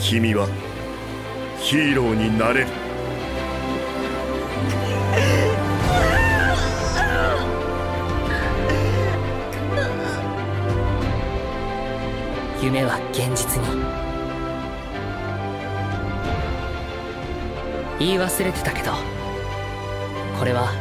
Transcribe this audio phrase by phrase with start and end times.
[0.00, 0.48] 君は
[1.60, 2.66] ヒーローになれる。
[12.62, 13.68] 夢は現実に。
[17.98, 18.92] 言い忘れてたけど
[20.38, 20.72] これは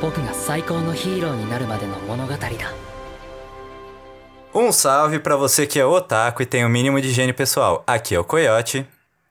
[0.00, 2.81] 僕が最高のヒーローになるまでの物語だ。
[4.54, 7.82] Um salve pra você que é otaku e tem o mínimo de higiene pessoal.
[7.86, 8.86] Aqui é o Coyote.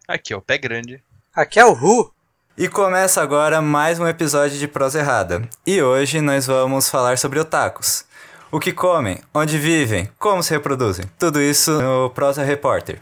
[0.08, 1.04] Aqui, ó, pé grande.
[1.36, 2.12] Aqui é o Ru.
[2.58, 5.48] E começa agora mais um episódio de Prosa Errada.
[5.66, 8.04] E hoje nós vamos falar sobre otakus.
[8.52, 11.06] O que comem, onde vivem, como se reproduzem.
[11.20, 13.00] Tudo isso no Prosa Repórter.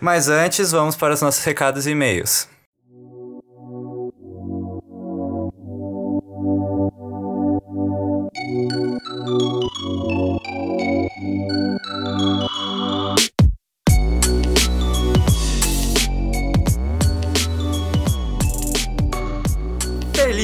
[0.00, 2.48] Mas antes, vamos para os nossos recados e e-mails.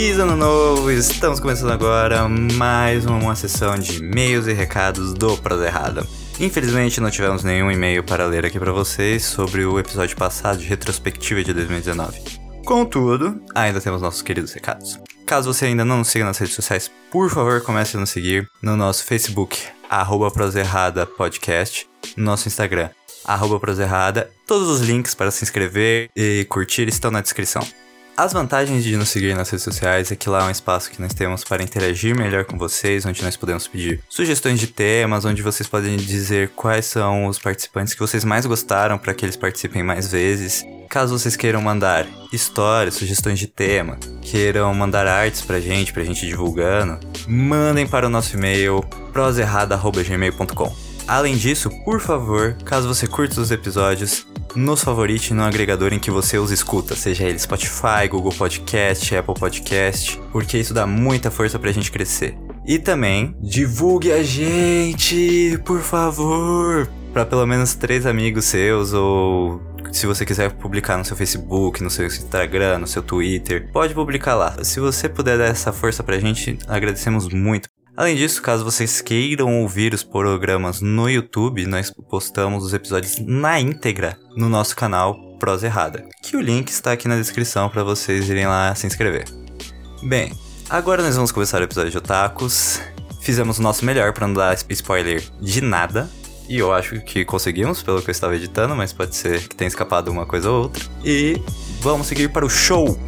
[0.07, 0.89] Feliz ano novo!
[0.89, 6.07] Estamos começando agora mais uma sessão de e-mails e recados do Prosa Errada.
[6.39, 10.65] Infelizmente não tivemos nenhum e-mail para ler aqui para vocês sobre o episódio passado de
[10.65, 12.21] retrospectiva de 2019.
[12.65, 14.97] Contudo, ainda temos nossos queridos recados.
[15.27, 18.49] Caso você ainda não nos siga nas redes sociais, por favor comece a nos seguir
[18.63, 19.59] no nosso Facebook,
[19.91, 20.31] arroba
[21.19, 22.91] Podcast, no nosso Instagram,
[23.25, 24.31] arroba Proserrada.
[24.47, 27.67] Todos os links para se inscrever e curtir estão na descrição.
[28.17, 31.03] As vantagens de nos seguir nas redes sociais é que lá é um espaço que
[31.03, 35.43] nós temos para interagir melhor com vocês, onde nós podemos pedir sugestões de temas, onde
[35.43, 39.83] vocês podem dizer quais são os participantes que vocês mais gostaram para que eles participem
[39.83, 40.65] mais vezes.
[40.89, 46.27] Caso vocês queiram mandar histórias, sugestões de tema, queiram mandar artes pra gente, pra gente
[46.27, 50.86] divulgando, mandem para o nosso e-mail proserrada.gmail.com.
[51.07, 54.27] Além disso, por favor, caso você curta os episódios,
[54.57, 59.35] nos favorite no agregador em que você os escuta, seja ele Spotify, Google Podcast, Apple
[59.35, 62.37] Podcast, porque isso dá muita força pra gente crescer.
[62.67, 69.61] E também, divulgue a gente, por favor, para pelo menos três amigos seus ou
[69.93, 74.35] se você quiser publicar no seu Facebook, no seu Instagram, no seu Twitter, pode publicar
[74.35, 74.65] lá.
[74.65, 77.69] Se você puder dar essa força pra gente, agradecemos muito.
[77.97, 83.59] Além disso, caso vocês queiram ouvir os programas no YouTube, nós postamos os episódios na
[83.59, 88.29] íntegra no nosso canal Prosa Errada, que o link está aqui na descrição para vocês
[88.29, 89.25] irem lá se inscrever.
[90.03, 90.31] Bem,
[90.69, 92.83] agora nós vamos começar o episódio de Otakus.
[93.23, 96.11] Fizemos o nosso melhor para não dar spoiler de nada,
[96.51, 99.69] e eu acho que conseguimos, pelo que eu estava editando, mas pode ser que tenha
[99.69, 100.85] escapado uma coisa ou outra.
[101.03, 101.41] E
[101.81, 102.99] vamos seguir para o show!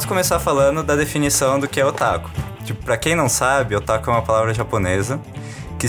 [0.00, 2.30] Vamos começar falando da definição do que é otaku.
[2.64, 5.20] Tipo, pra quem não sabe, otaku é uma palavra japonesa
[5.78, 5.86] que,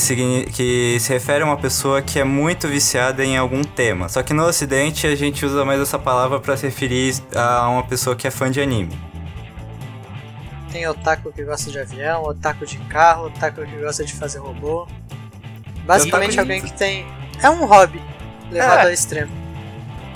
[0.51, 4.09] que se refere a uma pessoa que é muito viciada em algum tema.
[4.09, 7.83] Só que no ocidente a gente usa mais essa palavra para se referir a uma
[7.83, 8.91] pessoa que é fã de anime.
[10.73, 14.89] Tem otaku que gosta de avião, otaku de carro, otaku que gosta de fazer robô.
[15.85, 17.07] Basicamente alguém que tem.
[17.41, 18.01] É um hobby
[18.51, 18.83] levado é.
[18.87, 19.40] ao extremo.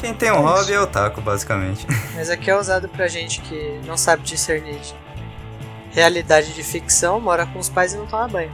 [0.06, 1.88] Quem tem um é hobby é otaku, basicamente.
[2.14, 4.80] Mas aqui é usado pra gente que não sabe discernir
[5.90, 8.52] realidade de ficção, mora com os pais e não toma banho.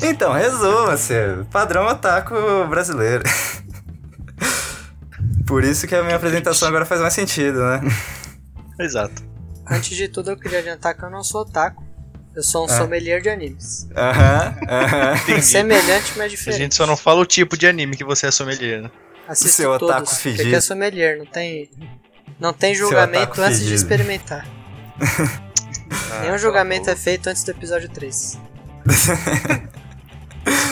[0.00, 1.14] Então, resuma-se.
[1.50, 2.34] Padrão otaku
[2.68, 3.24] brasileiro.
[5.44, 7.80] Por isso que a minha apresentação agora faz mais sentido, né?
[8.78, 9.24] Exato.
[9.68, 11.84] Antes de tudo, eu queria adiantar que eu não sou otaku.
[12.32, 12.76] Eu sou um ah.
[12.76, 13.88] sommelier de animes.
[13.96, 15.40] Aham, aham.
[15.42, 16.54] Semelhante, mas diferente.
[16.54, 18.90] A gente só não fala o tipo de anime que você é sommelier, né?
[19.28, 20.42] Assisto Seu todos, otaku fedido.
[20.42, 21.70] Porque é sommelier, não tem,
[22.38, 23.68] não tem julgamento antes fedido.
[23.68, 24.46] de experimentar.
[26.12, 28.38] ah, Nenhum julgamento é feito antes do episódio 3.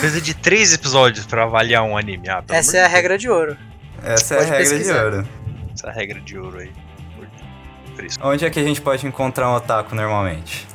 [0.00, 2.28] Precisa de 3 episódios pra avaliar um anime.
[2.28, 3.56] Ah, Essa é a regra de ouro.
[4.02, 4.92] Essa pode é a regra pesquisar.
[4.98, 5.28] de ouro.
[5.74, 6.72] Essa é a regra de ouro aí.
[8.22, 10.66] Onde é que a gente pode encontrar um otaku normalmente?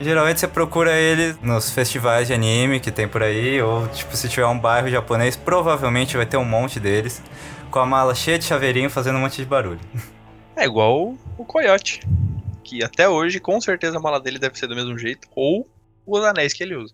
[0.00, 4.30] Geralmente você procura ele nos festivais de anime que tem por aí, ou tipo, se
[4.30, 7.22] tiver um bairro japonês, provavelmente vai ter um monte deles,
[7.70, 9.80] com a mala cheia de chaveirinho fazendo um monte de barulho.
[10.56, 12.00] É igual o Coyote,
[12.62, 15.66] que até hoje com certeza a mala dele deve ser do mesmo jeito, ou
[16.06, 16.92] os anéis que ele usa.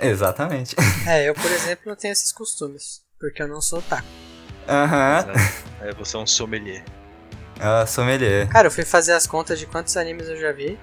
[0.00, 0.74] Exatamente.
[1.06, 4.06] É, eu por exemplo não tenho esses costumes, porque eu não sou otaku.
[4.66, 5.26] Aham.
[5.26, 5.86] Uhum.
[5.86, 6.82] É, você é um sommelier.
[7.60, 8.48] Ah, sommelier.
[8.48, 10.78] Cara, eu fui fazer as contas de quantos animes eu já vi.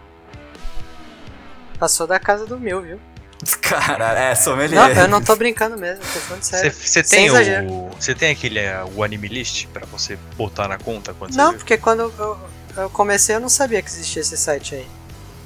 [1.80, 3.00] Passou da casa do meu, viu?
[3.62, 4.80] Cara, é, sommelier.
[4.80, 6.72] Não, eu não tô brincando mesmo, tô falando sério.
[6.72, 7.68] Você tem exagero.
[7.70, 7.92] o.
[8.00, 11.58] Você tem aquele é, o anime list pra você botar na conta quando Não, você
[11.58, 12.40] porque quando eu,
[12.78, 14.88] eu comecei eu não sabia que existia esse site aí.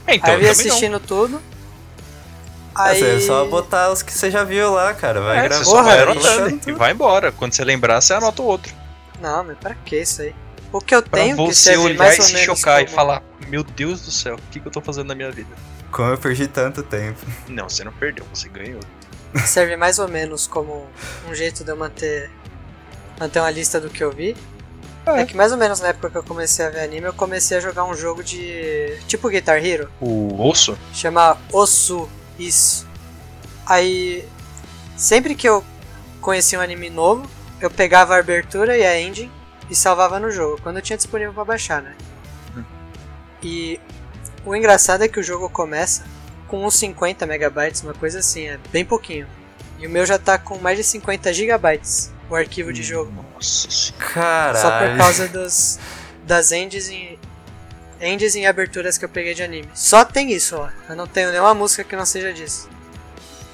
[0.08, 0.72] É, então, aí eu ia eu também não.
[0.76, 1.42] assistindo tudo.
[2.78, 3.04] É, Aí.
[3.18, 5.20] É só botar os que você já viu lá, cara.
[5.20, 5.64] Vai É, gravar.
[5.66, 7.32] você só vai anotando e vai embora.
[7.32, 8.72] Quando você lembrar, você anota o outro.
[9.20, 10.34] Não, mas pra que isso aí?
[10.72, 12.86] O que eu Pra tenho que você olhar mais e ou se menos chocar e
[12.86, 15.50] como- falar: Meu Deus do céu, o que, que eu tô fazendo na minha vida?
[15.92, 17.20] Como eu perdi tanto tempo.
[17.48, 18.80] Não, você não perdeu, você ganhou.
[19.46, 20.88] serve mais ou menos como
[21.30, 22.30] um jeito de eu manter
[23.20, 24.36] manter uma lista do que eu vi.
[25.06, 25.26] É.
[25.26, 27.60] que mais ou menos na época que eu comecei a ver anime, eu comecei a
[27.60, 30.78] jogar um jogo de tipo Guitar Hero, O osso?
[30.94, 32.08] chama Osu,
[32.38, 32.88] isso.
[33.66, 34.24] Aí
[34.96, 35.64] sempre que eu
[36.22, 37.28] conhecia um anime novo,
[37.60, 39.32] eu pegava a abertura e a engine
[39.70, 41.96] e salvava no jogo, quando eu tinha disponível pra baixar, né?
[43.42, 43.80] E
[44.50, 46.04] o engraçado é que o jogo começa
[46.48, 49.28] com uns 50 megabytes, uma coisa assim, é bem pouquinho.
[49.78, 53.12] E o meu já tá com mais de 50 gigabytes, o arquivo de jogo.
[53.34, 53.94] Nossa.
[53.98, 54.58] Caralho.
[54.60, 55.80] Só por causa dos,
[56.26, 57.18] das endes e,
[58.02, 59.70] endes e aberturas que eu peguei de anime.
[59.74, 60.70] Só tem isso, ó.
[60.90, 62.68] Eu não tenho nenhuma música que não seja disso.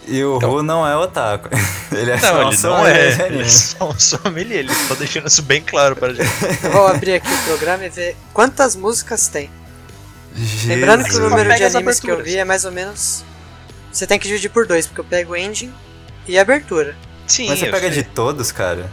[0.08, 1.50] E o Então- Ru não é otaku.
[1.92, 3.28] Ele é Não, só um ele não é.
[3.28, 4.60] Ele é só um sommelier.
[4.60, 6.30] Ele tá deixando isso bem claro pra gente.
[6.64, 9.50] Eu vou abrir aqui o programa e ver quantas músicas tem.
[10.66, 11.30] Lembrando que o Jesus.
[11.32, 13.24] número de animes que eu vi é mais ou menos.
[13.92, 15.74] Você tem que dividir por dois, porque eu pego engine
[16.28, 16.96] e abertura.
[17.26, 18.04] Sim, Mas você pega sei.
[18.04, 18.90] de todos, cara?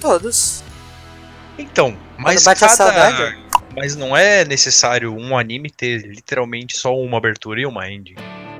[0.00, 0.62] Todos.
[1.58, 2.76] Então, mas bate a cada...
[2.76, 3.38] saudade.
[3.76, 8.14] Mas não é necessário um anime ter literalmente só uma abertura e uma ending.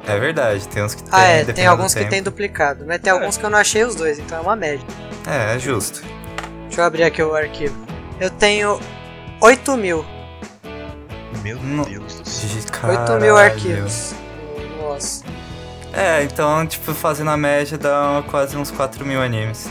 [0.06, 1.12] É verdade, tem uns que tem.
[1.12, 3.94] Ah, é, tem alguns que tem duplicado, mas tem alguns que eu não achei os
[3.94, 4.86] dois, então é uma média.
[5.26, 6.02] É, é justo.
[6.64, 7.86] Deixa eu abrir aqui o arquivo.
[8.20, 8.80] Eu tenho
[9.40, 10.04] 8 mil.
[11.44, 12.48] Meu No- Deus do céu.
[12.48, 13.20] De 8 caralho.
[13.20, 14.14] mil arquivos.
[14.80, 15.22] Nossa.
[15.92, 19.68] É, então, tipo, fazendo a média dá quase uns 4 mil animes.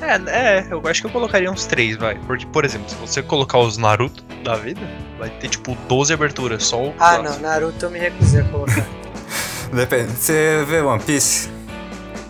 [0.00, 0.14] É,
[0.60, 2.14] é, eu acho que eu colocaria uns três, vai.
[2.20, 4.80] Porque, por exemplo, se você colocar os Naruto da vida,
[5.18, 7.42] vai ter tipo 12 aberturas, só o Ah, clássico.
[7.42, 8.86] não, Naruto eu me recusei a colocar.
[9.74, 10.12] Depende.
[10.12, 11.50] Você vê One Piece?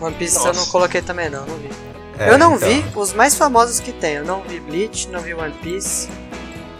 [0.01, 0.59] One Piece eu Nossa.
[0.59, 1.69] não coloquei também, não, não vi.
[2.17, 2.67] É, eu não então.
[2.67, 4.15] vi os mais famosos que tem.
[4.15, 6.09] Eu não vi Bleach, não vi One Piece,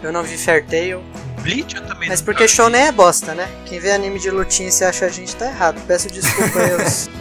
[0.02, 1.02] eu não vi Fair Tail.
[1.40, 3.48] Bleach eu também Mas porque shonen é bosta, né?
[3.66, 5.80] Quem vê anime de lutinha e se acha a gente tá errado.
[5.86, 7.08] Peço desculpa aí aos...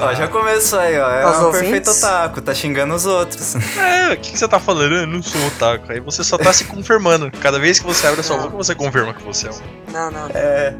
[0.00, 1.10] Ó, já começou aí, ó.
[1.10, 1.60] É um ouvintes?
[1.60, 3.54] perfeito otaku, tá xingando os outros.
[3.78, 4.94] É, o que, que você tá falando?
[4.94, 5.92] Eu não sou otaku.
[5.92, 7.30] Aí você só tá se confirmando.
[7.30, 9.92] Cada vez que você abre a sua boca, você confirma que você é um.
[9.92, 10.28] Não, não.
[10.34, 10.74] É.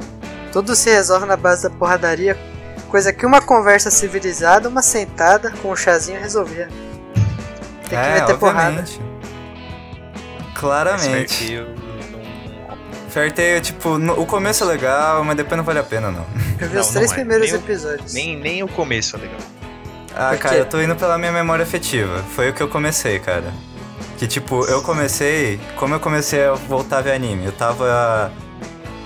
[0.53, 2.39] Tudo se resolve na base da porradaria.
[2.89, 6.69] Coisa que uma conversa civilizada, uma sentada com um chazinho resolvia.
[7.89, 8.81] Tem que é, meter porrada.
[8.81, 9.01] obviamente.
[10.55, 11.67] Claramente.
[13.13, 16.25] Fair Tail, tipo, no- o começo é legal, mas depois não vale a pena, não.
[16.61, 17.15] Eu vi Não, os três é.
[17.15, 18.15] primeiros Nem o- episódios.
[18.15, 19.39] Nem, nem o começo é legal.
[20.15, 22.23] Ah, cara, eu tô indo pela minha memória afetiva.
[22.35, 23.53] Foi o que eu comecei, cara.
[24.19, 25.59] Que tipo, eu comecei.
[25.77, 27.47] Como eu comecei a voltar a ver anime?
[27.47, 28.31] Eu tava.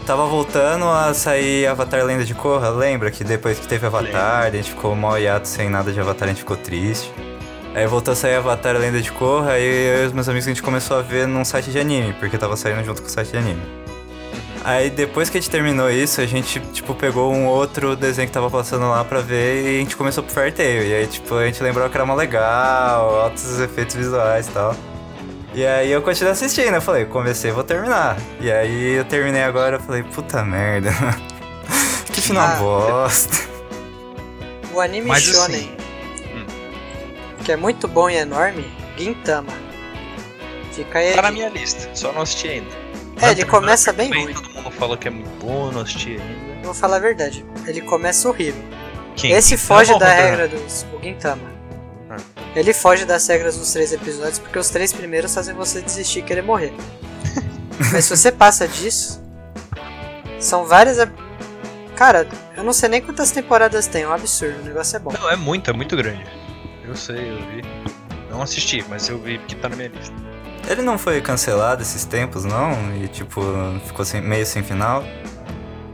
[0.05, 2.70] Tava voltando a sair Avatar Lenda de Korra.
[2.70, 6.25] Lembra que depois que teve Avatar, a gente ficou mal hiato sem nada de Avatar,
[6.26, 7.12] a gente ficou triste.
[7.75, 9.64] Aí voltou a sair Avatar Lenda de Korra, aí
[9.99, 12.37] eu e os meus amigos a gente começou a ver num site de anime, porque
[12.38, 13.62] tava saindo junto com o site de anime.
[14.66, 18.34] Aí depois que a gente terminou isso, a gente, tipo, pegou um outro desenho que
[18.34, 20.82] tava passando lá pra ver e a gente começou pro Fair Tail.
[20.82, 24.74] E aí, tipo, a gente lembrou que era uma legal, altos efeitos visuais e tal.
[25.55, 28.17] E aí eu continuei assistindo, eu falei, comecei, vou terminar.
[28.41, 30.91] E aí eu terminei agora, eu falei, puta merda.
[32.12, 32.56] que final Ah.
[32.56, 33.36] bosta.
[34.72, 35.76] O anime Mas shonen, assim,
[37.44, 38.67] que é muito bom e enorme,
[38.98, 39.52] Gintama.
[40.72, 41.12] Fica aí.
[41.12, 42.85] Tá a na minha lista, só não assisti ainda.
[43.20, 44.35] É, ele começa bem ruim.
[44.35, 46.63] Todo mundo fala que é muito bom, não assisti ainda.
[46.63, 47.44] Vou falar a verdade.
[47.67, 48.63] Ele começa horrível.
[49.15, 49.32] Quem?
[49.32, 50.87] Esse foge da regra dos.
[50.93, 51.51] O Gintama.
[52.11, 52.17] Ah.
[52.55, 56.23] Ele foge das regras dos três episódios porque os três primeiros fazem você desistir e
[56.23, 56.73] querer morrer.
[57.93, 59.23] Mas se você passa disso,
[60.39, 60.99] são várias.
[61.94, 65.13] Cara, eu não sei nem quantas temporadas tem, é um absurdo, o negócio é bom.
[65.13, 66.25] Não, é muito, é muito grande.
[66.85, 67.63] Eu sei, eu vi.
[68.31, 70.25] Não assisti, mas eu vi porque tá na minha lista.
[70.69, 72.73] Ele não foi cancelado esses tempos, não?
[72.96, 73.41] E tipo,
[73.87, 75.05] ficou sem- meio sem final?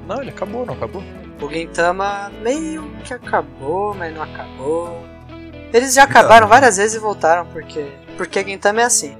[0.06, 1.02] Não, ele acabou, não acabou.
[1.40, 5.04] O Gintama meio que acabou, mas não acabou.
[5.72, 6.20] Eles já Então.
[6.20, 7.92] acabaram várias vezes e voltaram, porque.
[8.16, 9.16] Porque Gintama é assim.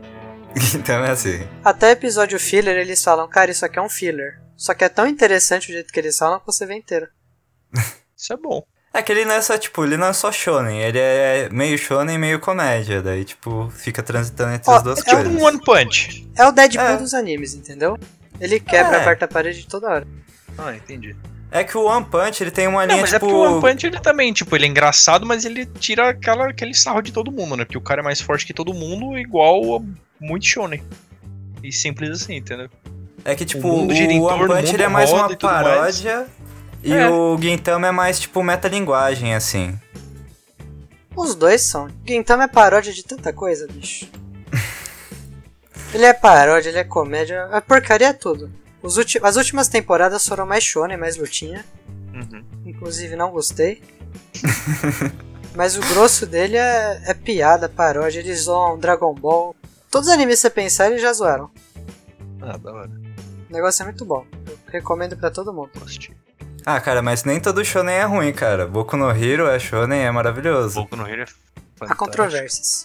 [0.74, 1.46] então é assim.
[1.64, 4.40] Até episódio filler eles falam, cara, isso aqui é um filler.
[4.56, 7.08] Só que é tão interessante o jeito que eles falam que você vê inteiro.
[8.16, 8.62] Isso é bom.
[8.94, 11.78] É que ele não é só, tipo, ele não é só shonen, ele é meio
[11.78, 15.32] shonen e meio comédia, daí, tipo, fica transitando entre Ó, as duas é coisas.
[15.32, 16.28] Um One Punch.
[16.36, 16.96] É o Deadpool É.
[16.98, 17.98] dos animes, entendeu?
[18.38, 19.00] Ele quebra É.
[19.00, 20.06] a quarta parede toda hora.
[20.58, 21.16] Ah, entendi.
[21.50, 23.16] É que o One Punch, ele tem uma Não, linha, mas tipo...
[23.16, 26.48] é porque o One Punch ele também, tipo, ele é engraçado, mas ele tira aquela,
[26.50, 27.64] aquele sarro de todo mundo, né?
[27.64, 29.80] Porque o cara é mais forte que todo mundo, igual a
[30.22, 30.82] muito shonen.
[31.62, 32.68] E simples assim, entendeu?
[33.24, 36.02] É que, tipo, O o, One Punch ele é mais uma tudo mais.
[36.82, 37.08] E É.
[37.08, 39.78] o Gintama é mais, tipo, metalinguagem, assim.
[41.14, 41.88] Os dois são.
[42.06, 44.08] Gintama é paródia de tanta coisa, bicho.
[45.94, 47.44] ele é paródia, ele é comédia.
[47.52, 48.50] A porcaria é tudo.
[48.82, 51.64] Ulti- As últimas temporadas foram mais shonen, mais lutinha.
[52.12, 52.44] Uhum.
[52.66, 53.82] Inclusive não gostei.
[55.54, 58.20] Mas o grosso dele é, é piada, paródia.
[58.20, 59.54] Eles zoam Dragon Ball.
[59.90, 61.50] Todos os animes que você pensar, eles já zoaram.
[62.40, 62.90] Ah, da hora.
[63.48, 64.24] O negócio é muito bom.
[64.46, 65.70] Eu recomendo pra todo mundo.
[65.84, 66.16] Assisti.
[66.64, 68.66] Ah, cara, mas nem todo shonen é ruim, cara.
[68.66, 70.74] Boku no Hero é shonen, é maravilhoso.
[70.80, 71.28] Boku no Hero é Há
[71.78, 72.04] fantástico.
[72.04, 72.84] controvérsias.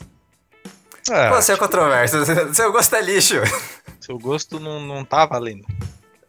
[1.10, 2.18] Ah, Você é controverso,
[2.54, 3.36] seu gosto é lixo.
[4.02, 5.66] seu gosto não, não tá valendo.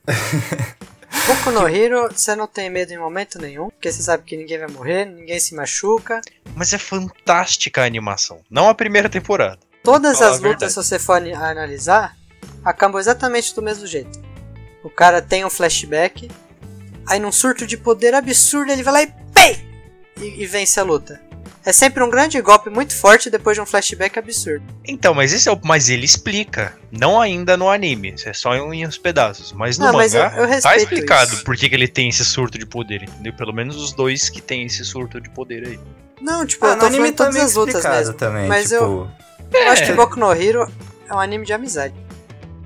[1.27, 4.59] Boku no Hero, você não tem medo em momento nenhum, porque você sabe que ninguém
[4.59, 6.21] vai morrer, ninguém se machuca.
[6.55, 8.41] Mas é fantástica a animação.
[8.51, 9.59] Não a primeira temporada.
[9.83, 12.17] Todas as lutas, se você for analisar,
[12.65, 14.21] acabam exatamente do mesmo jeito.
[14.85, 16.31] O cara tem um flashback,
[17.09, 19.69] aí num surto de poder absurdo ele vai lá e PEI!
[20.21, 21.21] E, e vence a luta.
[21.65, 24.65] É sempre um grande golpe muito forte depois de um flashback absurdo.
[24.87, 25.61] Então, mas esse é o.
[25.63, 26.75] Mas ele explica.
[26.91, 28.15] Não ainda no anime.
[28.15, 29.53] Isso é só em uns pedaços.
[29.53, 31.45] Mas no Não, mas mangá eu- eu tá explicado isso.
[31.45, 33.35] por que, que ele tem esse surto de poder, entendeu?
[33.35, 35.81] Pelo menos os dois que tem esse surto de poder aí.
[36.23, 38.15] Não, tipo, Ah, eu no tô anime falando todas é as lutas explicado mesmo.
[38.15, 39.57] também, mas eu, tipo...
[39.57, 39.95] eu acho que É.
[39.95, 40.73] Boku no Hero
[41.09, 41.95] é um anime de amizade.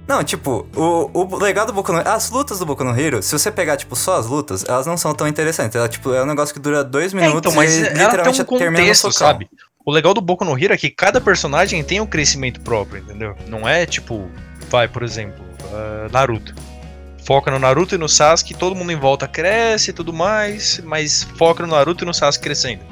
[0.07, 3.33] Não, tipo, o, o legal do Boku no As lutas do Boku no Hero, se
[3.39, 5.77] você pegar, tipo, só as lutas, elas não são tão interessantes.
[5.77, 8.45] Ela, tipo, é um negócio que dura dois É, minutos então, mas e literalmente um
[8.59, 9.29] termina contexto, socão.
[9.29, 9.49] sabe?
[9.85, 13.35] O legal do Boku no Hero é que cada personagem tem um crescimento próprio, entendeu?
[13.49, 14.29] Não é tipo,
[14.69, 16.55] vai, por exemplo, ah, Naruto.
[17.25, 21.23] Foca no Naruto e no Sasuke, todo mundo em volta cresce e tudo mais, mas
[21.39, 22.83] foca no Naruto e no Sasuke crescendo.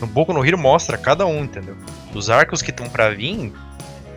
[0.00, 1.76] No Boku no Hero mostra cada um, entendeu?
[2.14, 3.52] Os arcos que estão pra vir,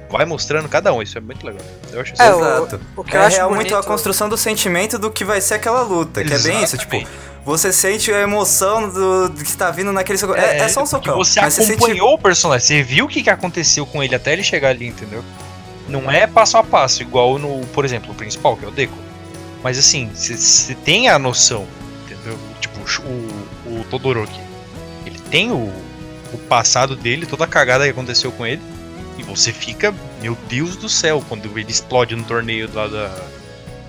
[0.09, 1.61] vai mostrando cada um, isso é muito legal.
[1.91, 2.79] Eu acho isso É, o- Exato.
[2.95, 3.71] O que eu é acho real bonito...
[3.71, 6.77] muito a construção do sentimento do que vai ser aquela luta, que é bem isso,
[6.77, 7.19] tipo, Exatamente.
[7.45, 10.35] você sente a emoção do, do que está vindo naquele socão.
[10.35, 11.17] É, é só um socão.
[11.17, 14.15] Você mas você sente acompanhou o personagem, você viu o que, que aconteceu com ele
[14.15, 15.23] até ele chegar ali, entendeu?
[15.87, 18.97] Não é passo a passo, igual no, por exemplo, o principal, que é o Deco.
[19.63, 21.65] Mas assim, você tem a noção,
[22.05, 22.37] entendeu?
[22.59, 24.39] Tipo, o, o Todoroki.
[25.05, 25.71] Ele tem o,
[26.33, 28.61] o passado dele, toda a cagada que aconteceu com ele.
[29.17, 33.09] E você fica, meu Deus do céu, quando ele explode no torneio lá da,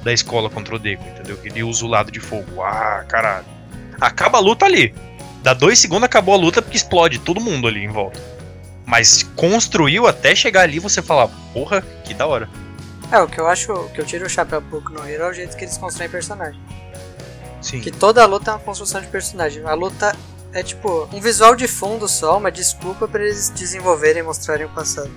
[0.02, 1.36] da escola contra o Deco, entendeu?
[1.36, 2.62] Que ele usa o lado de fogo.
[2.62, 3.44] Ah, caralho.
[4.00, 4.94] Acaba a luta ali.
[5.42, 8.20] Dá dois segundos, acabou a luta porque explode todo mundo ali em volta.
[8.86, 12.48] Mas construiu até chegar ali você falar, porra, que da hora.
[13.12, 15.30] É, o que eu acho, o que eu tiro o chapéu pro no Hero é
[15.30, 16.60] o jeito que eles constroem personagem.
[17.60, 17.80] Sim.
[17.80, 19.62] Que toda luta é uma construção de personagem.
[19.64, 20.14] A luta
[20.52, 24.70] é tipo um visual de fundo só, uma desculpa pra eles desenvolverem e mostrarem o
[24.70, 25.10] passado.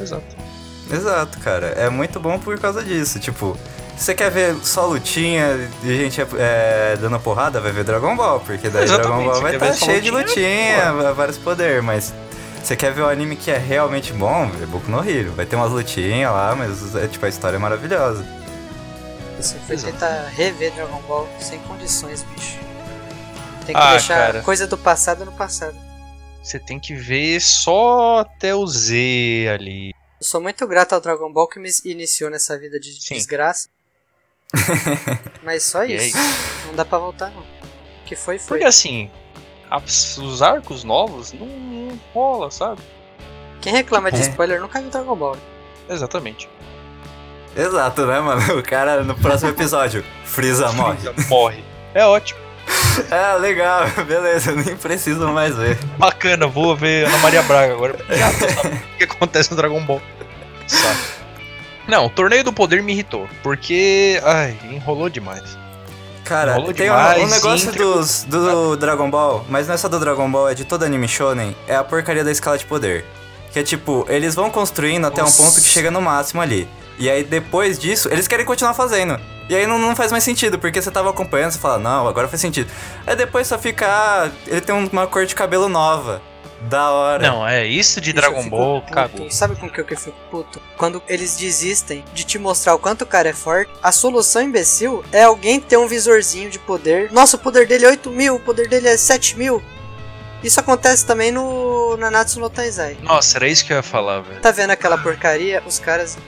[0.00, 0.36] Exato.
[0.92, 1.68] Exato, cara.
[1.68, 3.18] É muito bom por causa disso.
[3.20, 3.56] Tipo,
[3.96, 8.40] se você quer ver só lutinha e gente é, dando porrada, vai ver Dragon Ball,
[8.40, 12.12] porque daí Exatamente, Dragon Ball vai estar só cheio de lutinha, vários poderes, mas
[12.62, 15.32] você quer ver o anime que é realmente bom, vê Boku no Hero.
[15.32, 18.24] Vai ter umas lutinhas lá, mas é, tipo, a história é maravilhosa.
[19.38, 22.58] Você foi tentar rever Dragon Ball sem condições, bicho.
[23.66, 24.42] Tem que Ah, deixar cara.
[24.42, 25.76] coisa do passado no passado.
[26.42, 29.90] Você tem que ver só até o Z ali.
[30.20, 33.14] Eu sou muito grato ao Dragon Ball que me iniciou nessa vida de Sim.
[33.14, 33.68] desgraça.
[35.42, 36.16] Mas só é isso.
[36.66, 37.40] Não dá pra voltar, não.
[37.42, 37.44] O
[38.06, 38.58] que foi, foi.
[38.58, 39.10] Porque assim,
[39.70, 42.80] as- os arcos novos não, não rola, sabe?
[43.60, 44.22] Quem reclama de É.
[44.22, 45.36] spoiler nunca viu Dragon Ball.
[45.88, 46.48] Exatamente.
[47.56, 48.58] Exato, né, mano?
[48.58, 50.98] O cara no próximo episódio, Freeza morre.
[51.28, 51.64] Morre.
[51.94, 52.38] É ótimo.
[53.10, 55.78] É, legal, beleza, nem preciso mais ver.
[55.98, 57.94] Bacana, vou ver Ana Maria Braga agora.
[58.94, 60.02] o que acontece no Dragon Ball.
[60.66, 61.20] Saco.
[61.88, 63.28] Não, o torneio do poder me irritou.
[63.42, 64.20] Porque.
[64.24, 65.58] Ai, enrolou demais.
[66.24, 69.76] Cara, Enrolou tem um, demais, um negócio entre- dos, do Dragon Ball, mas não é
[69.76, 72.64] só do Dragon Ball, é de todo anime shonen, é a porcaria da escala de
[72.64, 73.04] poder.
[73.52, 76.68] Que é tipo, eles vão construindo até um ponto que chega no máximo ali.
[77.00, 79.18] E aí depois disso, eles querem continuar fazendo.
[79.48, 82.28] E aí não, não faz mais sentido, porque você tava acompanhando, você fala, não, agora
[82.28, 82.70] faz sentido.
[83.06, 86.22] Aí depois só fica, ah, ele tem uma cor de cabelo nova.
[86.60, 87.26] Da hora.
[87.26, 89.30] Não, é isso de Isso Dragon Ball, cagou.
[89.30, 90.60] Sabe com que eu fico puto?
[90.76, 95.02] Quando eles desistem de te mostrar o quanto o cara é forte, a solução imbecil
[95.10, 97.10] é alguém ter um visorzinho de poder.
[97.12, 99.62] Nossa, o poder dele é 8 mil, o poder dele é 7 mil.
[100.44, 102.98] Isso acontece também no Nanatsu no Taizai.
[103.02, 104.40] Nossa, era isso que eu ia falar, velho.
[104.40, 105.62] Tá vendo aquela porcaria?
[105.66, 106.18] Os caras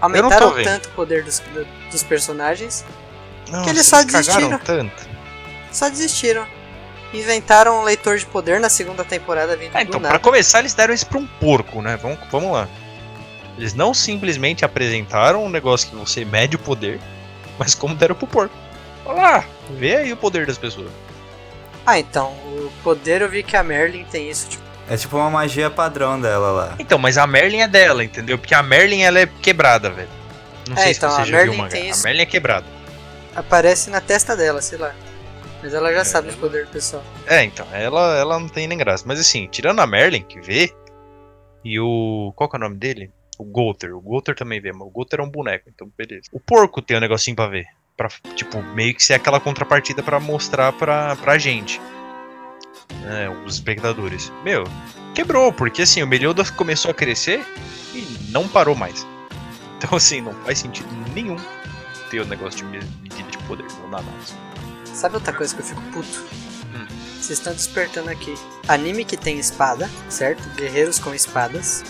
[0.00, 2.84] aumentaram tanto o poder dos, do- dos personagens
[3.48, 4.58] Não, Que eles só desistiram.
[4.58, 5.08] tanto.
[5.72, 6.46] só desistiram.
[7.14, 10.10] Inventaram um leitor de poder na segunda temporada vindo Ah, do então, nada.
[10.12, 11.96] pra começar, eles deram isso pra um porco, né?
[11.96, 12.68] Vamos, vamos lá.
[13.56, 17.00] Eles não simplesmente apresentaram um negócio que você mede o poder,
[17.58, 18.54] mas como deram pro porco.
[19.06, 20.90] Olha lá, vê aí o poder das pessoas.
[21.86, 25.30] Ah, então, o poder eu vi que a Merlin tem isso, tipo, É tipo uma
[25.30, 26.74] magia padrão dela lá.
[26.78, 28.38] Então, mas a Merlin é dela, entendeu?
[28.38, 30.08] Porque a Merlin ela é quebrada, velho.
[30.68, 31.70] Não É, sei então, se você a já Merlin viu o mangá.
[31.70, 32.00] tem isso.
[32.00, 32.66] A Merlin é quebrada.
[33.36, 34.94] aparece na testa dela, sei lá.
[35.62, 36.04] Mas ela já É.
[36.04, 37.02] sabe os poderes do pessoal.
[37.26, 39.04] É, então, ela, ela não tem nem graça.
[39.06, 40.72] Mas assim, tirando a Merlin, que vê,
[41.64, 42.32] e o.
[42.36, 43.10] Qual que é o nome dele?
[43.38, 43.94] O Golter.
[43.94, 46.22] O Golter também vê, mas o Golter é um boneco, então beleza.
[46.32, 47.66] O porco tem um negocinho pra ver.
[47.96, 51.80] Pra, tipo, meio que ser aquela contrapartida pra mostrar pra, pra gente.
[53.02, 54.32] Né, os espectadores.
[54.44, 54.64] Meu,
[55.14, 57.44] quebrou, porque assim, o Meliodas começou a crescer
[57.94, 59.06] e não parou mais.
[59.76, 61.36] Então assim, não faz sentido nenhum
[62.10, 64.18] ter o negócio de me- medida de poder, não dá nada.
[64.84, 66.24] Sabe outra coisa que eu fico puto?
[66.74, 66.86] Hum.
[67.20, 68.34] Vocês estão despertando aqui.
[68.66, 70.42] Anime que tem espada, certo?
[70.56, 71.84] Guerreiros com espadas.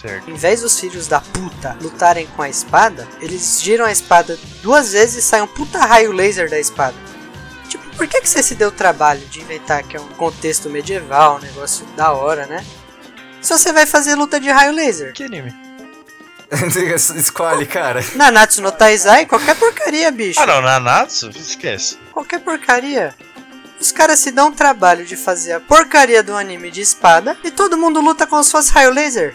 [0.00, 0.30] Certo.
[0.30, 4.92] Em vez dos filhos da puta lutarem com a espada, eles giram a espada duas
[4.92, 6.96] vezes e sai um puta raio laser da espada.
[7.96, 11.36] Por que, que você se deu o trabalho de inventar que é um contexto medieval,
[11.36, 12.64] um negócio da hora, né?
[13.40, 15.12] Se você vai fazer luta de raio laser.
[15.12, 15.54] Que anime?
[17.16, 18.04] Escolhe, cara.
[18.14, 20.40] Nanatsu no Taizai, qualquer porcaria, bicho.
[20.40, 21.30] Ah não, Nanatsu?
[21.30, 21.98] Esquece.
[22.12, 23.14] Qualquer porcaria.
[23.80, 27.50] Os caras se dão o trabalho de fazer a porcaria do anime de espada e
[27.50, 29.34] todo mundo luta como se fosse raio laser.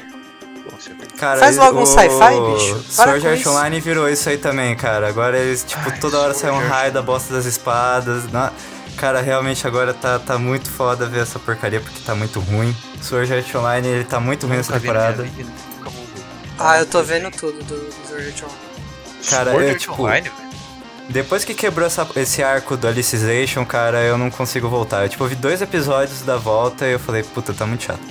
[1.17, 2.07] Cara, Faz logo um o sci-fi,
[2.53, 2.75] bicho.
[2.95, 3.49] Para Sword Art isso.
[3.49, 5.07] Online virou isso aí também, cara.
[5.09, 8.31] Agora eles, tipo, Ai, toda hora sai um raio da bosta das espadas.
[8.31, 8.51] Na-
[8.97, 12.75] Cara, realmente agora tá, tá muito foda ver essa porcaria porque tá muito ruim.
[13.01, 15.21] Sword Art Online, ele tá muito ruim essa temporada.
[15.23, 15.51] vida.
[16.57, 18.59] Ah, eu tô vendo tudo do, do Sword Art Online.
[19.29, 20.47] Cara, Sword eu, Art tipo, Online, velho.
[21.09, 25.03] Depois que quebrou essa- esse arco do Alicization, cara, eu não consigo voltar.
[25.03, 28.01] Eu, tipo, eu vi dois episódios da volta e eu falei, puta, tá muito chato.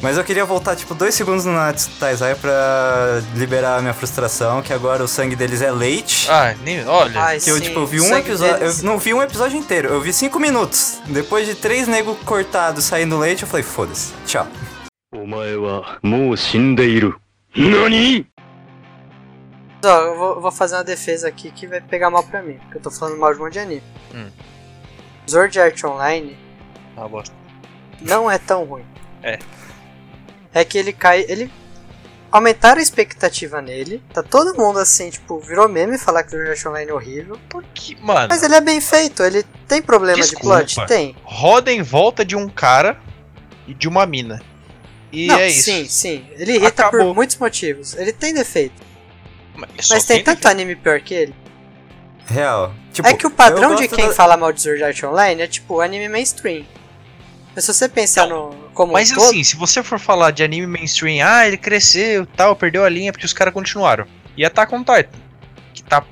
[0.00, 1.52] Mas eu queria voltar, tipo, dois segundos no
[1.98, 6.30] Taizai pra liberar a minha frustração, que agora o sangue deles é leite.
[6.30, 7.20] Ah, nem, olha.
[7.20, 8.64] Ai, que eu, tipo, vi um episódio.
[8.64, 11.00] Eu não vi um episódio inteiro, eu vi cinco minutos.
[11.06, 14.46] Depois de três nego cortados saindo leite, eu falei, foda-se, tchau.
[17.56, 18.26] Nani?
[19.84, 22.78] Ó, eu vou, vou, fazer uma defesa aqui que vai pegar mal pra mim, porque
[22.78, 23.82] eu tô falando mal de um monte de anime.
[24.14, 24.30] Hum.
[25.36, 26.36] Art Online.
[26.96, 27.34] Ah, bosta.
[28.00, 28.84] Não é tão ruim.
[29.22, 29.38] É.
[30.52, 31.24] É que ele cai.
[31.28, 31.50] Ele.
[32.30, 34.02] Aumentaram a expectativa nele.
[34.12, 37.38] Tá todo mundo assim, tipo, virou meme falar que o Art Online é horrível.
[37.48, 40.62] Porque, mano, Mas ele é bem feito, ele tem problema Desculpa.
[40.64, 40.86] de plot?
[40.88, 41.16] Tem.
[41.24, 42.98] roda em volta de um cara
[43.66, 44.42] e de uma mina.
[45.10, 45.62] E não, é isso.
[45.62, 46.26] sim, sim.
[46.32, 47.06] Ele irrita Acabou.
[47.06, 47.94] por muitos motivos.
[47.96, 48.74] Ele tem defeito.
[49.56, 50.48] Mas, Mas tem tanto defeito.
[50.52, 51.34] anime pior que ele.
[52.26, 52.74] Real.
[52.92, 55.40] Tipo, é que o padrão eu de quem da- fala mal de Sword Art Online
[55.42, 56.66] é tipo anime mainstream.
[57.54, 60.42] Mas se você pensar no como Mas um todo, assim, se você for falar de
[60.44, 64.06] anime mainstream, ah, ele cresceu tal, perdeu a linha porque os caras continuaram.
[64.36, 65.08] E Attack on Titan,
[65.74, 66.04] que tá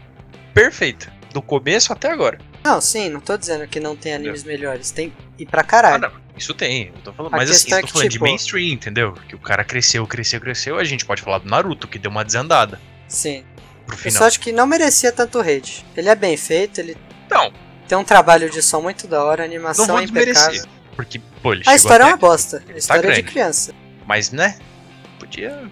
[0.52, 1.10] perfeito.
[1.32, 2.38] Do começo até agora.
[2.64, 6.06] não, sim, não tô dizendo que não tem animes melhores, tem e pra caralho.
[6.06, 6.86] Ah, isso tem.
[6.86, 9.12] Eu tô falando, A mas assim, eu é tô que, falando tipo- de mainstream, entendeu?
[9.28, 10.78] Que o cara cresceu, cresceu, cresceu.
[10.78, 13.44] A gente pode falar do Naruto, que deu uma desandada Sim.
[13.86, 14.18] pro Eu final.
[14.18, 15.84] só acho que não merecia tanto hate.
[15.94, 16.96] Ele é bem feito, ele
[17.30, 17.52] Não,
[17.86, 20.32] tem um trabalho de som muito da hora, a animação não vou é impecável.
[20.52, 20.70] desmerecer.
[20.96, 22.62] Porque, pô, ele A história é uma bosta.
[22.68, 23.74] A história é de criança.
[24.06, 24.58] Mas, né?
[25.18, 25.70] Podia.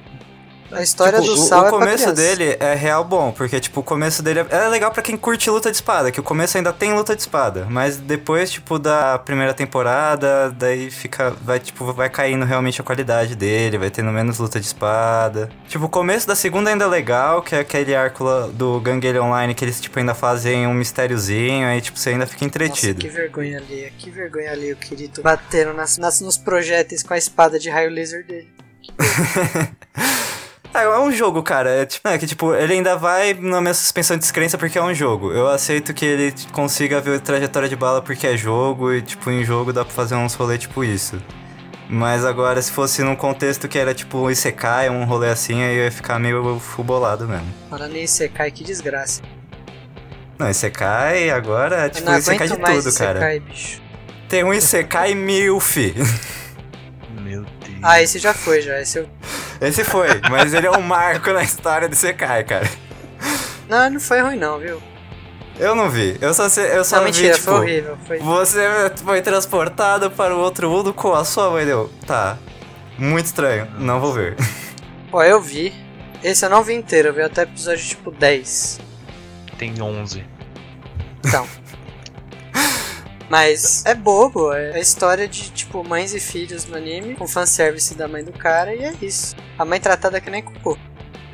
[0.74, 3.60] A história Tipo, do o, Sal o é pra começo dele é real bom, porque
[3.60, 6.22] tipo, o começo dele é, é legal pra quem curte luta de espada, que o
[6.22, 11.58] começo ainda tem luta de espada, mas depois, tipo, da primeira temporada, daí fica, vai,
[11.60, 15.48] tipo, vai caindo realmente a qualidade dele, vai tendo menos luta de espada.
[15.68, 19.54] Tipo, o começo da segunda ainda é legal, que é aquele arco do Gangue Online
[19.54, 23.00] que eles, tipo, ainda fazem um mistériozinho, aí, tipo, você ainda fica Nossa, entretido.
[23.00, 27.18] que vergonha ali, que vergonha ali o Kirito batendo nas, nas- nos projéteis com a
[27.18, 28.52] espada de raio laser dele.
[30.74, 31.70] Ah, é um jogo, cara.
[31.70, 34.82] É, tipo, é que, tipo, ele ainda vai na minha suspensão de descrença porque é
[34.82, 35.32] um jogo.
[35.32, 39.30] Eu aceito que ele consiga ver a trajetória de bala porque é jogo e, tipo,
[39.30, 41.22] em jogo dá pra fazer uns rolê tipo isso.
[41.88, 45.76] Mas agora, se fosse num contexto que era, tipo, um Isekai, um rolê assim, aí
[45.76, 47.46] eu ia ficar meio fubolado mesmo.
[47.70, 49.22] Falando em Isekai, que desgraça.
[50.38, 53.18] Não, Isekai agora é, tipo, Isekai de tudo, cara.
[53.18, 53.82] Isekai, bicho.
[54.28, 55.76] Tem um Isekai milf.
[57.22, 57.78] Meu Deus.
[57.82, 58.80] Ah, esse já foi, já.
[58.80, 59.08] Esse eu...
[59.61, 62.69] Esse foi, mas ele é um marco na história do Isekai, cara.
[63.69, 64.83] Não, não foi ruim não, viu?
[65.59, 66.19] Eu não vi.
[66.21, 67.45] Eu só, sei- eu só Não, vi, mentira, tipo...
[67.47, 67.99] foi horrível.
[68.07, 68.19] Foi...
[68.19, 68.61] Você
[69.05, 71.90] foi transportado para o outro mundo com a sua mãe, deu.
[72.07, 72.37] Tá.
[72.99, 73.69] Muito estranho.
[73.79, 74.37] Não vou ver.
[75.12, 75.73] Ó, eu vi.
[76.23, 78.81] Esse eu não vi inteiro, eu vi até episódio tipo 10.
[79.57, 80.25] Tem 11.
[81.25, 81.47] Então.
[83.35, 87.92] Mas é bobo, é a história de, tipo, mães e filhos no anime, com fanservice
[87.97, 89.35] da mãe do cara, e é isso.
[89.59, 90.79] A mãe tratada que nem cocô.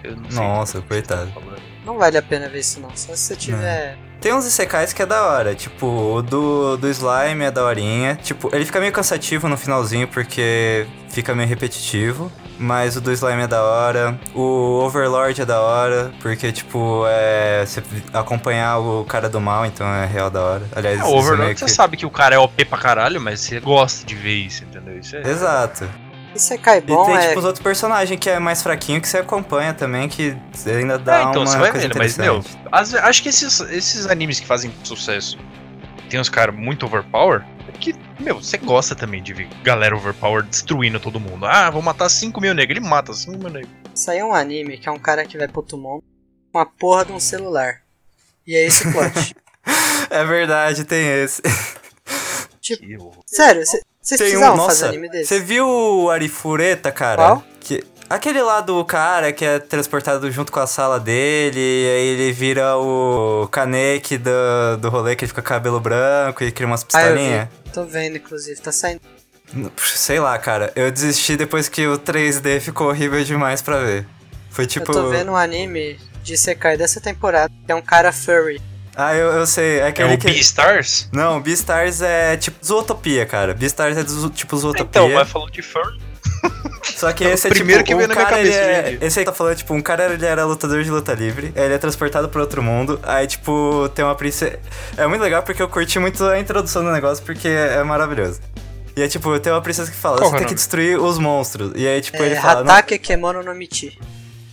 [0.03, 1.31] Não Nossa, tá coitado.
[1.31, 1.61] falando.
[1.85, 3.99] Não vale a pena ver isso não, só se você tiver...
[4.19, 8.17] Tem uns Isekais que é da hora, tipo, o do, do Slime é daorinha.
[8.17, 12.33] Tipo, ele fica meio cansativo no finalzinho porque fica meio repetitivo.
[12.63, 14.21] Mas o do Slime é da hora.
[14.35, 17.65] O Overlord é da hora, porque, tipo, é.
[17.65, 20.63] Você acompanhar o cara do mal, então é real da hora.
[20.77, 23.41] Aliás, É, o Overlord, que- você sabe que o cara é OP pra caralho, mas
[23.41, 24.99] você gosta de ver isso, entendeu?
[24.99, 25.23] Isso é...
[25.23, 25.89] Exato.
[26.35, 27.29] Isso é cai E tem, é...
[27.29, 31.19] tipo, os outros personagens que é mais fraquinho que você acompanha também, que ainda dá
[31.19, 34.39] É, então, uma você vai coisa vendo, mas, meu, as- acho que esses, esses animes
[34.39, 35.37] que fazem sucesso,
[36.11, 40.43] tem uns caras muito overpower, é que, meu, você gosta também de ver galera overpower
[40.43, 41.47] destruindo todo mundo.
[41.47, 43.71] Ah, vou matar 5 mil negros, ele mata 5 mil negros.
[43.95, 46.03] Isso aí é um anime que é um cara que vai pro outro mundo
[46.53, 47.83] com a porra de um celular.
[48.47, 49.35] E é esse o plot.
[50.11, 51.41] É verdade, tem esse.
[52.61, 55.27] Tipo, sério, cê- vocês um, precisavam fazer nossa, anime desse?
[55.27, 57.17] você viu o Arifureta, cara?
[57.23, 57.45] Qual?
[58.11, 62.07] Que, aquele lá do cara que é transportado junto com a sala dele, e aí
[62.09, 66.67] ele vira o Kaneki do, do rolê, que ele fica com cabelo branco e cria
[66.67, 67.49] umas Ah, pistolinhas.
[67.65, 67.71] vi.
[67.73, 68.61] Tô vendo, inclusive.
[68.61, 69.01] Tá saindo.
[69.79, 70.73] Sei lá, cara.
[70.77, 74.07] Eu desisti depois que o 3D ficou horrível demais pra ver.
[74.51, 74.91] Foi tipo.
[74.91, 78.61] Eu tô vendo um anime de Sekai dessa temporada, que é um cara furry.
[78.97, 79.79] Ah, eu, eu sei.
[79.79, 80.27] É É aquele o que.
[80.31, 81.09] Beastars?
[81.13, 83.55] Não, Beastars é tipo Zootopia, cara.
[83.55, 84.85] Beastars é tipo Zootopia.
[84.89, 85.97] Então, mas falou de fur.
[86.97, 88.99] Só que esse é primeiro tipo, que veio na minha cabeça é.
[89.01, 91.75] Esse aí tá falando, tipo, um cara ele era lutador de luta livre, aí ele
[91.75, 94.59] é transportado pra outro mundo, aí, tipo, tem uma princesa...
[94.97, 98.41] É muito legal porque eu curti muito a introdução do negócio, porque é maravilhoso.
[98.97, 100.57] E é, tipo, tem uma princesa que fala, Qual você é tem que nome?
[100.57, 101.73] destruir os monstros.
[101.75, 102.65] E aí, tipo, É, ele fala...
[102.65, 103.99] não- Hatake Kemono no Michi.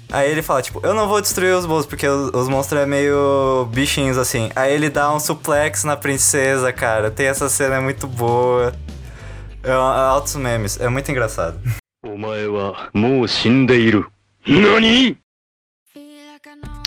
[0.10, 2.86] Aí ele fala, tipo, eu não vou destruir os monstros, porque os, os monstros é
[2.86, 4.50] meio bichinhos, assim.
[4.56, 7.12] Aí ele dá um suplex na princesa, cara.
[7.12, 8.73] Tem essa cena, é muito boa.
[9.68, 11.60] É, é, altos memes, é muito engraçado.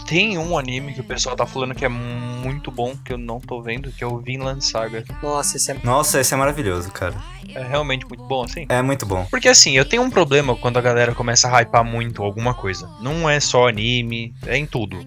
[0.09, 3.39] Tem um anime que o pessoal tá falando que é muito bom, que eu não
[3.39, 5.05] tô vendo, que é o Vinland Saga.
[5.23, 7.15] Nossa, esse é, Nossa, esse é maravilhoso, cara.
[7.55, 8.65] é realmente muito bom, assim.
[8.69, 9.27] É muito bom.
[9.31, 12.89] Porque assim, eu tenho um problema quando a galera começa a hypar muito alguma coisa.
[13.03, 15.05] Não é só anime, é em tudo.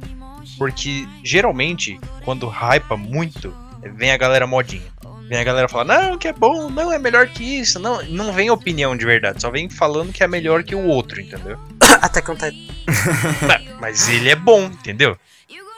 [0.60, 3.52] Porque geralmente, quando hypa muito,
[3.96, 4.94] vem a galera modinha.
[5.30, 7.80] Vem a galera falar, não, que é bom, não, é melhor que isso.
[7.80, 11.20] Não, não vem opinião de verdade, só vem falando que é melhor que o outro,
[11.22, 11.58] entendeu?
[12.02, 12.32] Até que.
[12.32, 15.18] Não, mas ele é bom, entendeu?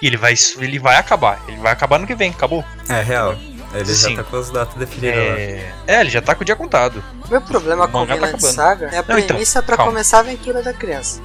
[0.01, 1.41] E ele vai, ele vai acabar.
[1.47, 2.63] Ele vai acabar no que vem, acabou.
[2.89, 3.35] É real.
[3.73, 4.15] Ele Sim.
[4.15, 5.39] já tá com as datas definidas lá.
[5.39, 7.03] É, é, ele já tá com o dia contado.
[7.29, 8.53] Meu problema O com tá Vinland acabando.
[8.53, 9.91] Saga é a Não, então, premissa pra calma.
[9.91, 11.21] começar a aventura da criança.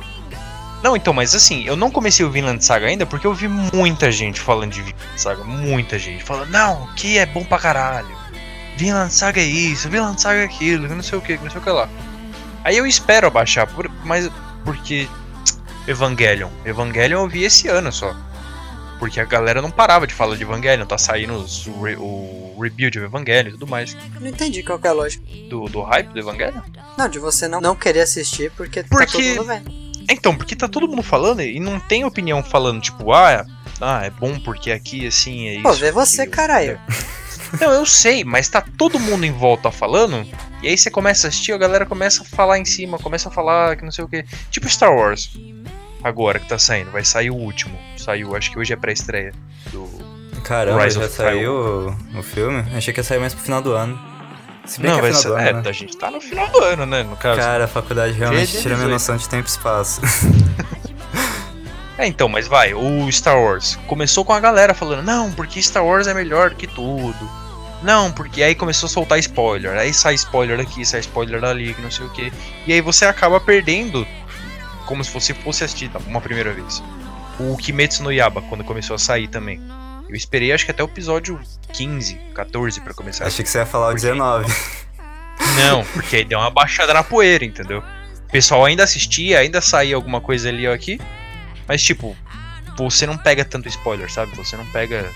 [0.83, 4.11] Não, então, mas assim, eu não comecei o Vinland Saga ainda porque eu vi muita
[4.11, 5.45] gente falando de Vinland Saga.
[5.45, 8.19] Muita gente falando, não, que é bom pra caralho.
[8.77, 11.63] Vinland Saga é isso, Vinland Saga é aquilo, não sei o que, não sei o
[11.65, 11.89] que lá.
[12.65, 14.31] Aí eu espero abaixar, por, mas
[14.65, 15.07] porque.
[15.87, 16.49] Evangelion.
[16.65, 18.15] Evangelion eu vi esse ano só.
[18.99, 22.59] Porque a galera não parava de falar de Evangelion, tá saindo os- o, re- o
[22.61, 23.97] rebuild do Evangelion e tudo mais.
[24.15, 25.25] Eu não entendi qual que é a lógica.
[25.49, 26.61] Do, do hype do Evangelion?
[26.99, 29.90] Não, de você não, não querer assistir porque, tá Porque- todo mundo vendo.
[30.09, 33.45] Então, porque tá todo mundo falando e não tem opinião falando, tipo, ah,
[33.81, 35.63] ah é bom porque aqui assim é isso.
[35.63, 36.37] Pô, vê você, aquilo.
[36.37, 36.81] caralho.
[37.61, 40.25] Não, eu sei, mas tá todo mundo em volta falando,
[40.63, 43.33] e aí você começa a assistir, a galera começa a falar em cima, começa a
[43.33, 44.25] falar que não sei o que.
[44.51, 45.37] Tipo Star Wars.
[46.03, 47.79] Agora que tá saindo, vai sair o último.
[47.97, 49.33] Saiu, acho que hoje é pré-estreia
[49.73, 49.89] do.
[50.45, 51.53] Caramba, Rise já of saiu
[52.15, 52.65] o, o filme?
[52.75, 54.10] Achei que ia sair mais pro final do ano.
[54.71, 55.29] Se bem Não, que é vai final ser.
[55.29, 55.69] do É, ano, né?
[55.69, 57.03] a gente tá no final do ano, né?
[57.03, 57.41] No caso.
[57.41, 58.91] Cara, a faculdade realmente tira minha 18.
[58.93, 60.01] noção de tempo e espaço.
[61.99, 65.85] É, então, mas vai, o Star Wars começou com a galera falando, não, porque Star
[65.85, 67.31] Wars é melhor que tudo.
[67.83, 69.77] Não, porque aí começou a soltar spoiler.
[69.77, 72.33] Aí sai spoiler daqui, sai spoiler dali, que não sei o que.
[72.67, 74.07] E aí você acaba perdendo,
[74.87, 76.83] como se você fosse assistir uma primeira vez.
[77.39, 79.61] O Kimetsu no Yaba, quando começou a sair também.
[80.11, 81.41] Eu esperei acho que até o episódio
[81.73, 83.27] 15, 14 pra começar.
[83.27, 84.09] Achei que você ia falar o Por quê?
[84.09, 84.53] 19.
[85.57, 87.79] Não, porque aí deu uma baixada na poeira, entendeu?
[88.27, 91.01] O pessoal ainda assistia, ainda saía alguma coisa ali ou aqui,
[91.69, 92.17] mas tipo,
[92.77, 94.35] você não pega tanto spoiler, sabe?
[94.35, 95.09] Você não pega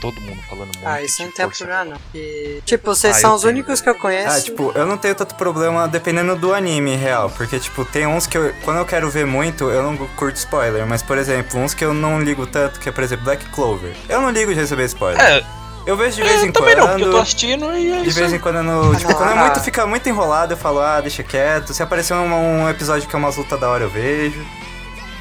[0.00, 0.86] todo mundo falando muito.
[0.86, 1.96] Ah, isso não tem problema não.
[2.14, 3.52] E, tipo, vocês Ah, são os tenho.
[3.54, 4.36] únicos que eu conheço.
[4.36, 7.30] Ah, tipo, eu não tenho tanto problema dependendo do anime real.
[7.30, 10.86] Porque, tipo, tem uns que eu, quando eu quero ver muito, eu não curto spoiler.
[10.86, 13.94] Mas, por exemplo, uns que eu não ligo tanto, que é, por exemplo, Black Clover.
[14.08, 15.20] Eu não ligo de receber spoiler.
[15.20, 15.44] É,
[15.86, 16.80] Eu vejo de vez eu em também quando.
[16.86, 19.32] não, porque eu tô assistindo e é De vez em quando, no, tipo, quando é
[19.32, 19.36] ah.
[19.44, 21.72] muito, fica muito enrolado, eu falo, ah, deixa quieto.
[21.72, 24.44] Se aparecer um, um episódio que é uma luta da hora, eu vejo.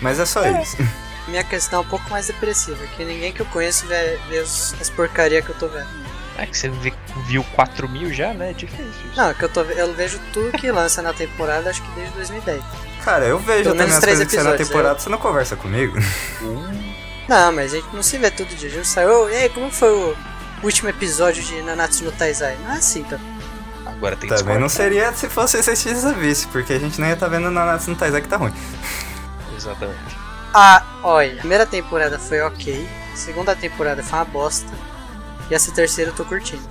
[0.02, 0.78] Mas é só isso.
[1.28, 4.74] Minha questão é um pouco mais depressiva, que ninguém que eu conheço vê, vê os-
[4.80, 5.88] as porcaria que eu tô vendo.
[6.38, 6.94] É que você vê-
[7.26, 8.52] viu 4 mil já, né?
[8.52, 8.86] É difícil.
[8.86, 9.18] isso.
[9.18, 12.14] Não, é que eu, tô, eu vejo tudo que lança na temporada, acho que desde
[12.14, 12.62] 2010.
[13.04, 15.10] Cara, eu vejo Pelo também menos as três coisas que saem na episódios, temporada, você
[15.10, 15.98] não conversa comigo?
[17.28, 18.70] Não, mas a gente não se vê todo dia.
[18.70, 19.30] A gente saiu.
[19.30, 20.16] E aí, como foi o
[20.64, 22.58] último episódio de Nanatsu no Taizai?
[22.64, 23.20] Não é assim, tá?
[23.86, 24.94] Agora tem que Também não discordar.
[24.94, 27.90] seria se fosse esse X vice, porque a gente nem ia estar vendo na Natsu
[27.90, 28.54] no Taizai que tá ruim.
[29.58, 30.17] Exatamente.
[30.54, 31.34] Ah, olha.
[31.34, 32.88] A primeira temporada foi ok.
[33.14, 34.72] A segunda temporada foi uma bosta.
[35.50, 36.62] E essa terceira eu tô curtindo.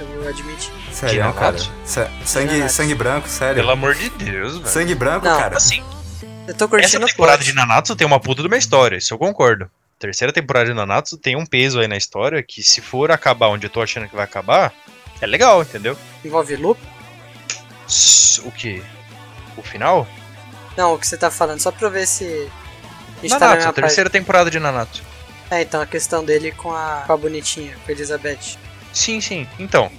[0.00, 0.72] Eu vou admitir.
[0.92, 1.38] Sério, Nanatsu?
[1.40, 1.58] cara.
[1.84, 2.76] Sa- sangue, Nanatsu.
[2.76, 3.56] sangue branco, sério.
[3.56, 4.66] Pelo amor de Deus, velho.
[4.68, 5.38] Sangue branco, Não.
[5.38, 5.56] cara.
[5.56, 5.82] Assim,
[6.46, 9.12] Eu tô essa curtindo o temporada de Nanatsu tem uma puta de uma história, isso
[9.12, 9.70] eu concordo.
[9.98, 13.66] Terceira temporada de Nanatsu tem um peso aí na história que se for acabar onde
[13.66, 14.72] eu tô achando que vai acabar,
[15.20, 15.98] é legal, entendeu?
[16.24, 16.80] Envolve loop?
[18.44, 18.82] O que?
[19.56, 20.06] O final?
[20.76, 22.48] Não, o que você tá falando, só pra eu ver se.
[23.26, 25.02] A tá na Nanatsu, mesma a terceira temporada de Nanatsu.
[25.02, 25.18] parte.
[25.50, 28.56] É, então a questão dele com a, com a bonitinha, com a Elizabeth.
[28.92, 29.46] Sim, sim.
[29.58, 29.90] Então,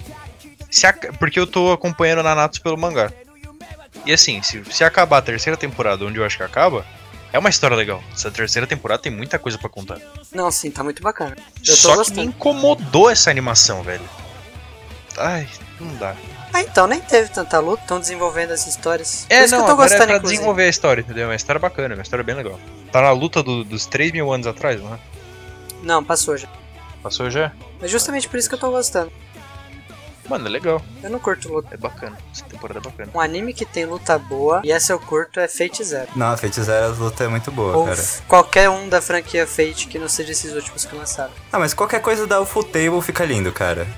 [0.70, 3.10] se ac- porque eu tô acompanhando Nanatsu pelo mangá.
[4.06, 6.86] E assim, se, se acabar a terceira temporada onde eu acho que acaba,
[7.32, 8.02] é uma história legal.
[8.14, 9.98] Essa terceira temporada tem muita coisa pra contar.
[10.32, 11.36] Não, sim, tá muito bacana.
[11.66, 12.22] Eu Só que me gostando.
[12.22, 14.08] incomodou essa animação, velho.
[15.18, 15.46] Ai,
[15.80, 16.14] não dá.
[16.52, 19.26] Ah, então, nem teve tanta luta, estão desenvolvendo as histórias.
[19.28, 20.36] É, não, que eu tô agora gostando, é pra inclusive.
[20.38, 21.24] desenvolver a história, entendeu?
[21.24, 22.58] É uma história bacana, é uma história bem legal.
[22.92, 24.98] Tá na luta do- dos 3 mil anos atrás, não é?
[25.82, 26.48] Não, passou já.
[27.02, 27.52] Passou já?
[27.80, 29.10] Mas justamente por isso que eu tô gostando.
[30.28, 30.80] Mano, é legal.
[31.02, 31.74] Eu não curto luta.
[31.74, 32.16] É bacana.
[32.32, 33.10] Essa temporada é bacana.
[33.12, 36.08] Um anime que tem luta boa, e essa eu curto, é Fate Zero.
[36.14, 38.00] Não, Fate Zero, a luta é muito boa, Ou cara.
[38.28, 41.32] qualquer um da franquia Fate que não seja esses últimos que lançaram.
[41.52, 43.88] Ah, mas qualquer coisa da Full Table fica lindo, cara.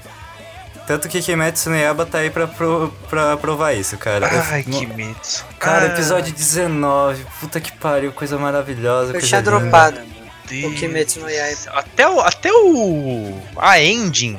[0.87, 4.27] Tanto que Kimetsu no Yaba tá aí pra, pro- pra provar isso, cara.
[4.33, 5.17] Eu- Ai, que medo.
[5.59, 9.13] Cara, Ah, episódio 19, puta que pariu, coisa maravilhosa.
[9.17, 10.01] Eu tinha dropado.
[10.49, 10.73] Deus.
[10.73, 11.71] o Kimetsu no Yaiba.
[11.73, 13.41] Até o, até o.
[13.57, 14.39] A ending.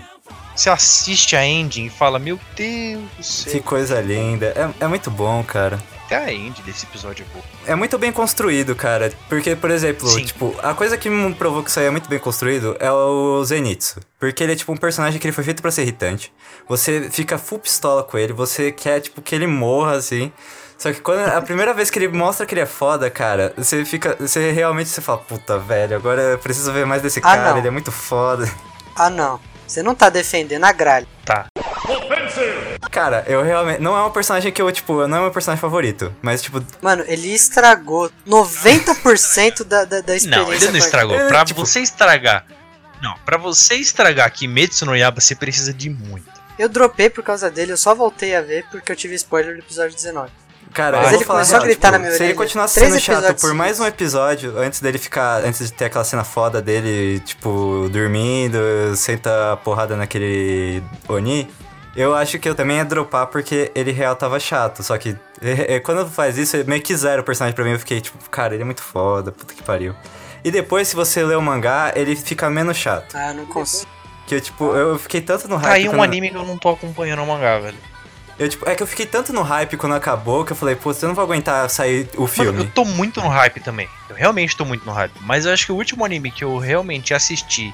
[0.55, 3.53] Você assiste a ending e fala, meu Deus do céu.
[3.53, 4.53] Que coisa linda.
[4.79, 5.79] É, é muito bom, cara.
[6.13, 7.45] Até a ending desse episódio é boa.
[7.65, 9.11] É muito bem construído, cara.
[9.27, 10.23] Porque, por exemplo, Sim.
[10.25, 13.43] tipo, a coisa que me provou que isso aí é muito bem construído é o
[13.43, 13.99] Zenitsu.
[14.19, 16.31] Porque ele é tipo um personagem que ele foi feito pra ser irritante.
[16.67, 20.31] Você fica full pistola com ele, você quer, tipo, que ele morra, assim.
[20.77, 23.83] Só que quando a primeira vez que ele mostra que ele é foda, cara, você
[23.85, 24.15] fica.
[24.19, 27.57] Você realmente você fala, puta, velho, agora eu preciso ver mais desse Ah, cara, não.
[27.57, 28.49] ele é muito foda.
[28.95, 29.39] Ah, não.
[29.65, 31.07] Você não tá defendendo a gralha.
[31.25, 31.47] Tá.
[32.91, 33.79] Cara, eu realmente.
[33.81, 36.13] Não é um personagem que eu, tipo, não é meu personagem favorito.
[36.21, 40.29] Mas, tipo, Mano, ele estragou 90% da, da, da experiência.
[40.29, 41.17] Não, ele não estragou.
[41.27, 42.45] Pra tipo- você estragar.
[43.01, 46.31] Não, pra você estragar Kimetsu no Yaba, você precisa de muito.
[46.57, 49.59] Eu dropei por causa dele, eu só voltei a ver porque eu tive spoiler do
[49.59, 50.31] episódio 19.
[50.73, 52.35] Cara, Mas eu ele começou a gritar tipo, na minha Se ele orelha.
[52.37, 55.43] continuasse Três sendo chato episódios por mais um episódio, antes dele ficar.
[55.43, 58.57] Antes de ter aquela cena foda dele, tipo, dormindo,
[58.95, 61.47] senta a porrada naquele Oni,
[61.95, 64.83] eu acho que eu também ia dropar porque ele real tava chato.
[64.83, 67.71] Só que é, é, quando faz isso, é meio que zero o personagem pra mim.
[67.71, 69.95] Eu fiquei tipo, cara, ele é muito foda, puta que pariu.
[70.43, 73.15] E depois, se você lê o mangá, ele fica menos chato.
[73.15, 73.89] Ah, não consigo.
[74.27, 75.67] Que eu, tipo, eu fiquei tanto no hype.
[75.67, 77.77] Tá aí um anime que eu não tô acompanhando o mangá, velho.
[78.39, 80.91] Eu, tipo, é que eu fiquei tanto no hype quando acabou que eu falei, pô,
[80.91, 82.59] eu não vou aguentar sair o Mano, filme.
[82.59, 83.87] eu tô muito no hype também.
[84.09, 85.13] Eu realmente tô muito no hype.
[85.21, 87.73] Mas eu acho que o último anime que eu realmente assisti,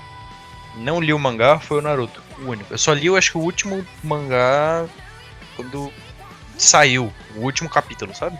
[0.77, 2.21] não li o mangá, foi o Naruto.
[2.39, 2.73] O único.
[2.73, 4.85] Eu só li, eu acho que o último mangá
[5.55, 5.91] quando
[6.57, 7.11] saiu.
[7.35, 8.37] O último capítulo, sabe?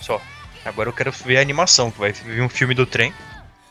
[0.00, 0.20] Só.
[0.64, 3.12] Agora eu quero ver a animação, que vai vir um filme do trem.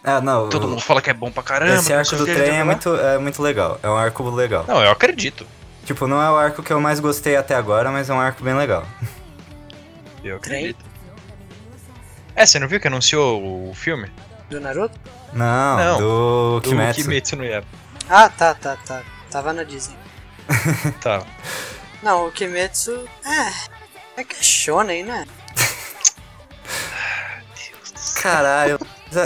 [0.04, 0.50] Ah, não.
[0.50, 1.76] Todo o- mundo fala que é bom pra caramba.
[1.76, 3.80] Esse arco do trem é muito, é muito legal.
[3.84, 4.66] É um arco legal.
[4.68, 5.46] Não, eu acredito.
[5.86, 8.44] Tipo, não é o arco que eu mais gostei até agora, mas é um arco
[8.44, 8.86] bem legal.
[10.24, 10.86] Eu acredito.
[12.36, 14.08] É, você não viu que anunciou o filme?
[14.50, 15.00] Do Naruto?
[15.34, 17.02] Não, Não, do Do Kimetsu.
[17.02, 17.66] Kimetsu no Yaiba.
[18.14, 19.04] Ah, tá, tá, tá.
[19.32, 19.96] Tava na Disney.
[21.00, 21.24] Tá.
[22.04, 23.08] Não, o Kimetsu.
[23.26, 24.20] É.
[24.20, 25.26] É que é shonen, né?
[28.22, 28.78] Caralho.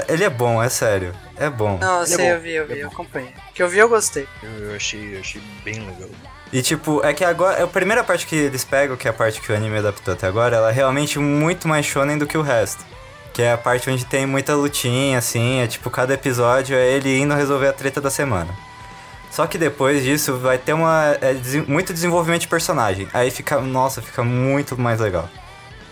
[0.08, 1.16] Ele é bom, é sério.
[1.36, 1.80] É bom.
[1.80, 2.94] Não, eu é sei, bom, eu vi, eu vi, é eu bom.
[2.94, 3.34] acompanhei.
[3.50, 4.28] O que eu vi, eu gostei.
[4.44, 6.10] Eu, eu achei, eu achei bem legal.
[6.54, 7.64] E tipo, é que agora.
[7.64, 10.28] A primeira parte que eles pegam, que é a parte que o anime adaptou até
[10.28, 12.86] agora, ela é realmente muito mais shonen do que o resto.
[13.34, 17.18] Que é a parte onde tem muita lutinha, assim, é tipo, cada episódio é ele
[17.18, 18.56] indo resolver a treta da semana.
[19.36, 21.18] Só que depois disso vai ter uma.
[21.20, 21.34] é,
[21.68, 23.06] muito desenvolvimento de personagem.
[23.14, 23.60] Aí fica.
[23.60, 25.28] Nossa, fica muito mais legal.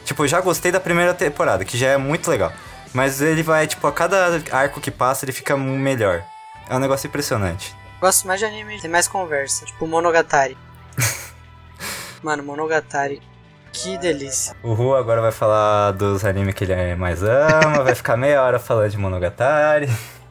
[0.05, 2.53] Tipo, eu já gostei da primeira temporada, que já é muito legal.
[2.93, 6.23] Mas ele vai, tipo, a cada arco que passa, ele fica melhor.
[6.69, 7.75] É um negócio impressionante.
[7.99, 9.65] Gosto mais de anime, tem mais conversa.
[9.65, 10.57] Tipo Monogatari.
[12.23, 13.21] Mano, Monogatari.
[13.73, 14.55] Que delícia.
[14.63, 18.57] O Ru agora vai falar dos animes que ele mais ama, vai ficar meia hora
[18.57, 19.89] falando de Monogatari.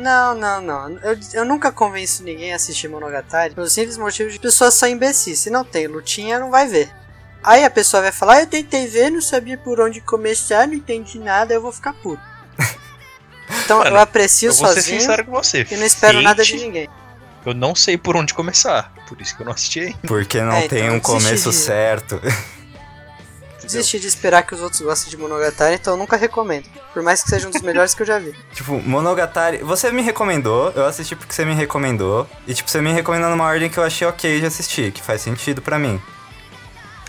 [0.00, 0.90] Não, não, não.
[0.98, 5.38] Eu, eu nunca convenço ninguém a assistir Monogatari pelo simples motivo de pessoas são imbecis.
[5.40, 6.90] Se não tem lutinha, não vai ver.
[7.42, 10.74] Aí a pessoa vai falar, "Ah, eu tentei ver, não sabia por onde começar, não
[10.74, 12.22] entendi nada, eu vou ficar puto.
[13.64, 15.66] Então Mano, eu aprecio Eu vou ser sozinho sincero com você.
[15.70, 16.88] e não espero Fate, nada de ninguém.
[17.44, 18.92] Eu não sei por onde começar.
[19.08, 19.98] Por isso que eu não assisti ainda.
[20.06, 22.20] Porque não É, tem então um começo certo.
[23.62, 26.68] Desisti de esperar que os outros gostem de Monogatari, então eu nunca recomendo.
[26.92, 28.34] Por mais que seja um dos melhores que eu já vi.
[28.52, 29.58] tipo, Monogatari.
[29.58, 32.26] Você me recomendou, eu assisti porque você me recomendou.
[32.46, 35.22] E, tipo, você me recomendou numa ordem que eu achei ok de assistir, que faz
[35.22, 36.00] sentido pra mim.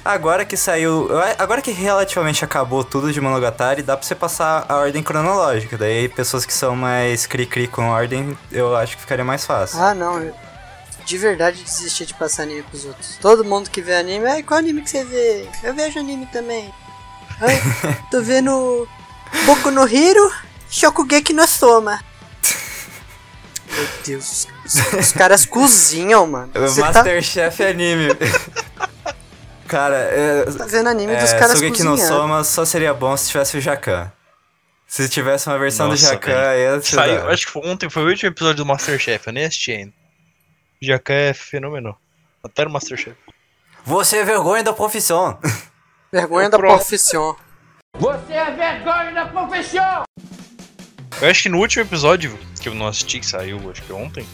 [0.04, 1.10] Agora que saiu.
[1.38, 5.78] Agora que relativamente acabou tudo de Monogatari, dá pra você passar a ordem cronológica.
[5.78, 9.80] Daí, pessoas que são mais cri-cri com ordem, eu acho que ficaria mais fácil.
[9.80, 10.20] Ah, não.
[10.20, 10.34] Eu
[11.06, 13.18] de verdade desisti de passar anime pros outros.
[13.22, 15.48] Todo mundo que vê anime, ai, qual anime que você vê?
[15.64, 16.74] Eu vejo anime também.
[17.40, 17.62] Ai,
[18.12, 18.88] tô vendo
[19.46, 20.32] Boku no Hiro,
[20.70, 22.04] Shokugeki no Soma.
[23.72, 26.52] Meu Deus, os, os caras cozinham, mano.
[26.56, 28.10] O Você tá, Masterchef anime.
[29.68, 31.98] Cara, é, tá vendo anime dos é, caras Sugeki no.
[31.98, 34.12] Soma só seria bom se tivesse o Jacan.
[34.86, 38.04] Se tivesse uma versão Nossa, do Jacan, ia ser Saiu, acho que foi ontem foi
[38.04, 39.94] o último episódio do Masterchef, eu nem assisti ainda.
[40.82, 41.98] Jacan é fenomenal.
[42.44, 43.16] Até no Masterchef.
[43.86, 45.38] Você é vergonha da profissão.
[46.12, 47.36] Vergonha O da pro- profissão.
[51.22, 54.26] Eu acho que no último episódio que eu não assisti, que saiu, acho que ontem,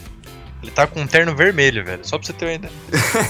[0.62, 2.06] ele tá com um terno vermelho, velho.
[2.08, 2.74] Só pra você ter uma ideia.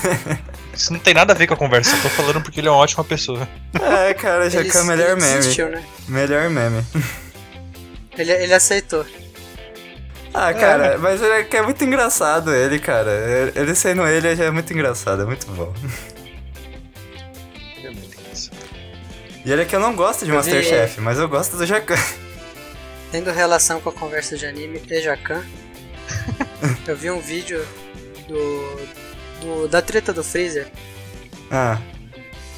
[0.74, 2.72] Isso não tem nada a ver com a conversa, eu tô falando porque ele é
[2.72, 3.48] uma ótima pessoa.
[3.82, 5.38] É, cara, Jacan é Ele- melhor meme.
[5.38, 5.84] desistiu, né?
[6.08, 6.86] Melhor meme.
[8.18, 9.06] Ele, ele aceitou.
[10.40, 13.12] Ah, cara, mas ele é, que é muito engraçado ele, cara.
[13.56, 15.74] Ele sendo ele já é muito engraçado, é muito bom.
[17.78, 18.58] Ele é muito engraçado.
[19.46, 21.96] E ele é que eu não gosto de Masterchef, mas eu gosto do Jacan.
[23.12, 25.44] Tendo relação com a conversa de anime e Jacan,
[26.86, 27.66] eu vi um vídeo
[28.28, 28.76] do,
[29.42, 30.68] do- da treta do Freezer,
[31.50, 31.80] Ah,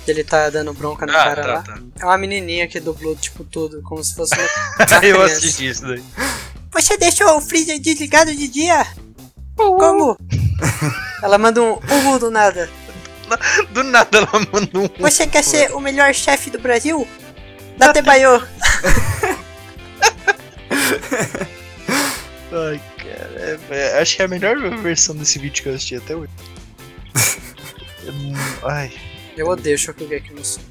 [0.08, 1.62] ele tá dando bronca no Ah, cara tá, lá.
[1.62, 1.80] tá.
[2.02, 6.04] É uma menininha que dublou, tipo, tudo, como se fosse uma, eu assisti isso daí.
[6.80, 8.88] Você deixou o Freezer desligado de dia?
[9.58, 10.18] Como?
[11.22, 12.70] Ela manda um uhu do nada.
[13.74, 14.89] Do nada ela mandou um.
[15.02, 17.08] Você quer ser o melhor chefe do Brasil?
[17.78, 18.42] Date Baiô.
[22.52, 23.39] Ai, cara.
[23.39, 26.32] é- é- acho que é a melhor versão desse vídeo que eu assisti até hoje.
[28.08, 28.92] Hum, Ai.
[29.38, 30.65] Eu odeio Shokugeki no Soma.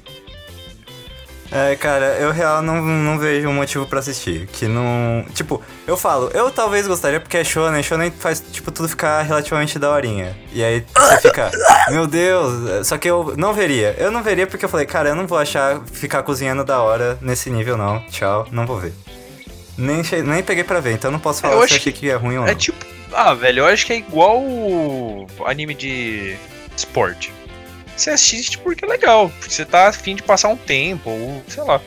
[1.51, 4.45] É, cara, eu real não, não vejo um motivo pra assistir.
[4.47, 5.25] Que não.
[5.33, 9.79] Tipo, eu falo, eu talvez gostaria porque é shonen, shonen faz, tipo, tudo ficar relativamente
[9.79, 10.37] daorinha.
[10.53, 11.49] E aí você fica,
[11.89, 13.95] meu Deus, só que eu não veria.
[13.97, 17.17] Eu não veria porque eu falei, cara, eu não vou achar ficar cozinhando da hora
[17.21, 17.99] nesse nível, não.
[18.11, 18.93] Tchau, não vou ver.
[19.75, 22.09] Nem, che- nem peguei pra ver, então não posso falar Eu se acho achei que
[22.11, 22.51] é ruim ou não.
[22.51, 22.85] É tipo.
[23.11, 24.39] Ah, velho, eu acho que é igual
[25.47, 26.35] anime de
[26.77, 27.33] esporte.
[27.99, 31.63] Você assiste porque é legal, porque você tá afim de passar um tempo, ou sei
[31.63, 31.81] lá.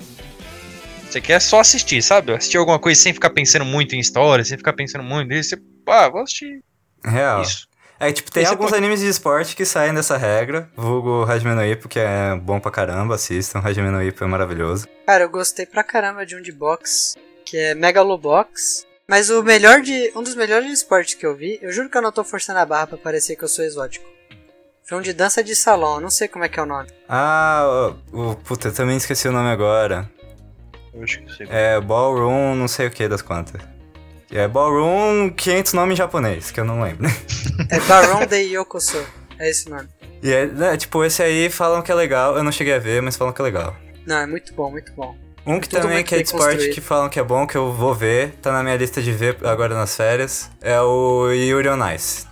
[1.08, 2.32] Você quer só assistir, sabe?
[2.34, 5.50] Assistir alguma coisa sem ficar pensando muito em história, sem ficar pensando muito nisso.
[5.56, 6.62] Você, ah, vou assistir
[7.02, 7.40] Real.
[7.40, 7.66] isso.
[7.98, 10.68] É, tipo, tem Aí você alguns pode- animes de esporte que saem dessa regra.
[10.76, 13.60] Vulgo Hajime no Ippo, que é bom pra caramba, assistam.
[13.64, 14.86] Hajime no Ippo é maravilhoso.
[15.06, 17.14] Cara, eu gostei pra caramba de um de box,
[17.46, 18.86] que é Megalobox.
[19.08, 20.12] Mas o melhor de.
[20.16, 22.58] Um dos melhores de esporte que eu vi, eu juro que eu não tô forçando
[22.58, 24.11] a barra pra parecer que eu sou exótico.
[24.92, 26.88] Um de dança de salão, não sei como é que é o nome.
[27.08, 30.08] Ah, o, o- puta, eu também esqueci o nome agora.
[30.94, 31.46] Eu acho que eu sei.
[31.50, 33.60] É Ballroom, não sei o que das quantas.
[34.30, 37.06] É Ballroom 500 nome em japonês, que eu não lembro.
[37.70, 39.04] É Baron de Yokoso.
[39.38, 39.88] É esse o nome.
[40.22, 43.02] E é, né, tipo, esse aí falam que é legal, eu não cheguei a ver,
[43.02, 43.74] mas falam que é legal.
[44.06, 45.16] Não, é muito bom, muito bom.
[45.44, 47.72] Um que Tudo também que é de esporte que falam que é bom, que eu
[47.72, 51.90] vou ver, tá na minha lista de ver agora nas férias, é o Yuri on
[51.92, 52.26] Ice.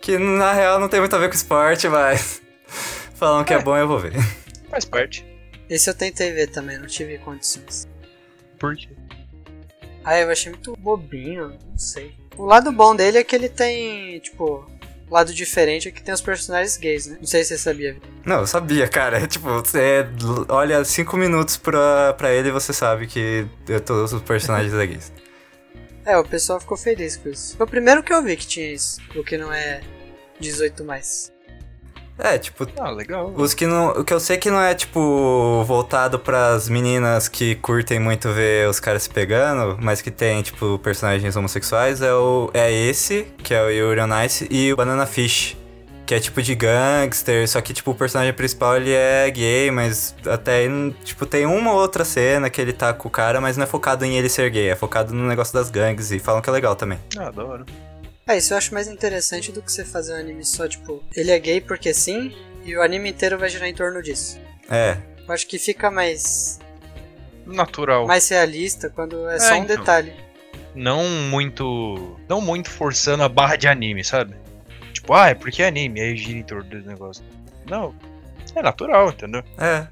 [0.00, 2.40] Que na real não tem muito a ver com esporte, mas
[3.16, 3.62] falam que é, É.
[3.62, 4.12] bom eu vou ver.
[4.70, 5.24] Faz parte.
[5.68, 7.88] Esse eu tentei ver também, não tive condições.
[8.58, 8.88] Por quê?
[10.04, 12.14] Ah, eu achei muito bobinho, não sei.
[12.36, 14.64] O lado bom dele é que ele tem, tipo,
[15.10, 17.16] o lado diferente é que tem os personagens gays, né?
[17.18, 17.96] Não sei se você sabia.
[18.24, 19.18] Não, eu sabia, cara.
[19.26, 20.06] Tipo, você
[20.48, 23.46] olha cinco minutos pra, pra ele e você sabe que
[23.84, 25.12] todos os personagens é gays.
[26.04, 27.56] É, o pessoal ficou feliz com isso.
[27.56, 29.80] Foi o primeiro que eu vi que tinha isso, o que não é
[30.40, 31.32] 18 mais.
[32.18, 33.32] É, tipo, Ah, legal.
[33.36, 33.90] Os que não.
[33.90, 38.68] O que eu sei que não é, tipo, voltado pras meninas que curtem muito ver
[38.68, 43.52] os caras se pegando, mas que tem, tipo, personagens homossexuais, é, o, é esse, que
[43.52, 45.56] é o Yuri on Ice, e o Banana Fish,
[46.06, 50.14] que é tipo de gangster, só que tipo o personagem principal ele é gay, mas
[50.24, 53.56] até aí, tipo tem uma ou outra cena que ele tá com o cara, mas
[53.56, 56.40] não é focado em ele ser gay, é focado no negócio das gangues e falam
[56.40, 56.98] que é legal também.
[57.18, 57.66] Ah, da hora.
[58.28, 61.30] É, isso eu acho mais interessante do que você fazer um anime só, tipo, ele
[61.30, 64.40] é gay porque sim, e o anime inteiro vai girar em torno disso.
[64.68, 64.96] É,
[65.28, 66.58] Eu acho que fica mais,
[67.46, 68.04] Natural.
[68.04, 69.76] mais realista quando é, só um então.
[69.76, 70.12] detalhe.
[70.74, 72.18] Não muito.
[72.28, 74.34] Não muito forçando a barra de anime, sabe?
[74.92, 77.24] Tipo, ah, é porque é anime, aí gira em torno desse negócio.
[77.70, 77.94] Não.
[78.56, 79.42] É natural, entendeu?
[79.56, 79.86] é.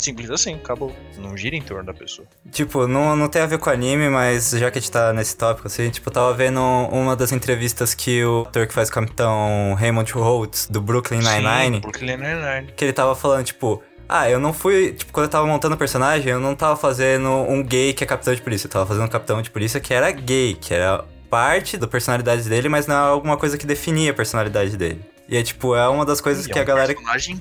[0.00, 0.96] Simples assim, acabou.
[1.18, 2.26] Não gira em torno da pessoa.
[2.50, 5.36] Tipo, não, não tem a ver com anime, mas já que a gente tá nesse
[5.36, 6.58] tópico, assim, tipo, eu tava vendo
[6.90, 11.28] uma das entrevistas que o ator que faz o Capitão Raymond Rhodes, do Brooklyn Sim,
[11.28, 12.72] Nine-Nine, Brooklyn Nine-Nine.
[12.74, 15.78] que ele tava falando, tipo, ah, eu não fui, tipo, quando eu tava montando o
[15.78, 19.04] personagem, eu não tava fazendo um gay que é capitão de polícia, eu tava fazendo
[19.04, 22.94] um capitão de polícia que era gay, que era parte da personalidade dele, mas não
[22.94, 25.00] é alguma coisa que definia a personalidade dele.
[25.28, 27.40] E é, tipo, é uma das coisas E que é a um galera personagem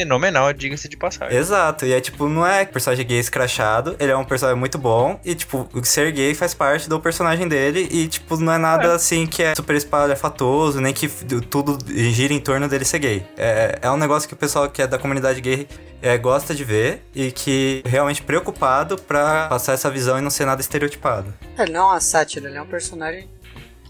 [0.00, 1.36] fenomenal, diga-se de passagem.
[1.36, 5.18] Exato, e é tipo, não é personagem gay escrachado, ele é um personagem muito bom,
[5.24, 8.88] e tipo, o ser gay faz parte do personagem dele, e tipo, não é nada
[8.88, 8.94] É.
[8.94, 13.26] assim que é super espalhafatoso, nem que tudo gira em torno dele ser gay.
[13.36, 15.66] É, é um negócio que o pessoal que é da comunidade gay
[16.02, 20.30] é, gosta de ver, e que é realmente preocupado pra passar essa visão e não
[20.30, 21.32] ser nada estereotipado.
[21.58, 23.28] Ele não é uma sátira, ele é um personagem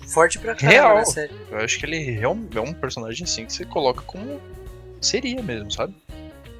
[0.08, 0.94] forte pra caramba Real.
[0.98, 1.32] na série.
[1.50, 4.40] Eu acho que ele é um, é um personagem assim que você coloca como
[5.06, 5.94] seria mesmo, sabe?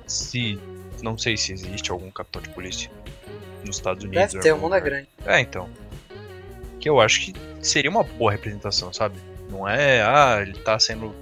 [0.07, 0.59] Se.
[1.03, 2.91] Não sei se existe algum capitão de polícia
[3.65, 4.33] nos Estados Unidos.
[4.33, 5.09] Deve ter, o mundo é grande.
[5.27, 5.69] É, então.
[6.81, 9.17] Que eu acho que seria uma boa representação, sabe?
[9.51, 11.15] Não é, ah, ele tá sendo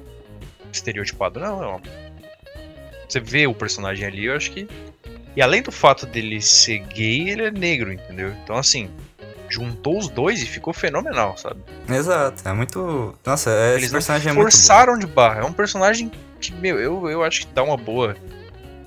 [0.73, 1.41] estereotipado.
[1.41, 1.83] Não, não.
[3.09, 4.69] Você vê o personagem ali, eu acho que.
[5.37, 8.33] E além do fato dele ser gay, ele é negro, entendeu?
[8.43, 8.89] Então, assim,
[9.49, 11.61] juntou os dois e ficou fenomenal, sabe?
[11.89, 13.17] Exato, é muito.
[13.25, 14.51] Nossa, esse Eles não personagem é muito.
[14.51, 15.41] forçaram de barra.
[15.41, 16.11] É um personagem
[16.53, 18.17] que, meu, eu, eu acho que dá uma boa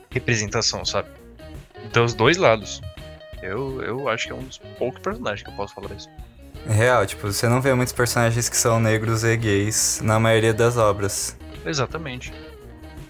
[0.10, 1.10] representação, sabe?
[1.92, 2.82] Dos dois lados.
[3.42, 6.10] Eu, eu acho que é um dos poucos personagens que eu posso falar isso.
[6.68, 10.54] É Real, tipo, você não vê muitos personagens que são negros e gays na maioria
[10.54, 11.38] das obras.
[11.66, 12.34] Exatamente.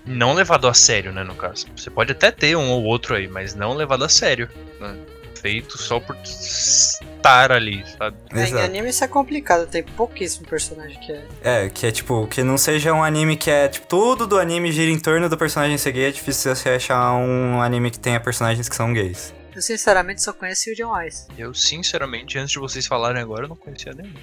[0.06, 1.68] Não levado a sério, né, no caso.
[1.76, 4.50] Você pode até ter um ou outro aí, mas não levado a sério.
[4.80, 4.96] né?
[5.42, 8.18] Feito só por estar ali, sabe?
[8.34, 11.26] É, em anime isso é complicado, tem pouquíssimo personagem que é.
[11.44, 14.72] É, que é tipo, que não seja um anime que é, tipo, tudo do anime
[14.72, 18.20] gira em torno do personagem ser gay, é difícil você achar um anime que tenha
[18.20, 19.34] personagens que são gays.
[19.56, 21.26] Eu sinceramente só conheço o John Wise.
[21.38, 24.14] Eu, sinceramente, antes de vocês falarem agora, eu não conhecia nenhum.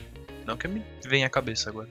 [0.47, 1.89] Não que me venha à cabeça agora.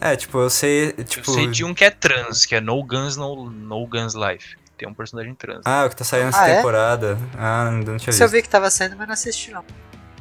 [0.00, 1.30] É, tipo, eu sei, tipo...
[1.30, 4.56] Eu sei de um que é trans, que é No Guns, No, no Guns Life.
[4.76, 5.62] Tem um personagem trans.
[5.64, 6.56] Ah, o que tá saindo essa Ah, é?
[6.56, 7.16] temporada.
[7.38, 8.32] Ah, não tinha Se eu visto.
[8.32, 9.64] vi que tava saindo, mas não assisti não.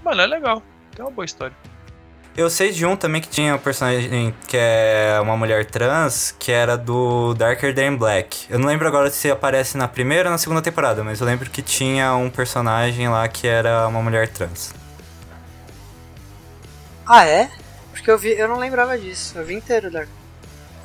[0.04, 0.62] Mano, é legal.
[0.96, 1.56] Tem uma boa história.
[2.36, 6.52] Eu sei de um também que tinha um personagem que é uma mulher trans, que
[6.52, 8.48] era do Darker Than Black.
[8.50, 11.48] Eu não lembro agora se aparece na primeira ou na segunda temporada, mas eu lembro
[11.50, 14.74] que tinha um personagem lá que era uma mulher trans.
[17.06, 17.50] Ah, é?
[17.92, 19.38] Porque eu vi, eu não lembrava disso.
[19.38, 20.06] Eu vi inteiro da.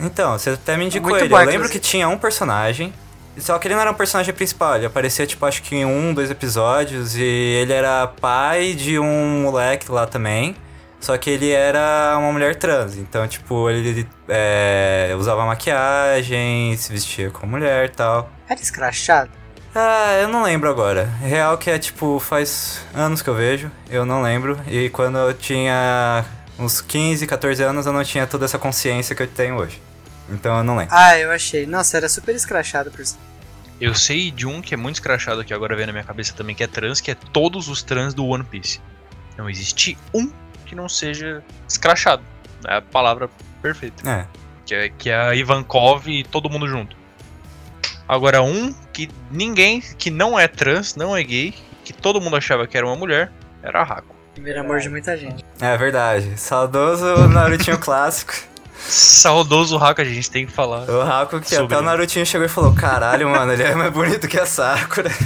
[0.00, 1.28] Então, você até me indicou Muito ele.
[1.30, 1.80] bom, eu lembro inclusive.
[1.80, 2.92] que tinha um personagem,
[3.36, 4.76] só que ele não era um personagem principal.
[4.76, 9.42] Ele aparecia, tipo, acho que em um, dois episódios, e ele era pai de um
[9.42, 10.56] moleque lá também.
[11.00, 17.30] Só que ele era uma mulher trans, então, tipo, ele é, usava maquiagem, se vestia
[17.30, 18.28] como mulher e tal.
[18.48, 19.30] Era escrachado?
[19.74, 21.04] Ah, eu não lembro agora.
[21.20, 24.58] Real que é, tipo, faz anos que eu vejo, eu não lembro.
[24.66, 26.24] E quando eu tinha
[26.58, 29.80] uns 15, 14 anos, eu não tinha toda essa consciência que eu tenho hoje.
[30.28, 30.94] Então eu não lembro.
[30.94, 31.66] Ah, eu achei.
[31.66, 33.24] Nossa, era super escrachado por sinal.
[33.80, 36.54] Eu sei de um que é muito escrachado que agora vem na minha cabeça também,
[36.54, 38.80] que é trans, que é todos os trans do One Piece.
[39.36, 40.30] Não existe um
[40.66, 42.22] que não seja escrachado.
[42.66, 43.30] É a palavra
[43.62, 44.08] perfeita.
[44.08, 44.26] É.
[44.66, 46.96] Que é, que é a Ivankov e todo mundo junto.
[48.08, 51.54] Agora, um que ninguém, que não é trans, não é gay,
[51.84, 53.30] que todo mundo achava que era uma mulher,
[53.62, 54.16] era a Hako.
[54.34, 55.44] Primeiro amor de muita gente.
[55.60, 56.38] É verdade.
[56.38, 58.34] Saudoso Narutinho clássico.
[58.78, 60.88] Saudoso Hako, a gente tem que falar.
[60.88, 64.28] O Haku que até o Narutinho chegou e falou: Caralho, mano, ele é mais bonito
[64.28, 65.10] que a Sakura.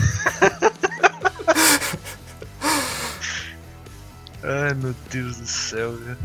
[4.43, 6.19] Ai, meu Deus do céu, velho.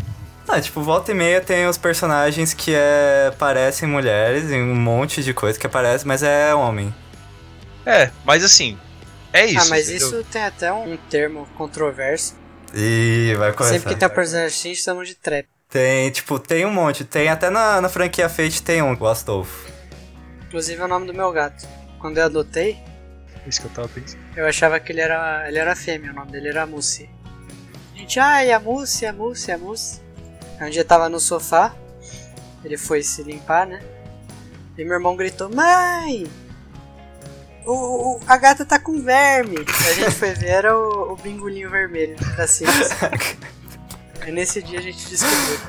[0.47, 5.21] Ah, tipo, volta e meia tem os personagens que é, parecem mulheres em um monte
[5.21, 6.95] de coisa que aparece, mas é homem.
[7.85, 8.77] É, mas assim,
[9.33, 9.59] é isso.
[9.59, 10.07] ah, mas entendeu?
[10.07, 12.35] isso tem até um termo controverso.
[12.73, 13.75] E vai começar.
[13.75, 15.47] Sempre que tem um personagem assim, chamamos de trap.
[15.69, 17.03] Tem, tipo, tem um monte.
[17.03, 19.69] Tem até na, na franquia Fate tem um, o Astolfo.
[20.47, 21.67] Inclusive é o nome do meu gato.
[21.99, 22.77] Quando eu adotei,
[23.45, 24.21] Isso que eu tava pensando.
[24.35, 27.09] eu achava que ele era, ele era fêmea, o nome dele era Mussi.
[27.93, 30.01] A gente, ai, a Mussi, a Mussi, a Mussi.
[30.59, 31.75] Aí um dia tava no sofá,
[32.63, 33.81] ele foi se limpar, né?
[34.77, 36.25] E meu irmão gritou: Mãe!
[37.65, 39.57] O, o- a gata tá com verme.
[39.89, 42.89] A gente foi ver, era o, o bingolinho vermelho da Simples.
[44.25, 45.59] E nesse dia a gente descobriu.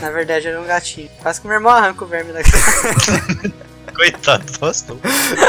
[0.00, 1.08] Na verdade era um gatinho.
[1.22, 3.54] Quase que meu irmão arranca o verme da gata.
[3.94, 4.98] Coitado do Aston.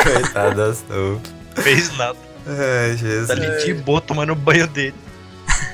[0.03, 1.21] Coitado, estou.
[1.55, 2.17] Fez nada.
[2.47, 3.29] Ai, Tá Jesus.
[3.29, 4.95] ali de boa tomando banho dele.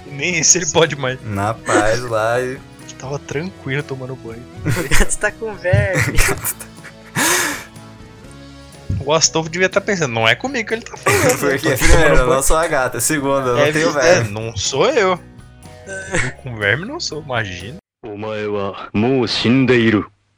[0.07, 1.17] Nem isso ele pode mais.
[1.23, 2.57] Na paz lá e.
[2.97, 4.41] Tava tranquilo tomando banho.
[4.65, 6.17] O gato tá com verme.
[9.05, 11.37] O Astolfo devia estar pensando, não é comigo que ele tá falando.
[11.39, 11.77] Porque, né?
[11.77, 12.99] Tá primeiro, eu não sou a gata.
[12.99, 14.31] Segundo, eu não É, tenho é, verme.
[14.31, 15.19] não sou eu.
[15.87, 17.77] Eu com verme não sou, imagina.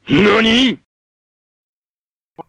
[0.07, 0.79] NANI?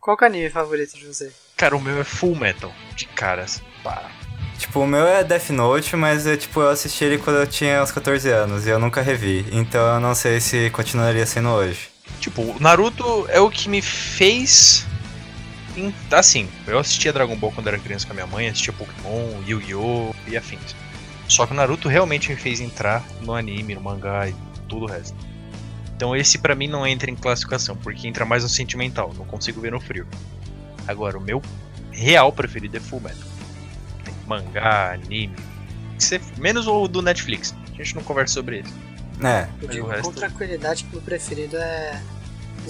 [0.00, 1.32] Qual que é o anime favorito de você?
[1.56, 3.62] Cara, o meu é Full Metal, de caras.
[3.82, 4.10] Pá.
[4.58, 7.82] Tipo, o meu é Death Note, mas eu tipo, eu assisti ele quando eu tinha
[7.82, 9.46] uns 14 anos e eu nunca revi.
[9.52, 11.88] Então eu não sei se continuaria sendo hoje.
[12.20, 14.86] Tipo, Naruto é o que me fez.
[16.10, 20.12] Assim, eu assistia Dragon Ball quando era criança com a minha mãe, assistia Pokémon, Yu-Gi-Oh!
[20.26, 20.74] e afins.
[21.28, 24.34] Só que o Naruto realmente me fez entrar no anime, no mangá e
[24.68, 25.16] tudo o resto.
[25.94, 29.60] Então esse pra mim não entra em classificação, porque entra mais no sentimental, não consigo
[29.60, 30.06] ver no frio.
[30.86, 31.42] Agora, o meu
[31.90, 33.28] real preferido é Full Metal.
[34.04, 35.34] Tem mangá, anime.
[36.38, 37.54] Menos o do Netflix.
[37.72, 38.68] A gente não conversa sobre ele.
[39.22, 42.00] É, Eu digo o resto- com tranquilidade que o preferido é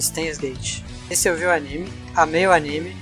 [0.01, 0.81] Steins Gate.
[1.09, 2.95] Esse eu vi o anime, amei o anime,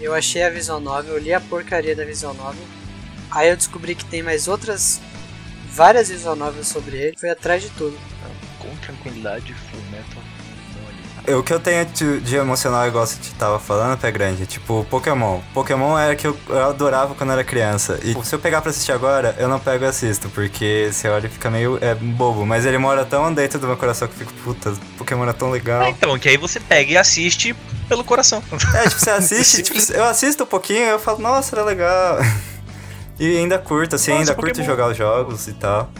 [0.00, 2.62] eu achei a visual novel, eu li a porcaria da visual novel,
[3.30, 5.00] aí eu descobri que tem mais outras,
[5.72, 7.96] várias visual novels sobre ele, fui atrás de tudo.
[8.58, 10.22] Com tranquilidade, Full Metal.
[11.38, 15.40] o que eu tenho de, de emocional, igual você tava falando, Pé Grande, tipo, Pokémon.
[15.52, 17.98] Pokémon era que eu, eu adorava quando era criança.
[18.02, 21.26] E se eu pegar pra assistir agora, eu não pego e assisto, porque você olha
[21.26, 22.46] e fica meio é, bobo.
[22.46, 25.48] Mas ele mora tão dentro do meu coração que eu fico, puta, Pokémon é tão
[25.48, 25.88] Ah, legal.
[25.88, 27.54] então, que aí você pega e assiste
[27.88, 28.42] pelo coração.
[28.74, 32.18] É, tipo, você assiste, tipo, eu assisto um pouquinho e eu falo, nossa, era legal.
[33.18, 34.66] E ainda curto, assim, Nossa, ainda curto Pokémon.
[34.66, 35.90] jogar os jogos e tal.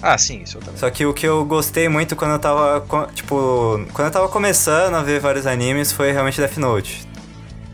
[0.00, 0.78] Ah, sim, isso eu também.
[0.78, 4.94] Só que o que eu gostei muito quando eu tava, tipo, quando eu tava começando
[4.94, 7.06] a ver vários animes foi realmente Death Note.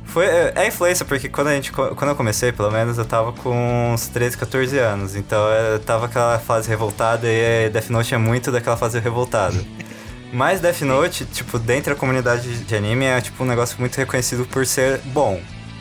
[0.05, 3.33] Foi, é é influência, porque quando, a gente, quando eu comecei, pelo menos, eu tava
[3.33, 5.15] com uns 13, 14 anos.
[5.15, 9.57] Então eu tava aquela fase revoltada e Death Note é muito daquela fase revoltada.
[10.33, 14.45] Mas Death Note, tipo, dentro da comunidade de anime, é tipo um negócio muito reconhecido
[14.47, 15.41] por ser bom.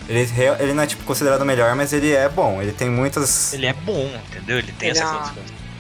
[0.10, 0.28] Ele,
[0.60, 2.60] ele não é, tipo, considerado o melhor, mas ele é bom.
[2.62, 3.54] Ele tem muitas...
[3.54, 4.58] Ele é bom, entendeu?
[4.58, 5.34] Ele tem Ele essa é uma-.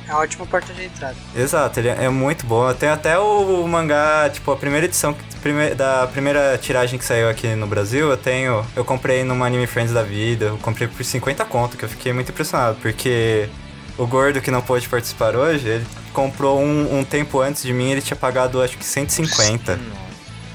[0.07, 1.15] É uma ótima porta de entrada.
[1.35, 2.67] Exato, ele é muito bom.
[2.67, 7.29] Eu tenho até o mangá, tipo, a primeira edição prime- da primeira tiragem que saiu
[7.29, 8.65] aqui no Brasil, eu tenho.
[8.75, 12.11] Eu comprei numa Anime Friends da vida, eu comprei por 50 conto, que eu fiquei
[12.11, 13.49] muito impressionado, porque
[13.99, 17.91] o gordo que não pôde participar hoje, ele comprou um, um tempo antes de mim,
[17.91, 19.75] ele tinha pagado acho que 150.
[19.75, 19.89] Nossa,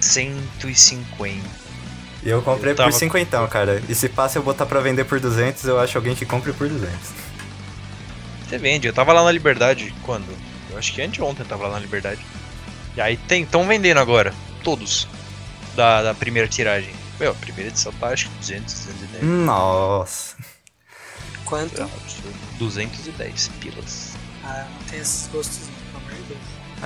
[0.00, 1.63] 150.
[2.24, 3.82] E eu comprei Eu tava- por 50, cara.
[3.88, 6.68] E se passa eu botar pra vender por 200, eu acho alguém que compre por
[6.68, 6.96] 200.
[8.48, 8.86] Você vende.
[8.86, 10.26] Eu tava lá na Liberdade quando?
[10.70, 12.20] Eu acho que anteontem eu tava lá na Liberdade.
[12.96, 14.32] E aí tem, estão vendendo agora.
[14.62, 15.06] Todos.
[15.76, 16.94] Da, da primeira tiragem.
[17.20, 19.22] Meu, a primeira edição tá acho que 200, 210.
[19.24, 20.36] Nossa.
[21.44, 21.78] Quanto?
[21.80, 22.38] É um absurdo.
[22.58, 24.12] 210 pilas.
[24.44, 25.58] Ah, não tem esses gostos,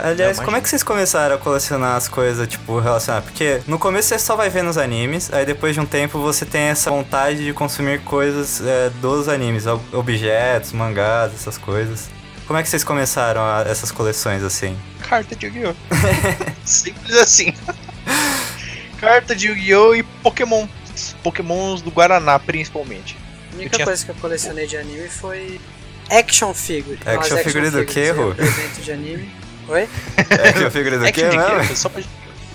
[0.03, 3.29] Aliás, como é que vocês começaram a colecionar as coisas, tipo, relacionadas?
[3.31, 6.45] Porque no começo você só vai ver nos animes, aí depois de um tempo você
[6.47, 12.09] tem essa vontade de consumir coisas é, dos animes, ob- objetos, mangás, essas coisas.
[12.47, 14.77] Como é que vocês começaram a- essas coleções assim?
[15.09, 15.75] Carta de Yu-Gi-Oh!
[16.65, 17.53] Simples assim.
[19.01, 19.95] Carta de Yu-Gi-Oh!
[19.95, 20.67] e Pokémon.
[21.23, 23.17] Pokémons do Guaraná, principalmente.
[23.53, 25.61] A única tinha- coisa que eu colecionei de anime foi
[26.11, 26.99] Action Figure.
[27.07, 28.35] Action figure do quê, aí, Rô?
[28.35, 29.31] presente de anime.
[29.69, 29.89] Oi?
[30.17, 31.37] É que eu figura do É quê, de
[31.69, 31.75] quê?
[31.77, 32.03] Só pra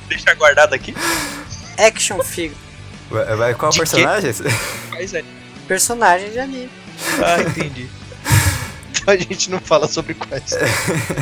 [0.07, 0.95] deixar guardado aqui.
[1.78, 2.57] Action Figure.
[3.09, 4.32] Vai- vai- Qual De personagem?
[4.32, 5.24] É.
[5.68, 6.70] Personagem de anime.
[7.24, 7.88] Ah, entendi.
[8.91, 10.51] então a gente não fala sobre quais.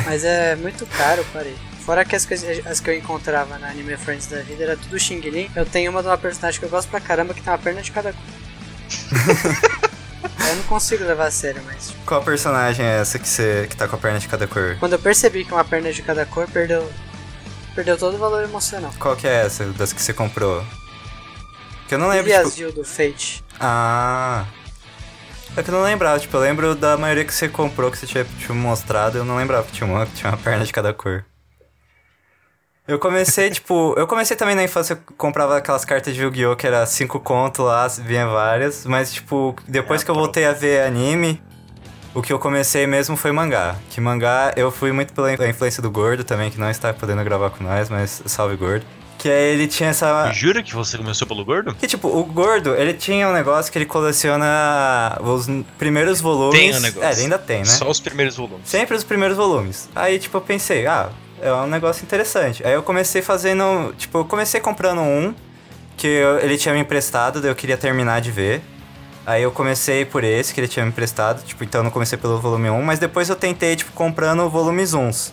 [0.04, 1.54] Mas é muito caro, parei.
[1.84, 4.98] Fora que as coisas as que eu encontrava na Anime Friends da vida era tudo
[4.98, 5.50] Xing Ling.
[5.56, 7.82] Eu tenho uma de uma personagem que eu gosto pra caramba que tem uma perna
[7.82, 8.22] de cada cor.
[10.50, 13.86] eu não consigo levar a sério, mas Qual personagem é essa que, você, que tá
[13.88, 14.76] com a perna de cada cor?
[14.78, 16.90] quando eu percebi que uma perna de cada cor, perdeu,
[17.74, 18.92] perdeu todo o valor emocional.
[18.98, 20.64] Qual que é essa das que você comprou?
[21.88, 22.48] Que eu não lembro, E tipo...
[22.48, 23.44] as Jill do Fate.
[23.60, 24.44] Ah.
[25.56, 28.06] É que eu não lembrava, tipo, eu lembro da maioria que você comprou, que você
[28.06, 30.94] tinha, tinha mostrado, eu não lembrava que tinha uma, que tinha uma perna de cada
[30.94, 31.26] cor.
[32.86, 36.56] Eu comecei, tipo, eu comecei também na infância, eu comprava aquelas cartas de Yu-Gi-Oh!
[36.56, 40.52] que era 5 conto lá, vinha várias, mas, tipo, depois É, que eu voltei a
[40.52, 41.40] ver anime,
[42.12, 43.76] o que eu comecei mesmo foi mangá.
[43.88, 47.50] Que mangá eu fui muito pela influência do Gordo também, que não está podendo gravar
[47.50, 48.84] com nós, mas salve Gordo.
[49.16, 50.32] Que aí ele tinha essa.
[50.32, 51.72] Jura que você começou pelo gordo?
[51.76, 55.46] Que tipo, o gordo, ele tinha um negócio que ele coleciona os
[55.78, 56.58] primeiros volumes.
[56.58, 57.08] Tem um negócio.
[57.08, 57.64] É, ele ainda tem, né?
[57.66, 58.68] Só os primeiros volumes.
[58.68, 59.88] Sempre os primeiros volumes.
[59.94, 61.08] Aí, tipo, eu pensei, ah,
[61.42, 62.64] é um negócio interessante.
[62.66, 63.92] Aí eu comecei fazendo.
[63.98, 65.34] Tipo, eu comecei comprando um
[65.96, 68.62] que eu- ele tinha me emprestado, daí eu queria terminar de ver.
[69.26, 72.18] Aí eu comecei por esse que ele tinha me emprestado, tipo, então eu não comecei
[72.18, 75.32] pelo volume 1, mas depois eu tentei, tipo, comprando volumes 1.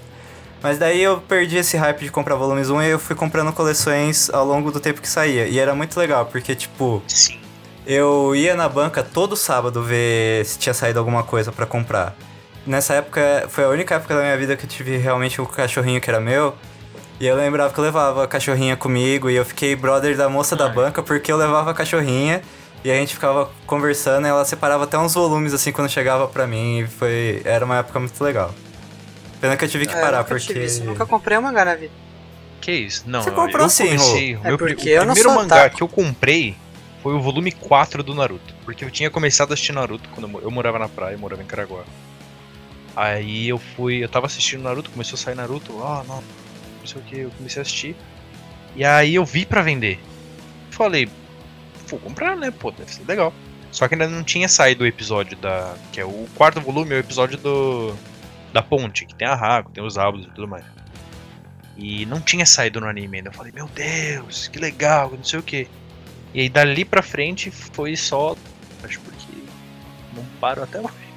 [0.62, 4.30] Mas daí eu perdi esse hype de comprar volumes 1 e eu fui comprando coleções
[4.30, 5.48] ao longo do tempo que saía.
[5.48, 7.40] E era muito legal, porque, tipo, Sim.
[7.88, 12.14] eu ia na banca todo sábado ver se tinha saído alguma coisa pra comprar.
[12.70, 16.00] Nessa época, foi a única época da minha vida que eu tive realmente um cachorrinho
[16.00, 16.56] que era meu.
[17.20, 20.56] E eu lembrava que eu levava a cachorrinha comigo e eu fiquei brother da moça
[20.56, 22.44] da banca porque eu levava a cachorrinha
[22.84, 26.46] e a gente ficava conversando e ela separava até uns volumes assim quando chegava pra
[26.46, 28.54] mim e foi era uma época muito legal.
[29.42, 31.66] Pena que eu tive que É, parar nunca porque tive isso, nunca comprei um mangá
[31.66, 31.92] na vida.
[32.62, 33.04] Que isso?
[33.08, 35.34] Não, Você eu- comprou eu sim, comecei, É meu porque o eu não primeiro sou
[35.34, 36.56] mangá que eu comprei
[37.02, 38.54] foi o volume 4 do Naruto.
[38.64, 41.42] Porque eu tinha começado a assistir Naruto quando eu, eu morava na praia, eu morava
[41.42, 41.82] em Caraguá.
[43.00, 47.00] Aí eu fui, eu tava assistindo Naruto, começou a sair Naruto, ah, não, não sei
[47.02, 47.96] o que, eu comecei a assistir.
[48.76, 49.98] E aí eu vi pra vender.
[50.70, 51.08] Falei,
[51.88, 53.34] vou comprar, né, pô, deve ser legal.
[53.72, 55.78] Só que ainda não tinha saído o episódio da.
[55.94, 57.96] Que é o quarto volume, é o episódio do.
[58.52, 60.66] Da ponte, que tem a Haku, tem os álbuns e tudo mais.
[61.78, 63.30] E não tinha saído no anime ainda.
[63.30, 65.70] Eu falei, meu Deus, que legal, não sei o que.
[66.34, 68.36] E aí dali pra frente foi só.
[68.84, 69.38] Acho porque
[70.14, 71.09] não paro até hoje.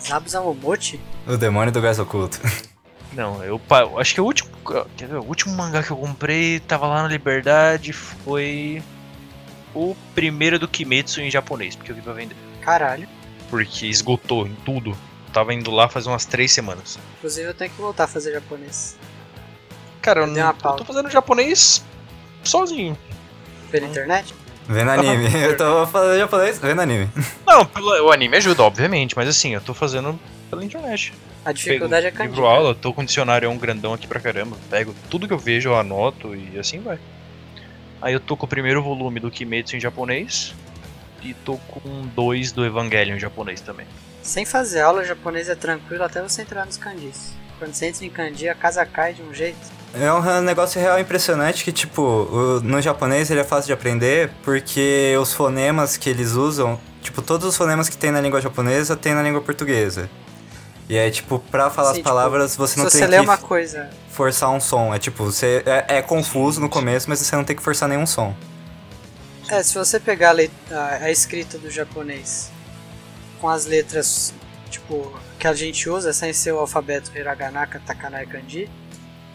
[0.00, 1.00] Zabu Zamomochi?
[1.26, 2.40] o demônio do gás oculto.
[3.12, 3.60] Não, eu
[3.98, 4.50] acho que o último.
[4.96, 5.16] Quer ver?
[5.16, 8.82] O último mangá que eu comprei tava lá na Liberdade foi.
[9.74, 12.36] O primeiro do Kimetsu em japonês, porque eu vi pra vender.
[12.60, 13.08] Caralho.
[13.48, 14.96] Porque esgotou em tudo.
[15.32, 16.98] Tava indo lá faz umas três semanas.
[17.18, 18.96] Inclusive eu tenho que voltar a fazer japonês.
[20.02, 21.84] Cara, eu, Deu não, eu tô fazendo japonês
[22.42, 22.96] sozinho.
[23.70, 24.34] Pela internet?
[24.70, 25.26] Vendo anime.
[25.42, 27.08] eu tô falando japonês, vendo anime.
[27.46, 30.18] Não, pelo- o anime ajuda, obviamente, mas assim, eu tô fazendo
[30.48, 31.12] pela internet.
[31.44, 32.30] A dificuldade é Pego kanji.
[32.30, 34.56] livro aula, tô com um dicionário é um grandão aqui pra caramba.
[34.70, 36.98] Pego tudo que eu vejo, eu anoto e assim vai.
[38.00, 40.54] Aí eu tô com o primeiro volume do Kimetsu em japonês.
[41.22, 43.86] E tô com dois do Evangelion em japonês também.
[44.22, 47.34] Sem fazer aula, japonês é tranquilo até você entrar nos kanjis.
[47.58, 49.58] Quando você entra em kanji, a casa cai de um jeito.
[49.92, 55.16] É um negócio real impressionante que, tipo, no japonês ele é fácil de aprender porque
[55.20, 59.14] os fonemas que eles usam, tipo, todos os fonemas que tem na língua japonesa tem
[59.14, 60.08] na língua portuguesa.
[60.88, 63.16] E aí, tipo, pra falar Sim, as tipo, palavras, você Se não você tem lê
[63.18, 64.94] que uma coisa forçar um som.
[64.94, 68.06] É tipo, você é, é confuso no começo, mas você não tem que forçar nenhum
[68.06, 68.34] som.
[69.48, 72.50] É, se você pegar a, le- a- a escrita do japonês
[73.40, 74.32] com as letras,
[74.68, 78.70] tipo, que a gente usa, sem ser o alfabeto hiragana, katakana e kanji,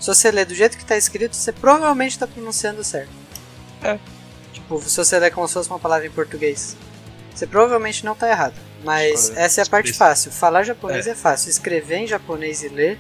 [0.06, 3.10] se você ler do jeito que tá escrito, você provavelmente tá pronunciando certo.
[3.82, 3.97] É.
[4.53, 6.78] Tipo, se você ler como se fosse uma palavra em português,
[7.34, 8.53] você provavelmente não tá errado.
[8.84, 10.32] Mas Olha, essa é a parte fácil.
[10.32, 11.16] Falar japonês é.
[11.16, 11.49] fácil.
[11.49, 12.99] Escrever em japonês e ler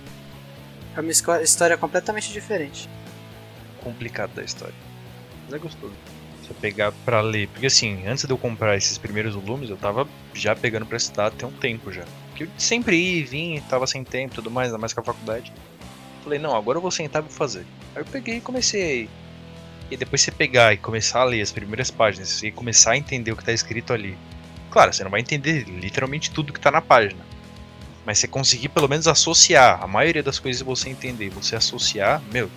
[0.95, 1.11] é uma
[1.43, 2.89] história completamente diferente.
[3.83, 4.73] Complicado da história.
[5.43, 5.93] Mas é gostoso.
[6.41, 7.47] Você pegar pra ler.
[7.49, 11.27] Porque assim, antes de eu comprar esses primeiros volumes, eu tava já pegando pra estudar
[11.27, 12.03] até um tempo já.
[12.29, 15.01] Porque eu sempre ia e vinha, tava sem tempo e tudo mais, ainda mais com
[15.01, 15.53] a faculdade.
[16.25, 17.67] Falei, não, agora eu vou sentar e vou fazer.
[17.93, 19.07] Aí eu peguei e comecei.
[19.91, 23.31] E depois você pegar e começar a ler as primeiras páginas e começar a entender
[23.31, 24.17] o que tá escrito ali.
[24.71, 27.23] Claro, você não vai entender literalmente tudo que tá na página.
[28.03, 32.19] Mas você conseguir pelo menos associar a maioria das coisas que você entender, você associar,
[32.31, 32.49] meu,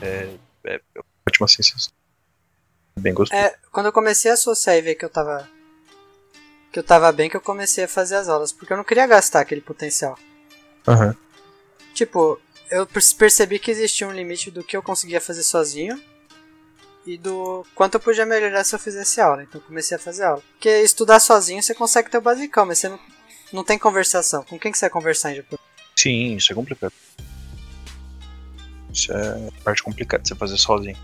[0.00, 0.30] é,
[0.64, 0.80] é
[1.28, 1.92] ótima sensação.
[2.98, 3.38] Bem gostoso.
[3.38, 5.46] É, quando eu comecei a associar e ver que eu tava.
[6.72, 9.06] que eu tava bem, que eu comecei a fazer as aulas, porque eu não queria
[9.06, 10.18] gastar aquele potencial.
[10.86, 11.14] Aham.
[11.98, 12.40] Tipo,
[12.70, 16.00] eu per- percebi que existia um limite do que eu conseguia fazer sozinho
[17.04, 19.42] e do quanto eu podia melhorar se eu fizesse aula.
[19.42, 20.40] Então comecei a fazer aula.
[20.52, 23.00] Porque estudar sozinho você consegue ter o basicão, mas você não,
[23.52, 24.44] não tem conversação.
[24.44, 25.60] Com quem que você vai conversar em japonês?
[25.96, 26.92] Sim, isso é complicado.
[28.92, 30.96] Isso é a parte complicada de você fazer sozinho.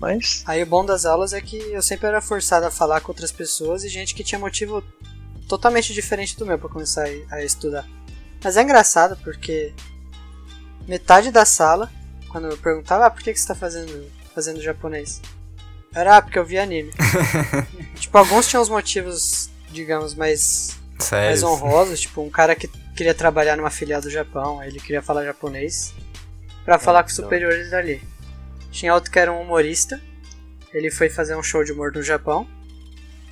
[0.00, 3.12] Mas, Aí o bom das aulas é que eu sempre era forçado a falar com
[3.12, 4.82] outras pessoas e gente que tinha motivo
[5.48, 7.86] totalmente diferente do meu pra começar a estudar.
[8.42, 9.72] Mas é engraçado porque
[10.86, 11.90] metade da sala,
[12.28, 15.20] quando eu perguntava, ah, por que, que você tá fazendo, fazendo japonês?
[15.94, 16.92] Era, ah, porque eu vi anime.
[17.96, 20.76] tipo, alguns tinham os motivos, digamos, mais,
[21.10, 25.24] mais honrosos, tipo, um cara que queria trabalhar numa filial do Japão, ele queria falar
[25.24, 25.94] japonês
[26.64, 28.02] pra falar com os superiores dali.
[28.70, 30.00] Tinha outro que era um humorista,
[30.72, 32.46] ele foi fazer um show de humor no Japão.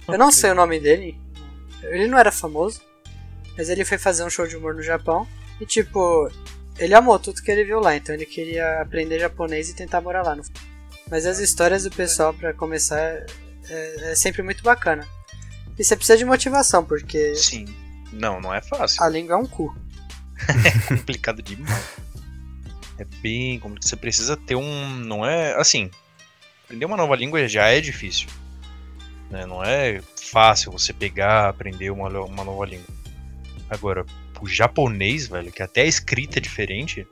[0.09, 0.39] Eu não Ok.
[0.39, 1.19] sei o nome dele,
[1.83, 2.81] ele não era famoso,
[3.57, 5.27] mas ele foi fazer um show de humor no Japão
[5.61, 6.31] e, tipo,
[6.79, 10.23] ele amou tudo que ele viu lá, então ele queria aprender japonês e tentar morar
[10.23, 10.35] lá.
[10.35, 10.43] No...
[11.11, 15.07] Mas as histórias do pessoal, pra começar, é, é sempre muito bacana.
[15.79, 17.67] E você precisa de motivação, porque Sim.
[18.13, 19.03] Não, não é fácil.
[19.03, 19.75] a língua é um cu.
[20.65, 21.85] É complicado demais.
[22.99, 23.89] É bem complicado.
[23.89, 24.89] Você precisa ter um.
[24.89, 25.55] Não é.
[25.55, 25.91] Assim.
[26.65, 28.29] Aprender uma nova língua já é difícil.
[29.31, 29.47] né?
[29.47, 32.87] Não é fácil você pegar, aprender uma, uma nova língua.
[33.71, 34.05] Agora,
[34.45, 37.07] o japonês, velho, que até a escrita é diferente,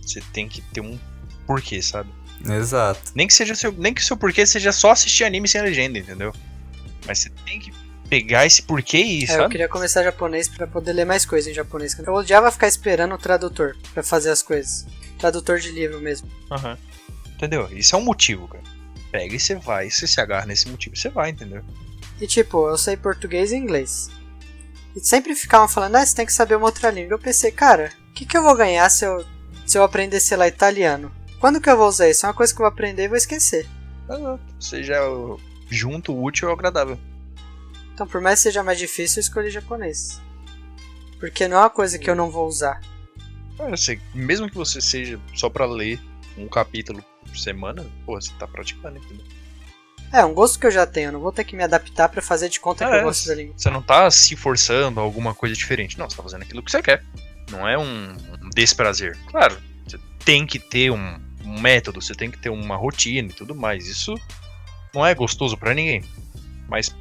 [0.00, 0.98] você tem que ter um
[1.46, 2.10] porquê, sabe?
[2.44, 3.12] Exato.
[3.14, 5.98] Nem que seja o seu, nem que seu porquê seja só assistir anime sem legenda,
[5.98, 6.34] entendeu?
[7.06, 7.72] Mas você tem que
[8.08, 11.54] pegar esse porquê e, É, eu queria começar japonês pra poder ler mais coisas em
[11.54, 11.96] japonês.
[11.98, 14.86] Eu odiava ficar esperando o tradutor pra fazer as coisas.
[15.18, 16.28] Tradutor de livro mesmo.
[16.50, 16.76] Aham.
[17.34, 17.68] Entendeu?
[17.72, 18.64] Isso é um motivo, cara.
[19.10, 21.62] Pega e você vai, você se agarra nesse motivo, você vai, entendeu?
[22.20, 24.10] E tipo, eu sei português e inglês.
[24.94, 27.14] E sempre ficavam falando, ah, você tem que saber uma outra língua.
[27.14, 29.24] Eu pensei, cara, o que, que eu vou ganhar se eu,
[29.66, 31.10] se eu aprender, sei lá, italiano?
[31.40, 32.24] Quando que eu vou usar isso?
[32.26, 33.66] É uma coisa que eu vou aprender e vou esquecer.
[34.08, 34.40] Exato.
[34.60, 35.00] Você já
[35.70, 36.98] junta o útil ao agradável.
[37.94, 40.20] Então, por mais que seja mais difícil, eu escolhi japonês.
[41.18, 42.80] Porque não é uma coisa que eu não vou usar.
[43.58, 46.00] Ah, você- mesmo que você seja só pra ler
[46.36, 49.24] um capítulo por semana, pô, você tá praticando, entendeu?
[50.12, 51.08] É, um gosto que eu já tenho.
[51.08, 53.26] Eu não vou ter que me adaptar pra fazer de conta que É, eu gosto
[53.26, 53.54] da língua.
[53.56, 55.98] Você não tá se forçando a alguma coisa diferente.
[55.98, 57.02] Não, você tá fazendo aquilo que você quer.
[57.50, 59.16] Não é um, um desprazer.
[59.30, 59.56] Claro,
[59.86, 63.54] você tem que ter um, um método, você tem que ter uma rotina e tudo
[63.54, 63.86] mais.
[63.86, 64.14] Isso
[64.94, 66.04] não é gostoso pra ninguém.
[66.68, 66.94] Mas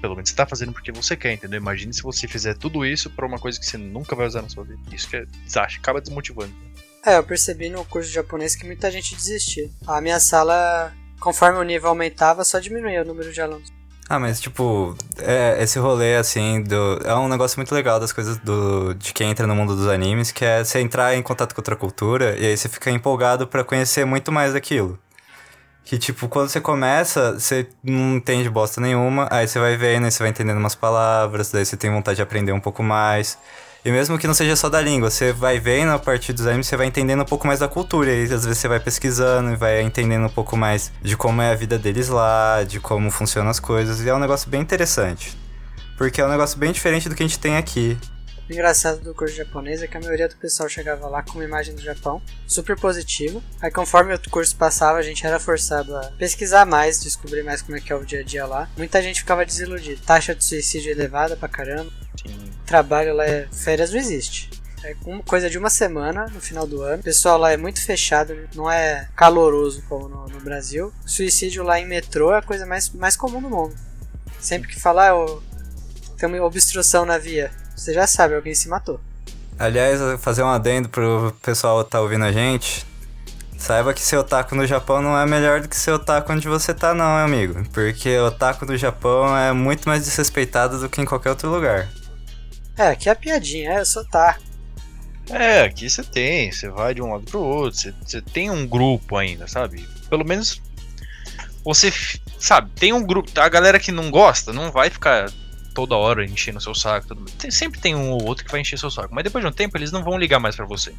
[0.00, 1.58] pelo menos você tá fazendo porque você quer, entendeu?
[1.60, 4.48] Imagine se você fizer tudo isso pra uma coisa que você nunca vai usar na
[4.48, 4.78] sua vida.
[4.92, 6.52] Isso que é, desacha- acaba desmotivando.
[7.04, 9.68] É, eu percebi no curso de japonês que muita gente desistia.
[9.86, 13.72] A minha sala, conforme o nível aumentava, só diminuía o número de alunos.
[14.08, 16.98] Ah, mas tipo, é, esse rolê assim do.
[17.04, 18.94] É um negócio muito legal das coisas do.
[18.94, 21.76] de quem entra no mundo dos animes, que é você entrar em contato com outra
[21.76, 24.98] cultura e aí você fica empolgado pra conhecer muito mais daquilo.
[25.84, 30.10] Que tipo, quando você começa, você não entende bosta nenhuma, aí você vai vendo, aí
[30.10, 33.38] você vai entendendo umas palavras, daí você tem vontade de aprender um pouco mais.
[33.84, 36.66] E mesmo que não seja só da língua, você vai vendo a partir dos animes,
[36.66, 38.12] você vai entendendo um pouco mais da cultura.
[38.12, 41.52] E às vezes você vai pesquisando e vai entendendo um pouco mais de como é
[41.52, 44.00] a vida deles lá, de como funcionam as coisas.
[44.00, 45.36] E é um negócio bem interessante.
[45.96, 47.96] Porque é um negócio bem diferente do que a gente tem aqui.
[48.48, 51.44] O engraçado do curso japonês é que a maioria do pessoal chegava lá com uma
[51.44, 53.42] imagem do Japão, super positivo.
[53.60, 57.76] Aí conforme o curso passava, a gente era forçado a pesquisar mais, descobrir mais como
[57.76, 58.70] é que é o dia a dia lá.
[58.76, 60.00] Muita gente ficava desiludida.
[60.06, 61.92] Taxa de suicídio elevada pra caramba.
[62.26, 62.50] Sim.
[62.64, 63.46] Trabalho lá é...
[63.52, 64.48] Férias não existe.
[64.82, 67.00] É uma coisa de uma semana no final do ano.
[67.00, 70.90] O pessoal lá é muito fechado, não é caloroso como no, no Brasil.
[71.04, 73.74] Suicídio lá em metrô é a coisa mais, mais comum do mundo.
[74.40, 75.42] Sempre que falar, oh,
[76.16, 77.50] tem uma obstrução na via.
[77.78, 79.00] Você já sabe, alguém se matou.
[79.56, 82.84] Aliás, fazer um adendo pro pessoal que tá ouvindo a gente.
[83.56, 86.74] Saiba que seu otaku no Japão não é melhor do que seu otaku onde você
[86.74, 87.64] tá, não, amigo.
[87.72, 91.88] Porque o otaku no Japão é muito mais desrespeitado do que em qualquer outro lugar.
[92.76, 94.38] É, aqui é a piadinha, é, eu sou tá.
[95.30, 98.66] É, aqui você tem, você vai de um lado pro outro, você, você tem um
[98.66, 99.86] grupo ainda, sabe?
[100.08, 100.60] Pelo menos
[101.64, 101.92] você,
[102.40, 105.30] sabe, tem um grupo, a galera que não gosta não vai ficar
[105.74, 107.24] toda hora enchendo o seu saco, tudo.
[107.32, 109.52] Tem- sempre tem um ou outro que vai encher seu saco, mas depois de um
[109.52, 110.92] tempo eles não vão ligar mais pra você.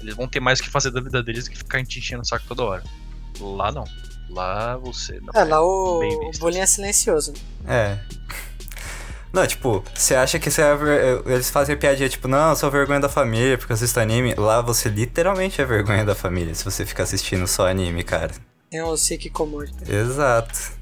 [0.00, 2.22] Eles vão ter mais o que fazer da vida deles do que ficar te enchendo
[2.22, 2.82] o saco toda hora.
[3.40, 3.84] Lá não.
[4.28, 5.32] Lá você não.
[5.40, 7.32] É, lá o, o bullying é silencioso.
[7.66, 7.98] É.
[9.32, 12.70] Não, tipo, você acha que você é ver- eles fazem piadinha, tipo, não, eu sou
[12.70, 14.34] vergonha da família porque eu assisto anime.
[14.34, 18.32] Lá você literalmente é vergonha da família se você ficar assistindo só anime, cara.
[18.70, 19.70] Tem o Siki Komori.
[19.88, 20.72] Exato.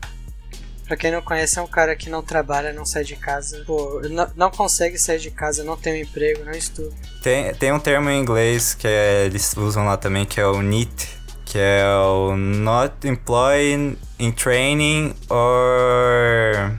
[0.87, 3.63] Pra quem não conhece, é um cara que não trabalha, não sai de casa.
[3.67, 6.95] Pô, não, não consegue sair de casa, não tem um emprego, não estuda.
[7.23, 10.61] Tem, tem um termo em inglês que é- eles usam lá também, que é o
[10.61, 11.09] NEET,
[11.47, 16.73] que é o Not Employed in Training or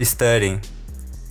[0.00, 0.60] Studying.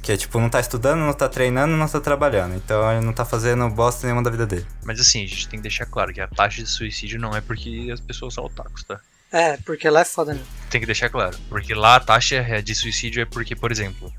[0.01, 2.55] Que é tipo, não tá estudando, não tá treinando, não tá trabalhando.
[2.55, 4.65] Então ele não tá fazendo bosta nenhuma da vida dele.
[4.83, 7.39] Mas assim, a gente tem que deixar claro que a taxa de suicídio não é
[7.39, 8.99] porque as pessoas são otakus, tá?
[9.33, 10.43] É, porque lá é foda, né?
[10.69, 11.35] Tem que deixar claro.
[11.49, 14.13] Porque lá a taxa de suicídio é porque, por exemplo,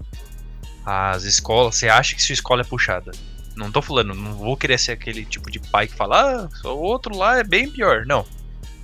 [0.84, 1.76] as escolas.
[1.76, 3.12] Você acha que sua escola é puxada.
[3.54, 6.80] Não tô falando, não vou querer ser aquele tipo de pai que fala, ah, o
[6.80, 8.04] outro lá é bem pior.
[8.04, 8.26] Não.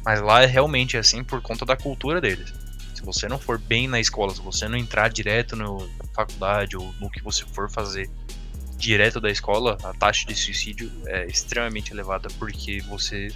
[0.04, 2.54] Mas lá é realmente assim por conta da cultura deles.
[2.94, 5.66] Se você não for bem na escola, se você não entrar direto na
[6.14, 8.08] faculdade ou no que você for fazer
[8.76, 13.32] direto da escola, a taxa de suicídio é extremamente elevada porque você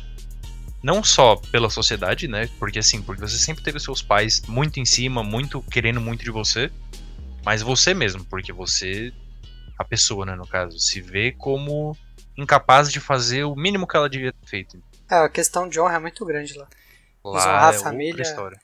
[0.85, 2.47] não só pela sociedade, né?
[2.59, 6.31] Porque assim, porque você sempre teve seus pais muito em cima, muito querendo muito de
[6.31, 6.71] você,
[7.43, 9.11] mas você mesmo, porque você
[9.79, 11.97] a pessoa, né, no caso, se vê como
[12.37, 14.79] incapaz de fazer o mínimo que ela devia ter feito.
[15.11, 16.69] É, a questão de honra é muito grande lá.
[17.25, 18.23] lá Desonrar a é família.
[18.23, 18.61] História.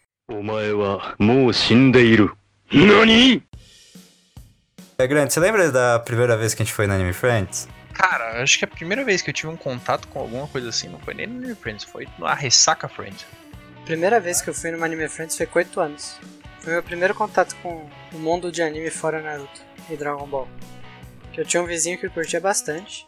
[4.99, 7.67] É grande, você lembra da primeira vez que a gente foi na Anime Friends?
[8.43, 10.99] Acho que a primeira vez que eu tive um contato com alguma coisa assim não
[11.01, 13.27] foi nem no Anime Friends, foi na Ressaca Friends.
[13.85, 16.19] Primeira vez que eu fui no Anime Friends foi com 8 anos.
[16.61, 20.49] Foi meu primeiro contato com o mundo de anime fora Naruto e Dragon Ball.
[21.33, 23.07] Que eu tinha um vizinho que curtia bastante.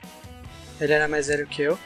[0.81, 1.79] Ele era mais velho que eu.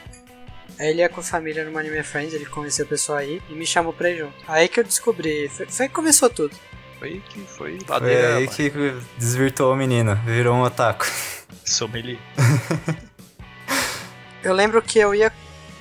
[0.79, 3.53] Aí ele ia com a família no Anime Friends, ele conheceu o pessoal aí e
[3.53, 4.35] me chamou pra ir junto.
[4.47, 6.55] Aí que eu descobri, foi, foi que começou tudo.
[6.99, 8.55] Foi que foi Foi ladeira aí abaixo.
[8.55, 8.71] que
[9.17, 11.05] desvirtuou o menino, virou um otaku.
[11.65, 12.17] Sommelier.
[14.47, 15.31] Eu lembro que eu ia.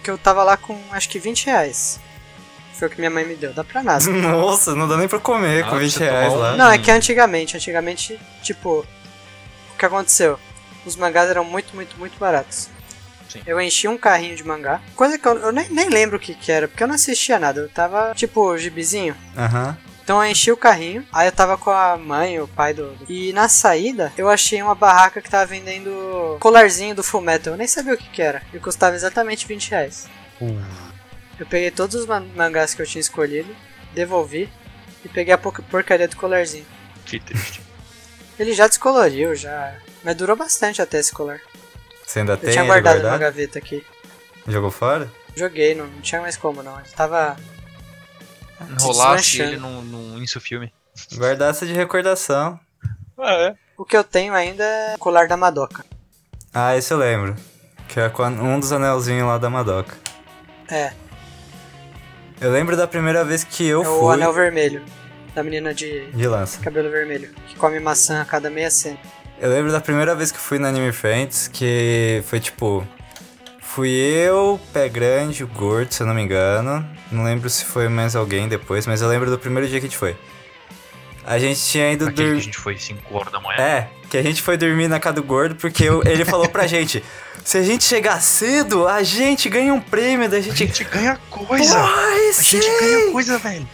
[0.03, 2.01] que eu tava lá com acho que 20 reais.
[2.75, 4.05] Foi o que minha mãe me deu, dá pra nada.
[4.11, 6.57] Nossa, não dá nem pra comer Ah, com 20 você reais lá.
[6.57, 8.81] Não, é que antigamente, antigamente, tipo,
[9.73, 10.39] o que aconteceu?
[10.85, 12.69] Os mangás eram muito, muito, muito baratos.
[13.29, 13.41] Sim.
[13.47, 16.35] Eu enchi um carrinho de mangá, coisa que eu, eu nem, nem lembro o que,
[16.35, 19.17] que era, porque eu não assistia nada, eu tava tipo gibizinho.
[19.37, 19.77] Aham.
[20.07, 22.97] Então eu enchi o carrinho, aí eu tava com a mãe, o pai do.
[23.09, 27.57] E na saída eu achei uma barraca que tava vendendo colarzinho do Full Metal, eu
[27.57, 30.07] nem sabia o que, que era, e custava exatamente 20 reais.
[31.41, 33.53] Eu peguei todos os man- mangás que eu tinha escolhido,
[33.95, 34.49] devolvi
[35.05, 36.65] e peguei a por- porcaria do colarzinho.
[37.05, 37.61] Que triste.
[38.39, 39.75] Ele já descoloriu, já.
[40.05, 41.41] Mas durou bastante até esse colar.
[42.07, 43.85] Você ainda Eu tem tinha ele guardado numa gaveta aqui.
[44.47, 45.11] Jogou fora?
[45.35, 46.79] Joguei, não, não tinha mais como não.
[46.79, 47.37] Ele tava.
[48.61, 50.73] Enrolasse ele num, num Insufilme.
[51.15, 52.59] Guardasse de recordação.
[53.19, 53.55] Ah, é.
[53.77, 55.85] O que eu tenho ainda é o colar da Madoka.
[56.55, 57.37] Ah, esse eu lembro.
[57.89, 58.11] Que é
[58.43, 59.95] um dos anelzinhos lá da Madoka.
[60.71, 60.93] É,
[62.41, 64.83] Eu lembro da primeira vez que eu é o fui anel vermelho.
[65.35, 66.59] Da menina de de lança.
[66.61, 67.31] cabelo vermelho.
[67.47, 68.99] Que come maçã a cada meia cena.
[69.39, 72.87] Eu lembro da primeira vez que eu fui no Anime Friends, que foi tipo.
[73.77, 76.83] Fui eu, Pé Grande, o Gordo, se eu não me engano.
[77.13, 79.89] Não lembro se foi mais alguém depois, mas eu lembro do primeiro dia que a
[79.91, 80.17] gente foi.
[81.27, 82.41] A gente tinha ido Aquele que a dormir.
[82.41, 83.61] gente foi 5 horas da manhã.
[83.61, 86.65] É, que a gente foi dormir na casa do gordo porque eu- ele falou pra
[86.67, 87.05] gente:
[87.45, 90.57] se a gente chegar cedo, a gente ganha um prêmio da A gente.
[90.57, 91.77] gente ganha coisa.
[91.79, 92.79] Aí A gente sim!
[92.81, 93.69] ganha coisa, velho.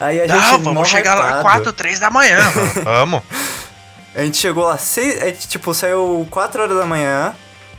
[0.00, 1.42] Aí a Não, gente vamos chegar lá hypado.
[1.42, 2.40] 4, 3 da manhã.
[2.82, 3.22] Vamos.
[4.16, 5.22] A gente chegou lá seis.
[5.22, 7.34] A gente, tipo, saiu 4 horas da manhã.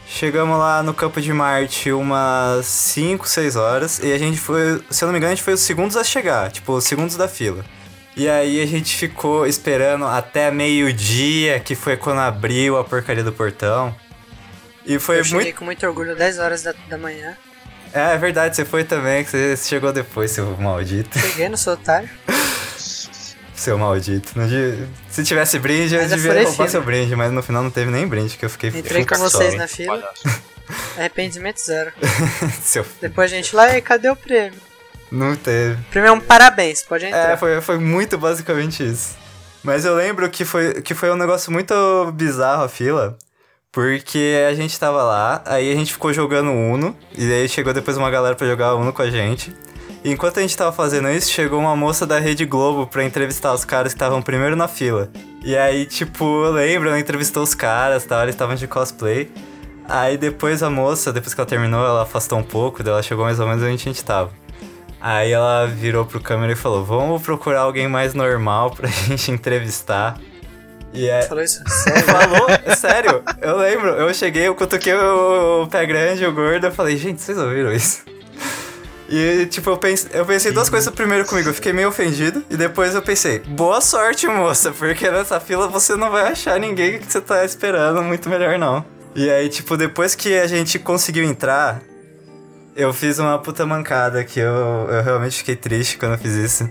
[0.08, 4.00] Chegamos lá no Campo de Marte umas 5, 6 horas.
[4.00, 4.82] E a gente foi.
[4.90, 6.52] Se eu não me engano, a gente foi os segundos a chegar.
[6.52, 7.66] Tipo, os segundos da fila.
[8.16, 13.34] E aí a gente ficou esperando até meio-dia, que foi quando abriu a porcaria do
[13.34, 13.94] portão.
[14.86, 15.38] E foi eu muito.
[15.38, 17.36] cheguei com muito orgulho 10 horas da, da manhã.
[17.92, 21.18] É, é verdade, você foi também, que você chegou depois, seu maldito.
[21.20, 22.10] Cheguei no seu otário.
[23.56, 24.34] Seu maldito.
[25.10, 26.70] Se tivesse brinde, eu Mas eu devia furei roubar fila.
[26.70, 29.30] seu brinde, mas no final não teve nem brinde, que eu fiquei Entrei com só,
[29.30, 29.60] vocês hein?
[29.60, 30.04] na fila.
[30.98, 31.92] Arrependimento zero.
[32.62, 32.86] Seu...
[33.02, 34.60] Depois a gente lá e cadê o prêmio?
[35.12, 35.76] Não teve.
[35.76, 37.32] O prêmio é um parabéns, pode entrar.
[37.32, 39.16] É, foi, foi muito basicamente isso.
[39.64, 41.74] Mas eu lembro que foi, que foi um negócio muito
[42.14, 43.18] bizarro a fila.
[43.72, 47.98] Porque a gente tava lá, aí a gente ficou jogando Uno, e aí chegou depois
[47.98, 49.54] uma galera pra jogar Uno com a gente.
[50.06, 53.52] E enquanto a gente tava fazendo isso, chegou uma moça da Rede Globo pra entrevistar
[53.56, 55.10] os caras que estavam primeiro na fila.
[55.44, 59.32] E aí, tipo, eu lembro, ela entrevistou os caras, tal, eles estavam de cosplay.
[59.90, 63.26] Aí depois a moça, depois que ela terminou, ela afastou um pouco, daí ela chegou
[63.26, 64.30] mais ou menos onde a gente tava.
[65.02, 70.20] Aí ela virou pro câmera e falou: Vamos procurar alguém mais normal pra gente entrevistar.
[70.94, 71.24] E é.
[71.24, 71.64] Falou isso?
[71.68, 72.04] Sério?
[72.06, 72.76] Falou?
[72.76, 73.24] Sério?
[73.42, 73.90] Eu lembro.
[73.90, 78.04] Eu cheguei, eu cutuquei o pé grande, o gordo, eu falei, gente, vocês ouviram isso?
[79.18, 81.48] E, tipo, eu pensei, eu pensei duas coisas primeiro comigo.
[81.48, 82.44] Eu fiquei meio ofendido.
[82.50, 87.00] E depois eu pensei, boa sorte, moça, porque nessa fila você não vai achar ninguém
[87.00, 88.84] que você tá esperando, muito melhor não.
[89.16, 91.82] E aí, tipo, depois que a gente conseguiu entrar,
[92.76, 96.70] eu fiz uma puta mancada que eu, eu realmente fiquei triste quando eu fiz isso.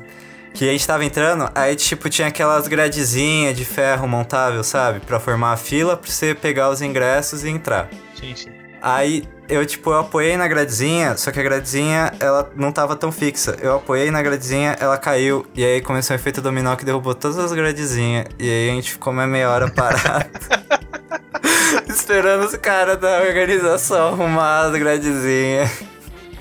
[0.53, 5.01] Que a gente tava entrando, aí tipo tinha aquelas gradezinhas de ferro montável, sabe?
[5.01, 7.89] Pra formar a fila pra você pegar os ingressos e entrar.
[8.15, 8.64] Sim, sim.
[8.85, 13.11] Aí eu tipo, eu apoiei na gradezinha, só que a gradezinha ela não tava tão
[13.11, 13.57] fixa.
[13.63, 17.39] Eu apoiei na gradezinha, ela caiu, e aí começou um efeito dominó que derrubou todas
[17.39, 18.27] as gradezinhas.
[18.39, 20.29] E aí a gente ficou mais meia hora parado.
[21.89, 25.71] Esperando os caras da organização arrumar as gradezinhas.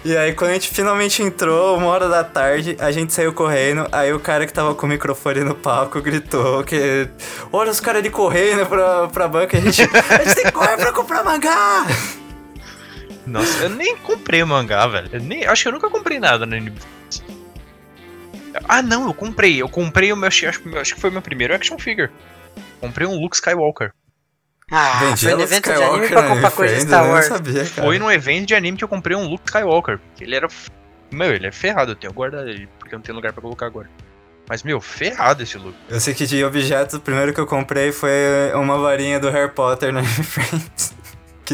[0.03, 3.87] E aí, quando a gente finalmente entrou, uma hora da tarde, a gente saiu correndo.
[3.89, 7.07] Aí o cara que tava com o microfone no palco gritou que.
[7.53, 9.57] Olha os caras ali correndo pra, pra banca.
[9.57, 11.85] A gente, a gente tem que correr pra comprar mangá!
[13.25, 15.09] Nossa, eu nem comprei o mangá, velho.
[15.11, 16.77] Eu nem, acho que eu nunca comprei nada no anime.
[18.67, 19.61] Ah, não, eu comprei.
[19.61, 20.27] Eu comprei o meu.
[20.27, 20.61] Acho, acho,
[20.95, 22.09] que foi o meu primeiro action figure.
[22.79, 23.91] Comprei um Luke Skywalker.
[24.71, 27.25] Ah, Vendi foi no evento de Skywalker anime pra na comprar coisa de Star Wars.
[27.25, 27.87] sabia, cara.
[27.87, 29.99] Foi num evento de anime que eu comprei um Luke Skywalker.
[30.19, 30.47] Ele era
[31.11, 33.65] Meu, ele é ferrado, eu tenho guardado ele, porque eu não tenho lugar pra colocar
[33.65, 33.89] agora.
[34.47, 35.75] Mas, meu, ferrado esse look.
[35.89, 38.11] Eu sei que de objetos, o primeiro que eu comprei foi
[38.55, 40.93] uma varinha do Harry Potter no Anime Friends.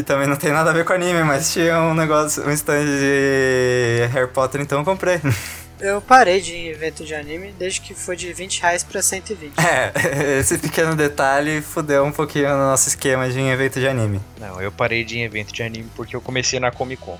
[0.00, 2.86] Que também não tem nada a ver com anime, mas tinha um negócio, um stand
[2.86, 5.20] de Harry Potter, então eu comprei.
[5.78, 9.00] Eu parei de ir em evento de anime desde que foi de 20 reais pra
[9.00, 9.54] 120.
[9.58, 9.92] É,
[10.38, 14.20] esse pequeno detalhe fudeu um pouquinho no nosso esquema de evento de anime.
[14.38, 17.18] Não, eu parei de ir em evento de anime porque eu comecei na Comic Con.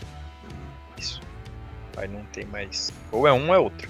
[0.99, 1.23] Isso.
[1.97, 2.93] Aí não tem mais.
[3.11, 3.89] Ou é um ou é outro.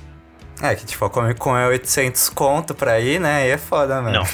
[0.62, 3.49] É, que tipo, a Comic Con é 800 conto pra ir, né?
[3.49, 4.20] E é foda, mano.
[4.20, 4.28] Não.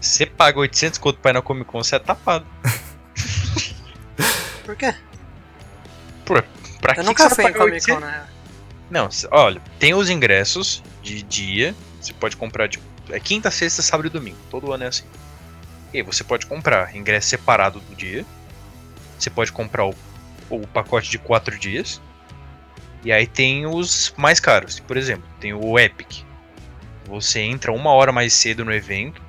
[0.00, 2.46] Você paga 800 conto pra ir na Comic Con, você é tapado.
[4.64, 4.94] Por quê?
[6.24, 6.42] Por,
[6.80, 8.00] pra Eu que nunca fui em Comic Con, 800?
[8.00, 8.26] né?
[8.90, 11.74] Não, olha, tem os ingressos de dia.
[12.00, 14.36] Você pode comprar, tipo, é quinta, sexta, sábado e domingo.
[14.50, 15.04] Todo ano é assim.
[15.92, 18.24] E você pode comprar ingresso separado do dia.
[19.18, 19.94] Você pode comprar o,
[20.50, 22.00] o pacote de quatro dias.
[23.04, 24.78] E aí tem os mais caros.
[24.80, 26.24] Por exemplo, tem o Epic.
[27.06, 29.20] Você entra uma hora mais cedo no evento.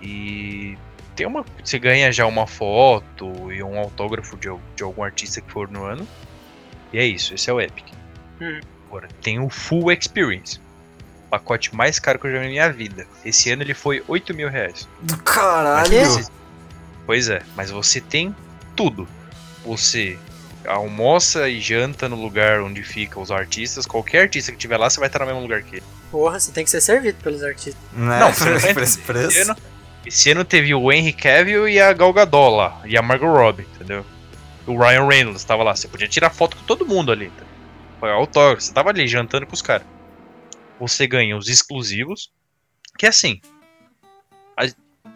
[0.00, 0.76] E
[1.18, 1.44] tem uma.
[1.62, 5.84] Você ganha já uma foto e um autógrafo de, de algum artista que for no
[5.84, 6.06] ano.
[6.92, 7.84] E é isso, esse é o Epic.
[8.40, 8.60] Hum.
[8.86, 10.60] Agora, tem o Full Experience.
[11.26, 13.06] O pacote mais caro que eu já vi na minha vida.
[13.24, 14.88] Esse ano ele foi 8 mil reais.
[15.24, 16.04] Caralho!
[16.06, 16.30] você-
[17.04, 18.34] Pois é, mas você tem
[18.76, 19.06] tudo.
[19.64, 20.18] Você
[20.66, 23.86] almoça e janta no lugar onde ficam os artistas.
[23.86, 25.82] Qualquer artista que tiver lá, você vai estar no mesmo lugar que ele.
[26.10, 27.76] Porra, você tem que ser servido pelos artistas.
[27.92, 28.18] Né?
[28.20, 28.28] Não,
[28.62, 28.82] não por.
[28.82, 29.54] Esse preço.
[30.08, 32.80] Esse ano teve o Henry Cavill e a Gal Gadot lá.
[32.86, 34.06] E a Margot Robbie, entendeu?
[34.66, 35.76] O Ryan Reynolds tava lá.
[35.76, 37.28] Você podia tirar foto com todo mundo ali.
[37.28, 37.44] Tá?
[38.00, 38.62] Foi autógrafo.
[38.62, 39.86] Você tava ali jantando com os caras.
[40.80, 42.32] Você ganha os exclusivos.
[42.96, 43.38] Que é assim.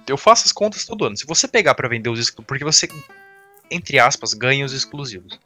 [0.06, 1.16] eu faço as contas todo ano.
[1.16, 2.46] Se você pegar pra vender os exclusivos.
[2.46, 2.86] Porque você,
[3.70, 5.40] entre aspas, ganha os exclusivos.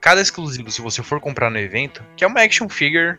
[0.00, 3.18] Cada exclusivo, se você for comprar no evento, que é uma action figure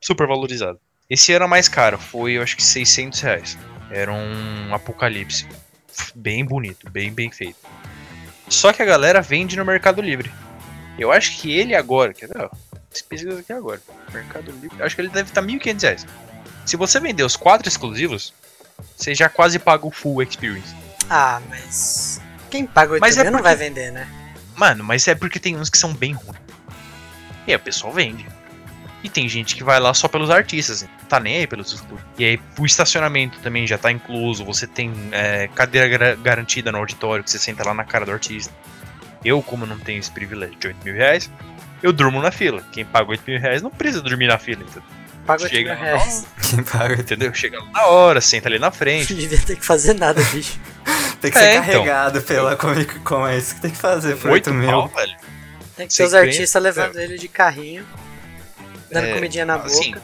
[0.00, 0.80] super valorizada.
[1.08, 3.58] Esse ano a mais caro foi, eu acho que 600 reais.
[3.90, 5.46] Era um Apocalipse.
[6.14, 7.56] Bem bonito, bem bem feito.
[8.48, 10.30] Só que a galera vende no Mercado Livre.
[10.98, 12.48] Eu acho que ele agora, quer ver?
[13.08, 13.80] pesquisa aqui agora.
[14.12, 14.82] Mercado Livre.
[14.82, 16.06] Acho que ele deve estar 1.500 reais.
[16.66, 18.34] Se você vender os quatro exclusivos,
[18.96, 20.74] você já quase paga o full experience.
[21.08, 22.20] Ah, mas.
[22.50, 24.08] Quem paga 8 Mas mil é não porque- vai vender, né?
[24.56, 26.38] Mano, mas é porque tem uns que são bem ruins.
[27.46, 28.26] E aí o pessoal vende.
[29.02, 32.04] E tem gente que vai lá só pelos artistas, não tá nem aí pelos exclusivos.
[32.18, 37.24] E aí o estacionamento também já tá incluso, você tem é, cadeira garantida no auditório,
[37.24, 38.52] que você senta lá na cara do artista.
[39.24, 41.30] Eu, como não tenho esse privilégio de 8 mil reais,
[41.82, 42.62] eu durmo na fila.
[42.72, 44.82] Quem paga 8 mil reais não precisa dormir na fila, entendeu?
[45.26, 46.26] Paga 8 Chega mil reais.
[46.50, 47.32] Quem paga entendeu?
[47.34, 49.12] Chega lá na hora, senta ali na Não frente.
[49.14, 50.58] devia ter que fazer nada, bicho.
[51.20, 51.62] tem que É, ser então.
[51.84, 53.26] carregado pela Comic Con.
[53.26, 54.70] É isso que tem que fazer por 8 8 mil.
[54.70, 55.16] mil, velho.
[55.76, 57.86] Tem que ter os artistas levando ele de carrinho,
[58.90, 60.02] dando É, comidinha na assim, boca.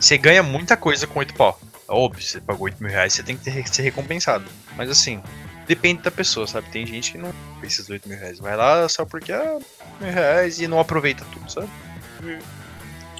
[0.00, 1.58] Você ganha muita coisa com 8 pau.
[1.88, 4.44] Óbvio, você pagou 8 mil reais, você tem que ter, ser recompensado.
[4.76, 5.22] Mas assim,
[5.66, 6.68] depende da pessoa, sabe?
[6.70, 8.38] Tem gente que não precisa de 8 mil reais.
[8.38, 9.58] Vai lá só porque é
[10.00, 11.68] mil reais e não aproveita tudo, sabe?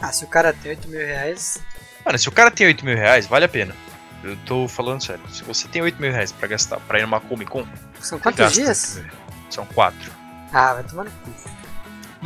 [0.00, 1.58] Ah, se o cara tem 8 mil reais,
[2.04, 3.74] Mano, se o cara tem 8 mil reais, vale a pena.
[4.22, 5.22] Eu tô falando sério.
[5.30, 7.66] Se você tem 8 mil reais pra gastar pra ir numa Comic Con,
[8.00, 8.96] são quantos dias?
[8.96, 9.24] 8 mil reais.
[9.50, 10.12] São 4.
[10.52, 11.30] Ah, vai tomar no cu.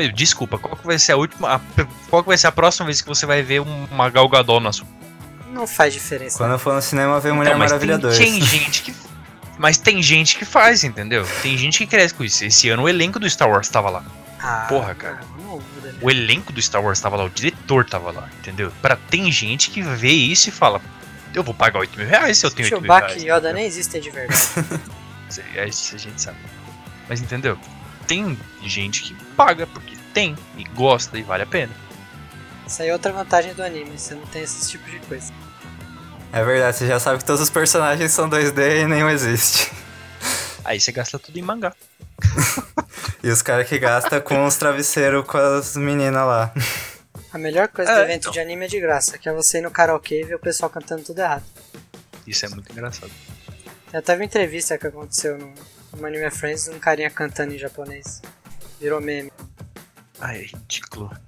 [0.06, 1.54] Desculpa, qual que vai ser a última.
[1.56, 1.60] a-
[2.08, 4.72] qual que vai ser a próxima vez que você vai ver uma Gal Gadot na
[4.72, 4.86] sua
[5.50, 6.36] Não faz diferença.
[6.38, 8.18] Quando eu for no cinema ver Mulher Então, mas Maravilha tem, 2.
[8.18, 8.94] tem gente que.
[9.58, 11.26] Mas tem gente que faz, entendeu?
[11.42, 12.44] Tem gente que cresce com isso.
[12.44, 14.04] Esse ano o elenco do Star Wars tava lá.
[14.40, 15.20] Ah, Porra, cara.
[15.36, 15.98] Não, muda, né?
[16.00, 18.70] O elenco do Star Wars tava lá, o diretor tava lá, entendeu?
[18.80, 20.80] Pra tem gente que vê isso e fala.
[21.34, 23.22] Eu vou pagar 8 mil reais se eu tenho 8 mil reais.
[23.22, 24.40] e Yoda nem existem de verdade.
[25.28, 25.66] Isso é a
[25.98, 26.38] gente sabe.
[27.08, 27.58] Mas entendeu?
[28.06, 29.87] Tem gente que paga porque
[30.18, 31.72] tem e gosta e vale a pena.
[32.66, 35.32] Isso aí é outra vantagem do anime, você não tem esse tipo de coisa.
[36.32, 39.70] É verdade, você já sabe que todos os personagens são 2D e nenhum existe.
[40.64, 41.72] Aí você gasta tudo em mangá.
[43.22, 46.52] E os caras que gastam com os travesseiros com as meninas lá.
[47.32, 48.32] A melhor coisa É, do evento então.
[48.32, 50.70] de anime é de graça, que é você ir no karaokê e ver o pessoal
[50.70, 51.42] cantando tudo errado.
[52.24, 53.10] Isso é muito engraçado.
[53.92, 55.52] Eu teve uma entrevista que aconteceu no,
[55.96, 58.22] no Anime Friends, um carinha cantando em japonês.
[58.80, 59.32] Virou meme.
[60.20, 61.10] Ai, é ridículo.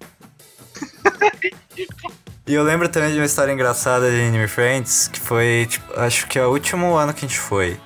[2.46, 6.26] E eu lembro também de uma história engraçada de Anime Friends, que foi, tipo, acho
[6.26, 7.78] que é o último ano que a gente foi.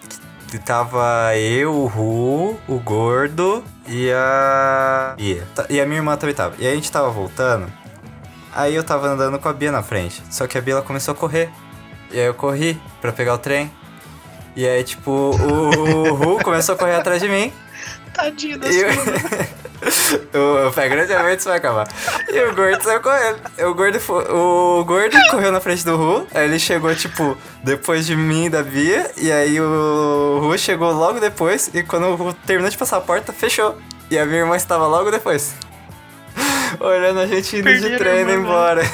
[0.48, 5.46] Que tava eu, o Ru, o Gordo e a Bia.
[5.54, 6.54] Ta- E a minha irmã também tava.
[6.58, 7.70] E aí a gente tava voltando.
[8.54, 10.22] Aí eu tava andando com a Bia na frente.
[10.30, 11.50] Só que a Bia ela começou a correr.
[12.10, 13.70] E aí eu corri pra pegar o trem.
[14.56, 17.52] E aí, tipo, o Ru começou a correr atrás de mim.
[18.14, 18.84] Tadinho da E
[20.68, 21.86] o, pé grande é isso vai acabar.
[22.32, 23.38] E o gordo saiu correndo.
[23.68, 26.26] O gordo, fo- o gordo correu na frente do Ru.
[26.32, 29.10] Aí ele chegou, tipo, depois de mim e da Bia.
[29.16, 31.70] E aí o Ru chegou logo depois.
[31.74, 33.76] E quando o Ru terminou de passar a porta, fechou.
[34.10, 35.54] E a minha irmã estava logo depois.
[36.80, 38.90] Olhando a gente indo de Perderam a treino irmã, embora.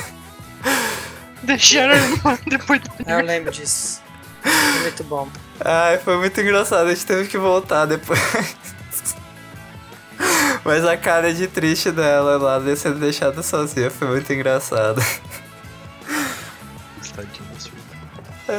[1.43, 4.01] Deixaram a irmã depois do Eu lembro disso.
[4.43, 5.29] Foi muito bom.
[5.65, 6.87] Ai, foi muito engraçado.
[6.89, 8.19] A gente teve que voltar depois.
[10.65, 15.01] Mas a cara de triste dela lá, de sendo deixada sozinha, foi muito engraçado.
[17.15, 17.73] Tadinho da sua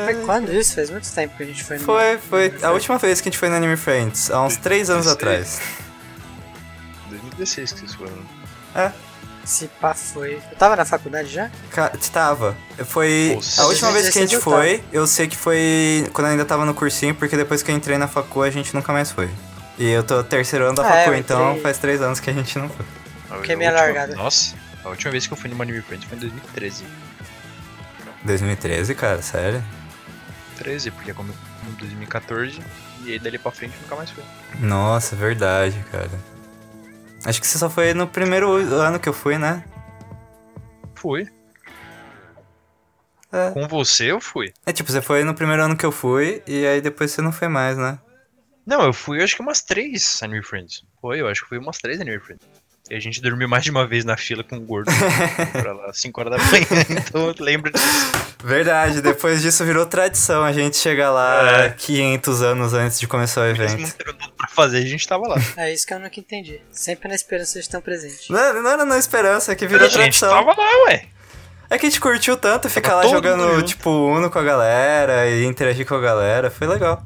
[0.06, 0.76] Foi quando isso?
[0.76, 1.84] Faz muito tempo que a gente foi no.
[1.86, 4.89] Foi, foi a última vez que a gente foi no Anime Friends, há uns três
[4.89, 5.16] anos 16.
[5.16, 5.62] atrás.
[7.10, 8.14] 2016 que vocês foram.
[8.76, 8.91] É,
[9.45, 10.36] Se pá, foi.
[10.36, 11.49] Eu tava na faculdade já?
[11.72, 12.56] ca- tava.
[12.86, 13.62] Foi Nossa.
[13.62, 14.56] a última vez que a gente 16 eu tava.
[14.64, 17.76] foi, eu sei que foi quando eu ainda tava no cursinho, porque depois que eu
[17.76, 19.30] entrei na facu a gente nunca mais foi.
[19.78, 22.30] E eu tô terceiro ano da Ah, é, facu, eu então faz três anos que
[22.30, 22.86] a gente não foi.
[23.50, 24.16] É minha última- largada.
[24.16, 26.84] Nossa, a última vez que eu fui no Anime Friends foi em 2013.
[28.24, 29.64] 2013, cara, sério?
[30.58, 31.34] 13, porque como
[31.68, 32.62] em 2014
[33.04, 34.24] e aí dali pra frente nunca mais foi.
[34.60, 36.10] Nossa, verdade, cara.
[37.26, 39.64] Acho que você só foi no primeiro ano que eu fui, né?
[40.96, 41.28] Fui.
[43.32, 43.50] É.
[43.52, 44.54] Com você eu fui.
[44.66, 47.32] É tipo, você foi no primeiro ano que eu fui e aí depois você não
[47.32, 47.98] foi mais, né?
[48.66, 50.84] Não, eu fui acho que umas três Anime Friends.
[51.01, 52.45] Foi, eu acho que fui umas três Anime Friends.
[52.89, 54.91] E a gente dormiu mais de uma vez na fila com o gordo
[55.53, 58.12] pra lá, 5 horas da manhã, então eu lembro disso.
[58.43, 61.70] Verdade, depois disso virou tradição a gente chegar lá É.
[61.70, 63.95] 500 anos antes de começar o não evento.
[63.97, 65.38] tendo nada pra fazer, a gente tava lá.
[65.57, 66.59] É isso que eu nunca entendi.
[66.72, 68.32] Sempre na esperança de estar presente.
[68.32, 70.30] Não, não era na esperança, é que virou a gente tradição.
[70.30, 71.05] tava lá, ué.
[71.70, 75.45] É que a gente curtiu tanto ficar lá jogando, tipo, Uno com a galera e
[75.45, 76.51] interagir com a galera.
[76.51, 77.01] Foi legal.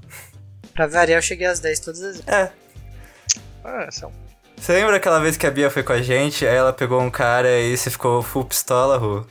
[0.75, 2.29] Pra variar, eu cheguei às 10 todas as vezes.
[2.29, 2.51] É.
[3.65, 4.13] Ah, são.
[4.57, 7.11] Você lembra aquela vez que a Bia foi com a gente, aí ela pegou um
[7.11, 9.27] cara e você ficou full pistola, Ru?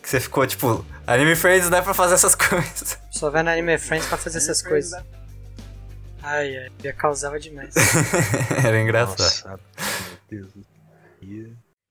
[0.00, 2.98] Que você ficou, tipo, Anime Friends não é pra fazer essas coisas.
[3.10, 5.02] Só vai no Anime Friends pra fazer essas coisas.
[6.22, 7.74] Ai, ai, ia causava demais.
[8.64, 9.18] Era engraçado.
[9.18, 9.58] Nossa, meu
[10.28, 10.80] Deus do céu.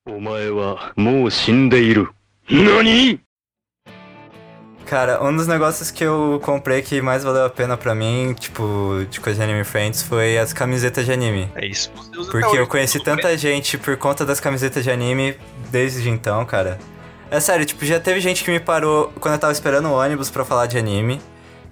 [0.05, 2.09] お前はもう死んでいる。
[2.49, 3.19] 何
[4.86, 9.04] Cara, um dos negócios que eu comprei que mais valeu a pena pra mim, tipo,
[9.10, 11.50] de coisa de Anime Friends, foi as camisetas de anime.
[11.54, 11.90] É isso.
[12.30, 15.36] Porque eu conheci tanta gente por conta das camisetas de anime
[15.70, 16.78] desde então, cara.
[17.30, 20.30] É sério, tipo, já teve gente que me parou quando eu tava esperando o ônibus
[20.30, 21.20] pra falar de anime.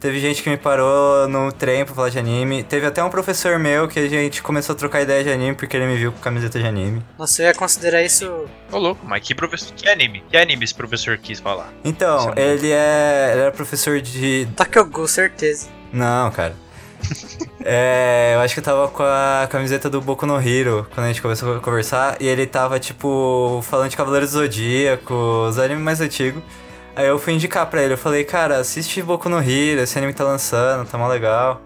[0.03, 2.65] Teve gente que me parou no trem pra falar de anime.
[2.65, 5.77] Teve até um professor meu que a gente começou a trocar ideia de anime porque
[5.77, 7.05] ele me viu com camiseta de anime.
[7.17, 8.47] Nossa, eu ia considerar isso.
[8.73, 9.73] Ô, louco, mas que professor.
[9.77, 10.25] Que anime?
[10.29, 11.73] Que anime esse professor quis falar?
[11.85, 13.29] Então, é ele é.
[13.31, 14.49] Ele era professor de.
[14.57, 15.69] Tokyo Ghoul, certeza.
[15.93, 16.57] Não, cara.
[17.65, 21.09] é, eu acho que eu tava com a camiseta do Boku no Hero quando a
[21.11, 22.17] gente começou a conversar.
[22.21, 25.15] E ele tava, tipo, falando de Cavaleiros do Zodíaco,
[25.49, 26.43] os animes mais antigos.
[26.95, 30.13] Aí eu fui indicar pra ele, eu falei, cara, assiste Boku no Hero, esse anime
[30.13, 31.61] tá lançando, tá mó legal.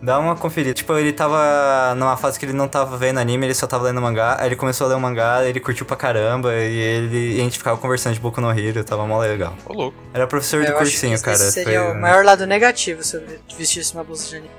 [0.00, 0.72] Dá uma conferida.
[0.74, 4.00] Tipo, ele tava numa fase que ele não tava vendo anime, ele só tava lendo
[4.00, 4.36] mangá.
[4.38, 6.54] Aí ele começou a ler o mangá, ele curtiu pra caramba.
[6.54, 9.54] E ele e a gente ficava conversando de Boku no Hero, tava mó legal.
[9.66, 9.96] Ô, louco.
[10.14, 11.36] Era professor do eu acho que cursinho, esse cara.
[11.36, 13.22] seria foi- o maior lado negativo se eu
[13.56, 14.50] vestisse uma blusa de anime.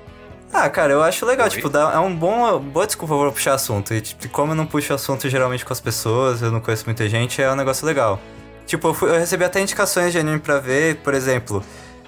[0.51, 1.51] Ah, cara, eu acho legal, Oi?
[1.51, 3.93] tipo, dá, é um bom, boa desculpa pra puxar assunto.
[3.93, 7.07] E, tipo, como eu não puxo assunto geralmente com as pessoas, eu não conheço muita
[7.07, 8.19] gente, é um negócio legal.
[8.69, 11.63] Tipo, eu, fui- eu recebi até indicações de anime pra ver, por exemplo,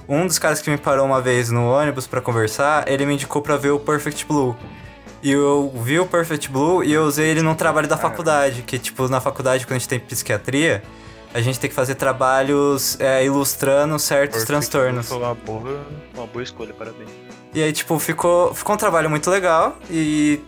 [0.07, 3.41] um dos caras que me parou uma vez no ônibus pra conversar, ele me indicou
[3.41, 4.55] pra ver o Perfect Blue.
[5.23, 8.77] E eu vi o Perfect Blue e eu usei ele num trabalho da faculdade, que,
[8.77, 10.83] tipo, na faculdade, quando a gente tem psiquiatria,
[11.33, 15.07] a gente tem que fazer trabalhos é, ilustrando certos transtornos.
[15.07, 15.81] Foi uma boa,
[16.13, 17.09] uma boa escolha, parabéns.
[17.55, 20.39] E aí, tipo, ficou, ficou um trabalho muito legal e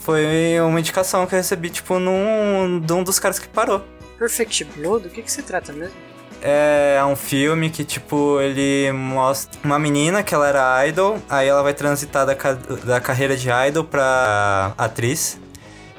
[0.00, 3.84] foi uma indicação que eu recebi, tipo, num, de um dos caras que parou.
[4.20, 5.94] Perfect Blue, do que, que se trata mesmo?
[6.42, 11.62] É um filme que, tipo, ele mostra uma menina que ela era idol, aí ela
[11.62, 12.52] vai transitar da, ca-
[12.84, 15.40] da carreira de idol pra atriz.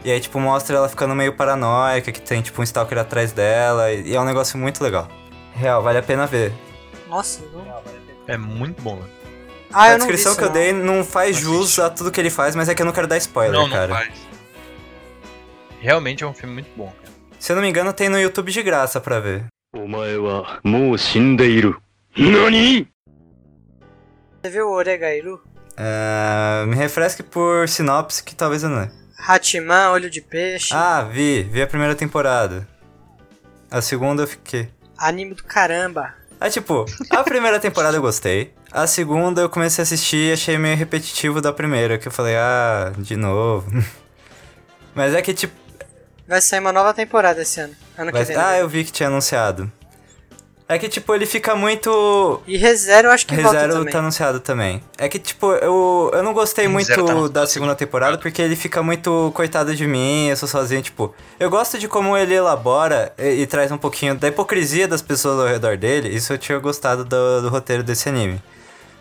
[0.06, 3.91] E aí, tipo, mostra ela ficando meio paranoica, que tem, tipo, um stalker atrás dela,
[3.91, 5.07] e é um negócio muito legal.
[5.56, 6.53] Real, vale a pena ver.
[7.10, 7.81] Nossa, não.
[8.27, 9.06] É muito bom, né?
[9.73, 10.53] Ah, a eu não vi descrição isso, que eu não.
[10.53, 11.81] dei não faz Não jus assiste.
[11.81, 13.76] a tudo que ele faz, mas é que eu não quero dar spoiler, não, não
[13.76, 13.93] cara.
[13.95, 14.11] faz.
[15.80, 16.93] Realmente é um filme muito bom.
[17.41, 19.45] Se eu não me engano, tem no YouTube de graça pra ver.
[24.39, 25.41] Você viu o Oregairu?
[25.76, 28.81] É, me refresque por sinopse que talvez eu não.
[28.81, 28.91] É.
[29.18, 30.72] Hatiman, Olho de Peixe.
[30.72, 31.41] Ah, vi.
[31.41, 32.68] Vi a primeira temporada.
[33.72, 34.69] A segunda eu fiquei.
[34.95, 36.13] Anime do caramba.
[36.39, 38.53] É tipo, a primeira temporada eu gostei.
[38.72, 42.35] A segunda eu comecei a assistir e achei meio repetitivo da primeira, que eu falei,
[42.35, 43.68] ah, de novo.
[44.93, 45.60] Mas é que, tipo,
[46.31, 47.73] Vai sair uma nova temporada esse ano.
[47.97, 48.37] Ano vai- que vem.
[48.37, 48.43] né?
[48.45, 49.69] Ah, eu vi que tinha anunciado.
[50.65, 52.41] É que, tipo, ele fica muito.
[52.47, 53.91] E ReZero eu acho que volta ReZero também.
[53.91, 54.81] tá anunciado também.
[54.97, 58.81] É que, tipo, eu, eu não gostei muito tá da segunda temporada porque ele fica
[58.81, 61.13] muito coitado de mim, eu sou sozinho, tipo.
[61.37, 65.37] Eu gosto de como ele elabora e, e traz um pouquinho da hipocrisia das pessoas
[65.37, 66.07] ao redor dele.
[66.07, 68.41] Isso eu tinha gostado do, do roteiro desse anime.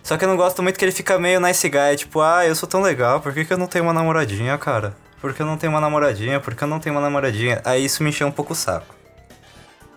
[0.02, 2.57] Só que eu não gosto muito que ele fica meio nice guy, tipo, ah, eu
[2.57, 4.97] sou tão legal, por que, que eu não tenho uma namoradinha, cara?
[5.21, 6.41] Por que eu não tenho uma namoradinha?
[6.41, 7.61] Por que eu não tenho uma namoradinha?
[7.65, 8.95] Aí isso me encheu um pouco o saco.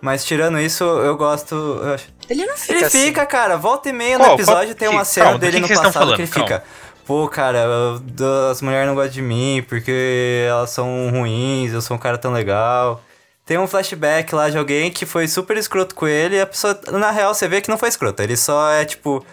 [0.02, 1.56] Mas tirando isso, eu gosto.
[1.56, 3.06] eu acho- Ele não fica ele assim.
[3.06, 4.30] fica, cara, volta e meia Qual?
[4.30, 4.76] no episódio Qual?
[4.76, 6.48] tem Que- uma cena dele que no que passado que ele falando?
[6.50, 6.64] fica.
[7.06, 11.95] Pô, cara, eu- as mulheres não gostam de mim porque elas são ruins, eu sou
[11.95, 13.02] um cara tão legal.
[13.45, 16.78] Tem um flashback lá de alguém que foi super escroto com ele e a pessoa,
[16.91, 18.22] na real, você vê que não foi escroto.
[18.22, 19.26] Ele só é, tipo,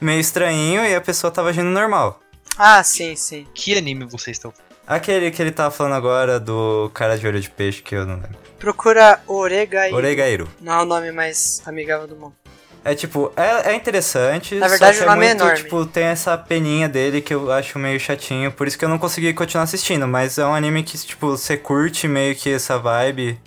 [0.00, 2.18] meio estranhinho e a pessoa tava agindo normal.
[2.56, 3.46] Ah, sim, sim.
[3.54, 4.52] Que anime vocês estão
[4.88, 8.14] Aquele que ele tava falando agora do cara de olho de peixe que eu não
[8.14, 8.38] lembro.
[8.58, 9.92] Procura Oregai.
[9.92, 10.48] Oregairo.
[10.58, 12.34] Não é o nome mais amigável do mundo.
[12.82, 14.54] É tipo, é, é interessante.
[14.54, 15.62] Na verdade, o nome é muito, enorme.
[15.62, 18.50] Tipo, tem essa peninha dele que eu acho meio chatinho.
[18.50, 20.08] Por isso que eu não consegui continuar assistindo.
[20.08, 23.38] Mas é um anime que, tipo, você curte meio que essa vibe.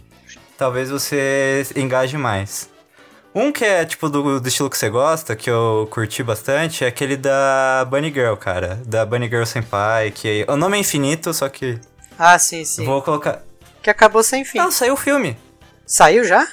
[0.59, 2.69] Talvez você engaje mais.
[3.33, 6.87] Um que é, tipo, do, do estilo que você gosta, que eu curti bastante, é
[6.87, 8.81] aquele da Bunny Girl, cara.
[8.85, 10.45] Da Bunny Girl Senpai, que...
[10.49, 11.79] O nome é infinito, só que...
[12.19, 12.85] Ah, sim, sim.
[12.85, 13.41] Vou colocar...
[13.81, 14.57] Que acabou sem fim.
[14.57, 15.37] Não, saiu o filme.
[15.85, 16.47] Saiu já?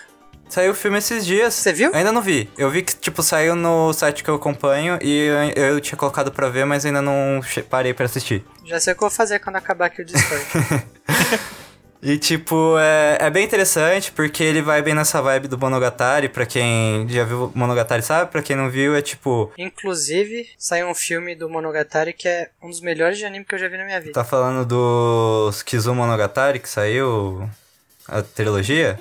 [0.48, 1.52] Saiu o filme esses dias.
[1.52, 1.90] Você viu?
[1.94, 2.50] Ainda não vi.
[2.56, 6.32] Eu vi que, tipo, saiu no site que eu acompanho e eu, eu tinha colocado
[6.32, 8.44] pra ver, mas ainda não parei pra assistir.
[8.64, 10.44] Já sei o que eu vou fazer quando acabar aqui o Discord.
[12.02, 16.28] E, tipo, é, é bem interessante porque ele vai bem nessa vibe do Monogatari.
[16.28, 19.52] Pra quem já viu Monogatari sabe, pra quem não viu, é tipo.
[19.58, 23.58] Inclusive, saiu um filme do Monogatari que é um dos melhores de anime que eu
[23.58, 24.12] já vi na minha vida.
[24.12, 27.48] Tá falando do Kizu Monogatari que saiu
[28.06, 28.98] a trilogia?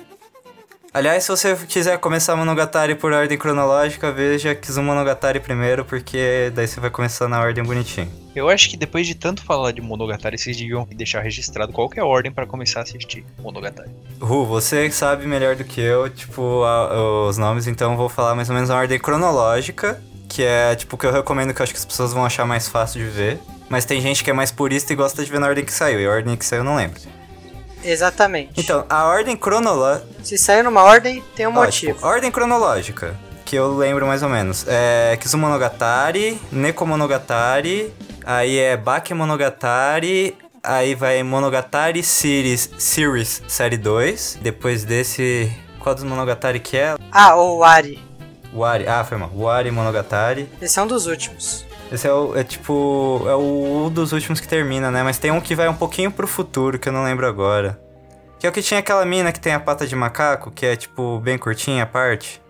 [0.92, 6.66] Aliás, se você quiser começar Monogatari por ordem cronológica, veja Kizu Monogatari primeiro, porque daí
[6.66, 8.10] você vai começar na ordem bonitinho.
[8.34, 12.32] Eu acho que depois de tanto falar de Monogatari, vocês deviam deixar registrado qualquer ordem
[12.32, 13.90] pra começar a assistir Monogatari.
[14.20, 18.34] Ru, você sabe melhor do que eu, tipo, a- os nomes, então eu vou falar
[18.34, 21.64] mais ou menos na ordem cronológica, que é, tipo, o que eu recomendo que eu
[21.64, 23.38] acho que as pessoas vão achar mais fácil de ver.
[23.68, 26.00] Mas tem gente que é mais purista e gosta de ver na ordem que saiu,
[26.00, 26.98] e a ordem que saiu eu não lembro.
[27.84, 28.52] Exatamente.
[28.56, 30.06] Então, a ordem cronológica...
[30.22, 31.94] Se saiu numa ordem, tem um Ó, motivo.
[31.94, 33.14] tipo, ordem cronológica,
[33.44, 34.64] que eu lembro mais ou menos.
[34.68, 37.92] É Kizumonogatari, Nekomonogatari,
[38.24, 44.38] aí é Bakemonogatari, aí vai Monogatari Series, Series Série 2.
[44.42, 45.50] Depois desse,
[45.80, 46.94] qual dos Monogatari que é?
[47.12, 48.02] Ah, o Wari.
[48.52, 49.30] Wari, ah, foi mal.
[49.34, 50.48] Wari Monogatari.
[50.60, 51.64] Esse é um dos últimos.
[51.90, 55.02] Esse é, o, é tipo, é o um dos últimos que termina, né?
[55.02, 57.80] Mas tem um que vai um pouquinho pro futuro, que eu não lembro agora.
[58.38, 60.76] Que é o que tinha aquela mina que tem a pata de macaco, que é
[60.76, 62.40] tipo bem curtinha a parte.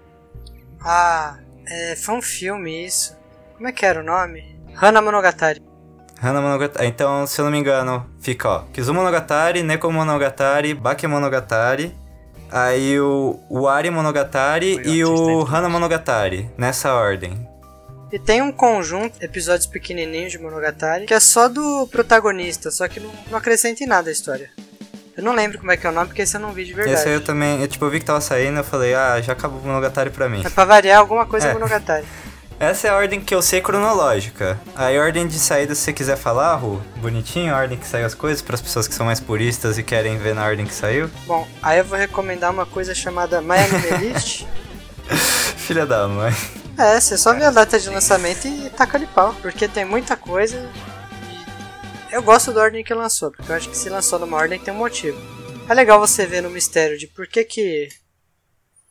[0.81, 1.37] Ah,
[1.67, 3.17] é, foi um filme isso.
[3.57, 4.59] Como é que era o nome?
[4.81, 5.63] Hana Monogatari.
[6.23, 6.87] Hana Monogatari.
[6.87, 8.59] Então, se eu não me engano, fica, ó.
[8.73, 11.95] Kizumonogatari, Nekomonogatari, Bakemonogatari.
[12.51, 16.51] Aí o Wari Monogatari Foi e o o Hana Monogatari.
[16.57, 17.47] Nessa ordem.
[18.11, 23.01] E tem um conjunto, episódios pequenininhos de Monogatari, que é só do protagonista, só que
[23.01, 24.51] não, não acrescenta em nada a história.
[25.15, 26.73] Eu não lembro como é que é o nome, porque esse eu não vi de
[26.73, 26.99] verdade.
[26.99, 27.61] Esse aí eu também.
[27.61, 30.29] Eu, tipo, eu vi que tava saindo, eu falei, ah, já acabou o Monogatari pra
[30.29, 30.43] mim.
[30.45, 31.53] É pra variar alguma coisa É.
[31.53, 32.07] Monogatari.
[32.61, 34.59] Essa é a ordem que eu sei cronológica.
[34.75, 38.07] Aí a ordem de saída, se você quiser falar, Ru, bonitinho, a ordem que saiu
[38.07, 40.75] as coisas, para as pessoas que são mais puristas e querem ver na ordem que
[40.75, 41.09] saiu.
[41.27, 44.45] Bom, aí eu vou recomendar uma coisa chamada My Anime List.
[45.57, 46.35] Filha da mãe.
[46.79, 50.17] É, você só vê a data de lançamento e taca ali pau, porque tem muita
[50.17, 50.57] coisa.
[52.11, 54.73] Eu gosto da ordem que lançou, porque eu acho que se lançou numa ordem tem
[54.73, 55.21] um motivo.
[55.69, 57.89] É legal você ver no mistério de por que que.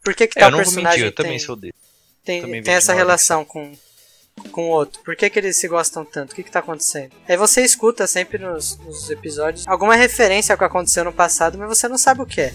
[0.04, 1.74] Por que que É, tal eu não vou personagem mentir, eu também tem, sou dele.
[2.24, 3.74] tem, também tem essa relação com,
[4.52, 5.02] com o outro.
[5.02, 6.34] Por que, que eles se gostam tanto?
[6.34, 7.12] O que, que tá acontecendo?
[7.28, 11.70] Aí você escuta sempre nos, nos episódios alguma referência ao que aconteceu no passado, mas
[11.70, 12.54] você não sabe o que é.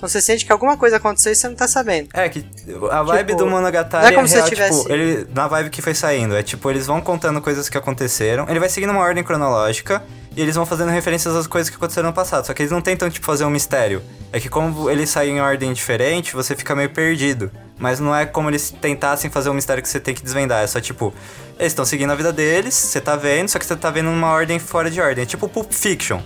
[0.00, 2.08] Então você sente que alguma coisa aconteceu e você não tá sabendo.
[2.14, 2.42] É que
[2.90, 5.46] a vibe Tipo, do não Monogatari é como é se real, tivesse- tipo, ele, na
[5.46, 6.34] vibe que foi saindo.
[6.34, 8.46] É tipo, eles vão contando coisas que aconteceram.
[8.48, 10.02] Ele vai seguindo uma ordem cronológica
[10.34, 12.46] e eles vão fazendo referências às coisas que aconteceram no passado.
[12.46, 14.02] Só que eles não tentam, tipo, fazer um mistério.
[14.32, 17.50] É que como eles saem em ordem diferente, você fica meio perdido.
[17.78, 20.64] Mas não é como eles tentassem fazer um mistério que você tem que desvendar.
[20.64, 21.12] É só tipo,
[21.58, 24.30] eles estão seguindo a vida deles, você tá vendo, só que você tá vendo numa
[24.30, 25.24] ordem fora de ordem.
[25.24, 26.20] É tipo Pulp Fiction.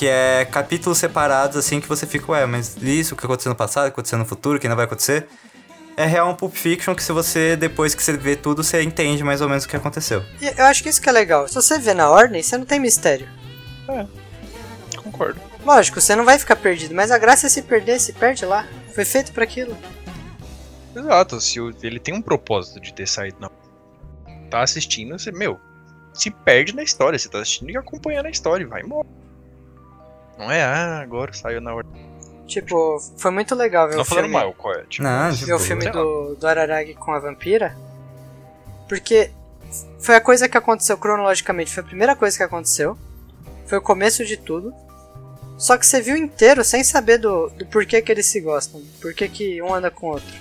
[0.00, 3.54] Que é capítulos separados, assim, que você fica, ué, mas isso, o que aconteceu no
[3.54, 5.28] passado, o que aconteceu no futuro, o que ainda vai acontecer.
[5.94, 9.22] É real um Pulp Fiction que se você, depois que você vê tudo, você entende
[9.22, 10.24] mais ou menos o que aconteceu.
[10.40, 11.46] E eu acho que isso que é legal.
[11.46, 13.28] Se você vê na ordem, você não tem mistério.
[14.96, 15.38] Concordo.
[15.62, 18.66] Lógico, você não vai ficar perdido, mas a graça é se perder, se perde lá.
[18.94, 19.76] Foi feito pra aquilo.
[20.96, 23.50] Exato, se ele tem um propósito de ter saído na.
[24.48, 25.60] Tá assistindo, você, meu,
[26.14, 27.18] se perde na história.
[27.18, 29.19] Você tá assistindo e acompanhando a história vai embora.
[30.40, 31.92] Não é, ah, agora saiu na ordem.
[32.46, 34.40] Tipo, foi muito legal ver Não o falando filme.
[34.40, 34.84] mal, qual é?
[34.84, 37.76] Tipo, Não, ver o filme do, do Araragi com a vampira.
[38.88, 39.30] Porque
[40.00, 41.72] foi a coisa que aconteceu cronologicamente.
[41.72, 42.98] Foi a primeira coisa que aconteceu.
[43.66, 44.74] Foi o começo de tudo.
[45.58, 48.82] Só que você viu inteiro sem saber do, do porquê que eles se gostam.
[49.00, 50.34] Porquê que um anda com o outro.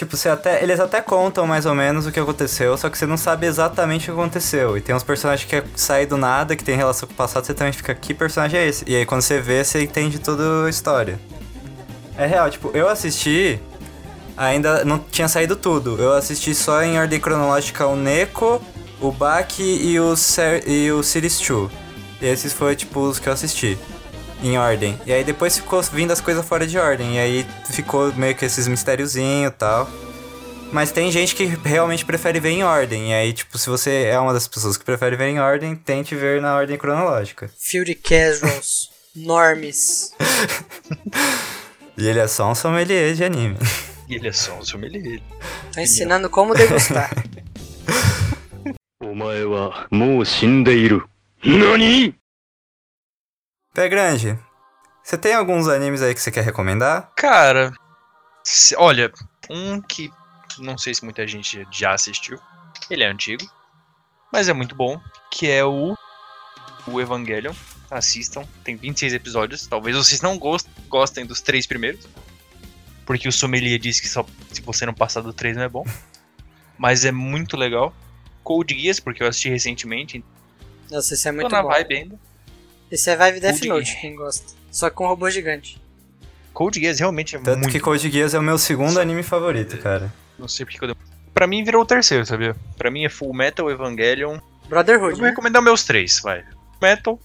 [0.00, 3.04] Tipo, você até, eles até contam mais ou menos o que aconteceu, só que você
[3.04, 4.74] não sabe exatamente o que aconteceu.
[4.74, 7.52] E tem uns personagens que saem do nada, que tem relação com o passado, você
[7.52, 8.82] também fica, que personagem é esse?
[8.88, 11.20] E aí quando você vê, você entende toda a história.
[12.16, 13.60] É real, tipo, eu assisti,
[14.38, 16.00] ainda não tinha saído tudo.
[16.00, 18.58] Eu assisti só em ordem cronológica o Neko,
[19.02, 21.70] o Baki e o, Ser e o Series 2.
[22.22, 23.76] E esses foram, tipo, os que eu assisti
[24.42, 24.98] em ordem.
[25.06, 27.16] E aí depois ficou vindo as coisas fora de ordem.
[27.16, 29.88] E aí ficou meio que esses mistériozinhos e tal.
[30.72, 33.10] Mas tem gente que realmente prefere ver em ordem.
[33.10, 36.14] E aí, tipo, se você é uma das pessoas que prefere ver em ordem, tente
[36.14, 37.50] ver na ordem cronológica.
[37.58, 40.12] Field Casuals, Normes.
[41.96, 43.56] e ele é só um sommelier de anime.
[44.08, 45.20] Ele é só um sommelier.
[45.72, 47.10] Tá ensinando como degustar.
[49.02, 51.08] Omae wa mou shindeiru.
[51.44, 52.14] Nani?
[53.72, 54.38] Pé grande,
[55.02, 57.10] você tem alguns animes aí que você quer recomendar?
[57.16, 57.72] Cara,
[58.44, 59.12] se- olha,
[59.48, 60.10] um que
[60.58, 62.38] não sei se muita gente já assistiu.
[62.90, 63.44] Ele é antigo,
[64.32, 65.94] mas é muito bom, que é o
[66.86, 67.52] o Evangelion.
[67.90, 69.66] Assistam, tem 26 episódios.
[69.66, 72.06] Talvez vocês não gos- gostem dos três primeiros,
[73.04, 75.84] porque o sommelier disse que só se você não passar do 3 não é bom.
[76.78, 77.94] Mas é muito legal.
[78.42, 80.24] Code Geass, porque eu assisti recentemente,
[80.90, 81.68] Nossa, esse é tô muito na bom.
[81.68, 82.18] vibe ainda.
[82.90, 84.52] Esse é vibe Death Code Note, quem gosta.
[84.70, 85.80] Só com um robô gigante.
[86.52, 89.78] Code Geass realmente é Tanto muito que Code Geass é o meu segundo anime favorito,
[89.78, 90.12] cara.
[90.38, 90.96] Não sei porque que eu dei.
[91.32, 92.56] Pra mim virou o terceiro, sabia?
[92.76, 94.34] Pra mim é Full Metal, Evangelion.
[94.34, 95.14] Eu Brotherhood.
[95.14, 95.30] vou né?
[95.30, 96.44] recomendar meus três, vai.
[96.82, 97.18] Metal,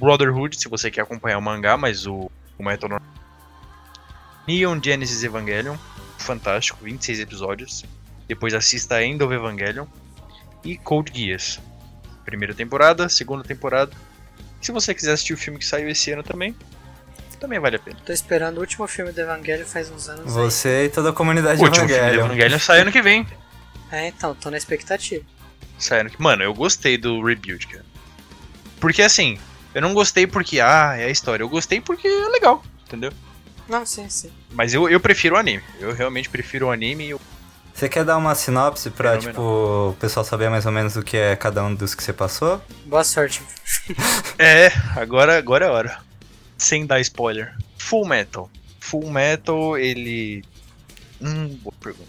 [0.00, 2.98] Brotherhood, se você quer acompanhar o mangá, mas o, o Metal não.
[4.48, 5.76] Neon Genesis Evangelion,
[6.16, 7.84] fantástico, 26 episódios.
[8.26, 9.84] Depois assista End of Evangelion.
[10.64, 11.60] E Code Geass.
[12.24, 13.92] Primeira temporada, segunda temporada.
[14.60, 16.54] Se você quiser assistir o filme que saiu esse ano também,
[17.40, 17.96] também vale a pena.
[18.04, 20.26] Tô esperando o último filme do Evangelho faz uns anos.
[20.26, 20.44] aí.
[20.44, 22.18] Você e toda a comunidade O último filme do.
[22.18, 23.26] Evangelion sai ano que vem.
[23.90, 25.24] É, então, tô na expectativa.
[25.78, 26.20] Sai ano que...
[26.22, 27.84] Mano, eu gostei do Rebuild, cara.
[28.78, 29.38] Porque assim,
[29.74, 31.42] eu não gostei porque, ah, é a história.
[31.42, 33.10] Eu gostei porque é legal, entendeu?
[33.66, 34.30] Não, sim, sim.
[34.52, 35.62] Mas eu, eu prefiro o anime.
[35.80, 37.20] Eu realmente prefiro o anime e o.
[37.80, 39.32] Você quer dar uma sinopse pra, Fenomenal.
[39.32, 42.12] tipo, o pessoal saber mais ou menos o que é cada um dos que você
[42.12, 42.60] passou?
[42.84, 43.40] Boa sorte.
[44.38, 45.98] É, agora, agora é a hora.
[46.58, 47.56] Sem dar spoiler.
[47.78, 48.50] Full Metal.
[48.80, 50.44] Full Metal, ele.
[51.22, 52.08] Hum, boa pergunta.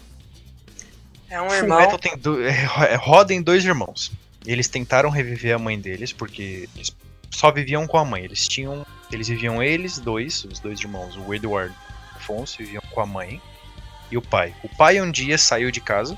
[1.30, 1.80] É um Full irmão.
[1.80, 2.42] Metal tem do...
[2.42, 2.50] é,
[2.90, 4.12] é, roda em dois irmãos.
[4.44, 6.94] Eles tentaram reviver a mãe deles porque eles
[7.30, 8.24] só viviam com a mãe.
[8.24, 12.82] Eles tinham, eles viviam eles dois, os dois irmãos, o Edward e o Afonso viviam
[12.90, 13.40] com a mãe
[14.12, 14.54] e o pai.
[14.62, 16.16] O pai um dia saiu de casa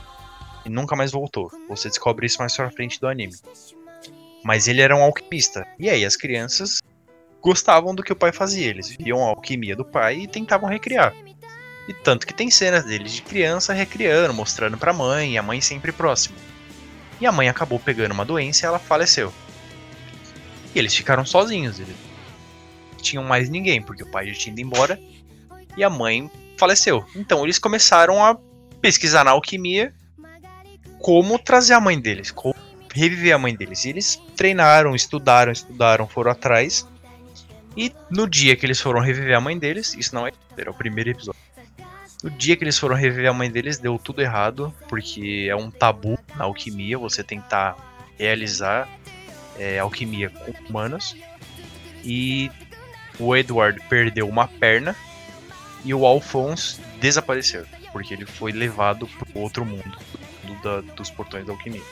[0.66, 1.48] e nunca mais voltou.
[1.68, 3.34] Você descobre isso mais pra frente do anime.
[4.42, 5.64] Mas ele era um alquimista.
[5.78, 6.80] E aí as crianças
[7.40, 8.66] gostavam do que o pai fazia.
[8.66, 11.14] Eles viam a alquimia do pai e tentavam recriar.
[11.86, 15.60] E tanto que tem cenas deles de criança recriando, mostrando pra mãe, e a mãe
[15.60, 16.36] sempre próxima.
[17.20, 19.32] E a mãe acabou pegando uma doença e ela faleceu.
[20.74, 21.94] E eles ficaram sozinhos, eles
[22.90, 24.98] não tinham mais ninguém, porque o pai já tinha ido embora
[25.76, 26.28] e a mãe
[26.64, 27.04] faleceu.
[27.14, 28.36] Então eles começaram a
[28.80, 29.92] pesquisar na alquimia
[30.98, 32.54] como trazer a mãe deles, como
[32.92, 33.84] reviver a mãe deles.
[33.84, 36.86] E eles treinaram, estudaram, estudaram, foram atrás.
[37.76, 40.74] E no dia que eles foram reviver a mãe deles, isso não é, era o
[40.74, 41.40] primeiro episódio.
[42.22, 45.70] No dia que eles foram reviver a mãe deles, deu tudo errado, porque é um
[45.70, 47.76] tabu na alquimia você tentar
[48.18, 48.88] realizar
[49.58, 51.14] é, alquimia com humanos.
[52.02, 52.50] E
[53.18, 54.96] o Edward perdeu uma perna
[55.84, 59.98] e o Alphonse desapareceu, porque ele foi levado para outro mundo,
[60.42, 61.82] mundo da- dos portões da alquimia.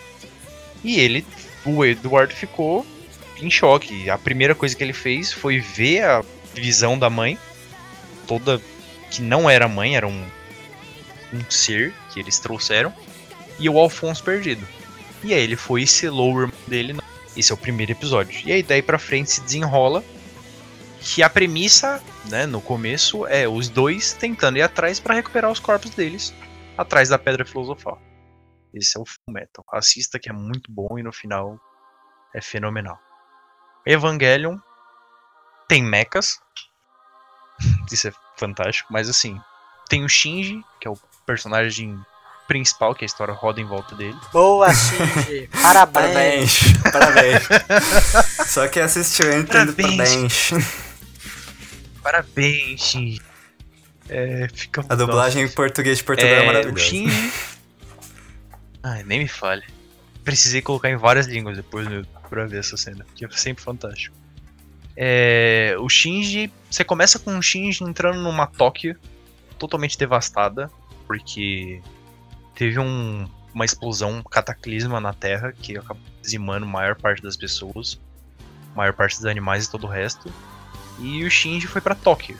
[0.82, 1.24] E ele,
[1.64, 2.86] o Edward, ficou
[3.40, 4.08] em choque.
[4.10, 6.24] A primeira coisa que ele fez foi ver a
[6.54, 7.38] visão da mãe,
[8.26, 8.60] toda
[9.10, 10.24] que não era mãe, era um,
[11.32, 12.92] um ser que eles trouxeram,
[13.58, 14.66] e o Alphonse perdido.
[15.22, 16.96] E aí ele foi e selou o irmão dele.
[17.36, 18.40] Esse é o primeiro episódio.
[18.44, 20.02] E aí daí pra frente se desenrola
[21.02, 25.58] que a premissa, né, no começo é os dois tentando ir atrás pra recuperar os
[25.58, 26.32] corpos deles
[26.76, 28.00] atrás da pedra filosofal.
[28.72, 29.64] Esse é o Full Metal.
[29.72, 31.58] Assista que é muito bom e no final
[32.34, 32.98] é fenomenal.
[33.86, 34.56] Evangelion
[35.68, 36.38] tem mechas.
[37.92, 39.38] Isso é fantástico, mas assim,
[39.88, 40.96] tem o Shinji, que é o
[41.26, 41.98] personagem
[42.48, 44.18] principal, que a história roda em volta dele.
[44.32, 45.48] Boa, Shinji.
[45.60, 46.60] Parabéns.
[46.90, 47.48] Parabéns.
[47.48, 48.46] Parabéns.
[48.48, 49.74] Só que assistiu, entendo.
[49.74, 50.50] Parabéns.
[50.50, 50.91] Parabéns.
[52.02, 53.20] Parabéns, Shinji.
[54.08, 56.80] É, fica A dublagem em português de Portugal é, é maravilhosa.
[56.80, 57.32] Shinji.
[58.82, 59.62] Ai, nem me fale.
[60.24, 64.14] Precisei colocar em várias línguas depois YouTube pra ver essa cena, que é sempre fantástico.
[64.96, 66.52] É, o Shinji.
[66.70, 68.96] Você começa com o Shinji entrando numa Tóquio
[69.58, 70.70] totalmente devastada,
[71.06, 71.80] porque
[72.54, 77.36] teve um- uma explosão, um cataclisma na Terra que acabou dizimando a maior parte das
[77.36, 78.00] pessoas,
[78.72, 80.32] a maior parte dos animais e todo o resto.
[80.98, 82.38] E o Shinji foi pra Tóquio.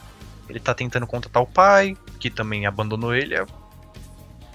[0.48, 3.34] Ele tá tentando contatar o pai, que também abandonou ele.
[3.34, 3.46] É-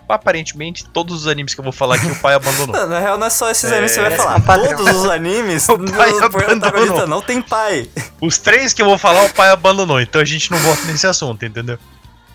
[0.09, 2.71] Aparentemente, todos os animes que eu vou falar aqui, o pai abandonou.
[2.77, 4.39] Não, na real, não é só esses É, animes que você vai é falar.
[4.39, 4.77] padrão.
[4.77, 7.05] Todos os animes, O pai abandonou.
[7.07, 7.89] não tem pai.
[8.21, 11.05] Os três que eu vou falar, o pai abandonou, então a gente não volta nesse
[11.05, 11.77] assunto, entendeu?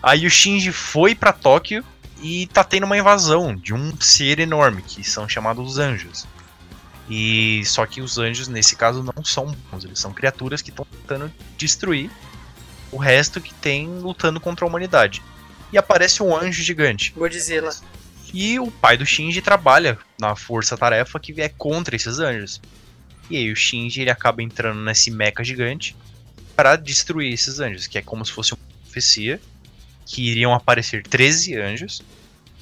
[0.03, 1.83] Aí o Shinji foi pra Tóquio
[2.21, 6.27] e tá tendo uma invasão de um ser enorme, que são chamados os anjos.
[7.09, 10.85] E só que os anjos, nesse caso, não são bons, eles são criaturas que estão
[10.85, 12.09] tentando destruir
[12.91, 15.21] o resto que tem lutando contra a humanidade.
[15.71, 17.11] E aparece um anjo gigante.
[17.15, 17.75] Godzilla.
[18.33, 22.61] E o pai do Shinji trabalha na força-tarefa que é contra esses anjos.
[23.29, 25.95] E aí o Shinji ele acaba entrando nesse mecha gigante
[26.55, 29.41] para destruir esses anjos, que é como se fosse uma profecia
[30.05, 32.03] que iriam aparecer 13 anjos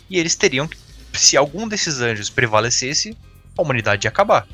[0.09, 0.77] e eles teriam que
[1.13, 3.17] se algum desses anjos prevalecesse,
[3.57, 4.47] a humanidade ia acabar.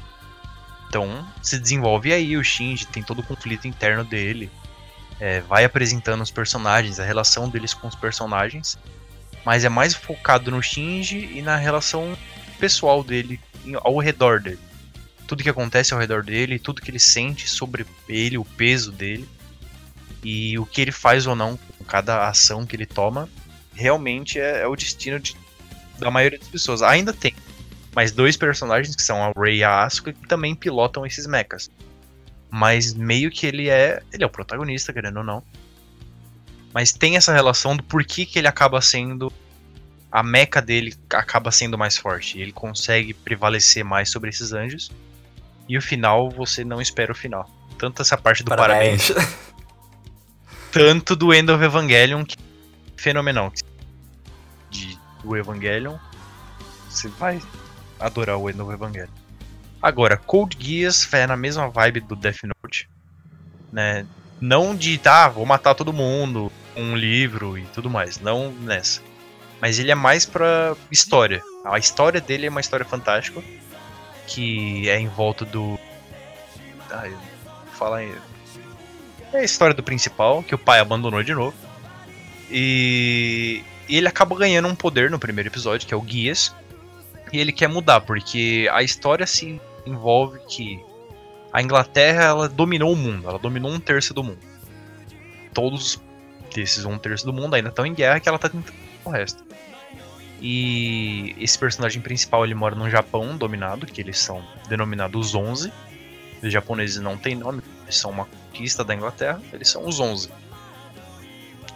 [0.89, 4.49] Então, se desenvolve aí o Shinji, tem todo o conflito interno dele.
[5.19, 8.77] é, vai apresentando os personagens, a relação deles com os personagens
[9.47, 12.17] mas é mais focado no Shinji e na relação
[12.59, 13.39] pessoal dele,
[13.77, 14.59] ao redor dele.
[15.25, 19.25] Tudo que acontece ao redor dele, tudo que ele sente sobre ele, o peso dele
[20.21, 23.29] e o que ele faz ou não com cada ação que ele toma,
[23.73, 25.37] realmente é, é o destino de-
[25.97, 26.81] da maioria das pessoas.
[26.81, 27.33] Ainda tem
[27.97, 31.67] mais dois personagens que são a Rei e a Asuka que também pilotam esses mechas.
[32.47, 35.41] Mas meio que ele é, ele é o protagonista, querendo ou não.
[36.71, 39.33] Mas tem essa relação do porquê que ele acaba sendo.
[40.11, 42.39] A meca dele acaba sendo mais forte.
[42.39, 44.91] Ele consegue prevalecer mais sobre esses anjos.
[45.67, 47.49] E o final, você não espera o final.
[47.79, 49.11] Tanto essa parte do parabéns,
[50.71, 53.51] tanto do End of Evangelion, que é fenomenal.
[54.69, 55.97] De, do Evangelion,
[56.87, 57.41] você vai
[57.99, 59.07] adorar o End of Evangelion.
[59.81, 62.89] Agora, Code Geass vai na mesma vibe do Death Note,
[63.71, 64.05] né?
[64.39, 69.01] Não de, tá, vou matar todo mundo um livro e tudo mais, não nessa.
[69.59, 71.41] Mas ele é mais pra história.
[71.65, 73.41] A história dele é uma história fantástica,
[74.27, 75.79] que é em volta do...
[76.91, 77.13] Ai,
[77.73, 78.15] fala aí...
[79.33, 81.55] É a história do principal, que o pai abandonou de novo.
[82.49, 86.55] E, e ele acaba ganhando um poder no primeiro episódio, que é o Guias.
[87.31, 90.79] E ele quer mudar, porque a história se envolve que
[91.51, 94.39] a Inglaterra ela dominou o mundo, ela dominou um terço do mundo.
[95.53, 95.99] Todos
[96.53, 99.43] desses um terço do mundo ainda estão em guerra que ela tá tentando o resto.
[100.39, 105.71] E esse personagem principal ele mora num Japão dominado, que eles são denominados os 11.
[106.43, 110.29] Os japoneses não têm nome, eles são uma conquista da Inglaterra, eles são os 11.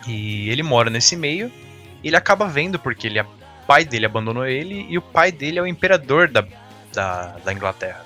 [0.08, 1.52] E ele mora nesse meio,
[2.04, 3.20] ele acaba vendo porque ele,
[3.68, 6.44] pai dele abandonou ele e o pai dele é o imperador da,
[6.94, 8.06] da, da Inglaterra.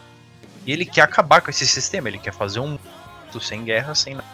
[0.65, 4.15] E ele quer acabar com esse sistema, ele quer fazer um mundo sem guerra, sem
[4.15, 4.27] nada.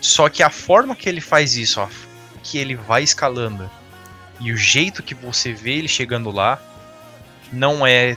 [0.00, 2.06] Só que a forma que ele faz isso, f-
[2.42, 3.70] que ele vai escalando
[4.40, 6.58] e o jeito que você vê ele chegando lá
[7.52, 8.16] não é.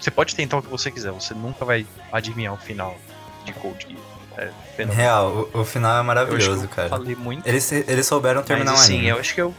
[0.00, 2.98] Você pode tentar o que você quiser, você nunca vai adivinhar o final
[3.44, 4.02] de Cold Geass.
[4.36, 4.96] É fenomenal.
[4.96, 6.88] Real, o, o final é maravilhoso, cara.
[6.88, 7.46] falei muito.
[7.46, 9.08] Eles, eles souberam terminar Mas um assim, anime.
[9.08, 9.54] eu acho que eu.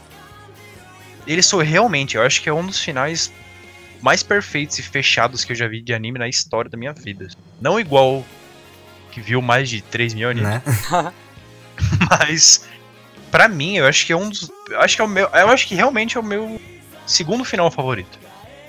[1.26, 3.32] Ele sou realmente, eu acho que é um dos finais
[4.00, 7.28] mais perfeitos e fechados que eu já vi de anime na história da minha vida.
[7.60, 8.24] Não igual
[9.10, 10.62] que viu mais de 3 mil animes, Né?
[12.10, 12.66] mas
[13.30, 14.50] pra mim, eu acho que é um dos.
[14.68, 15.28] Eu acho que é o meu.
[15.32, 16.60] Eu acho que realmente é o meu
[17.06, 18.18] segundo final favorito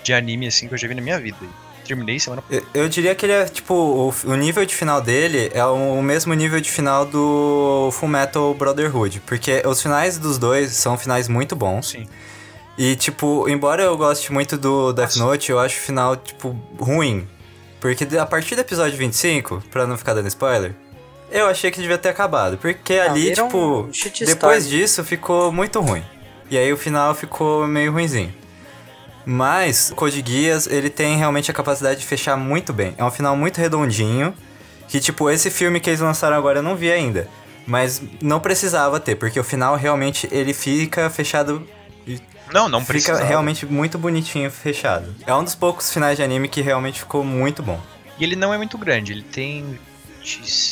[0.04, 1.38] de anime assim que eu já vi na minha vida.
[1.86, 5.52] Terminei semana Eu, eu diria que ele é, tipo, o, o nível de final dele
[5.54, 9.20] é o mesmo nível de final do Fullmetal Brotherhood.
[9.26, 11.90] Porque os finais dos dois são finais muito bons.
[11.90, 12.08] Sim.
[12.78, 15.16] E, tipo, embora eu goste muito do Death.
[15.16, 16.50] Note, eu acho o final, tipo,
[16.80, 17.28] ruim.
[17.80, 20.76] Porque a partir do episódio 25, pra não ficar dando spoiler,
[21.32, 22.58] eu achei que devia ter acabado.
[22.58, 24.30] Porque ali, um tipo, shitstorm.
[24.30, 26.04] depois disso ficou muito ruim.
[26.50, 28.34] E aí o final ficou meio ruinzinho.
[29.26, 32.94] Mas o Code Geass, ele tem realmente a capacidade de fechar muito bem.
[32.98, 34.34] É um final muito redondinho.
[34.88, 37.28] Que, tipo, esse filme que eles lançaram agora eu não vi ainda.
[37.66, 41.68] Mas não precisava ter, porque o final realmente ele fica fechado.
[42.54, 43.24] Não, não fica precisa.
[43.24, 45.14] realmente muito bonitinho fechado.
[45.26, 47.80] É um dos poucos finais de anime que realmente ficou muito bom.
[48.18, 49.80] E ele não é muito grande, ele tem.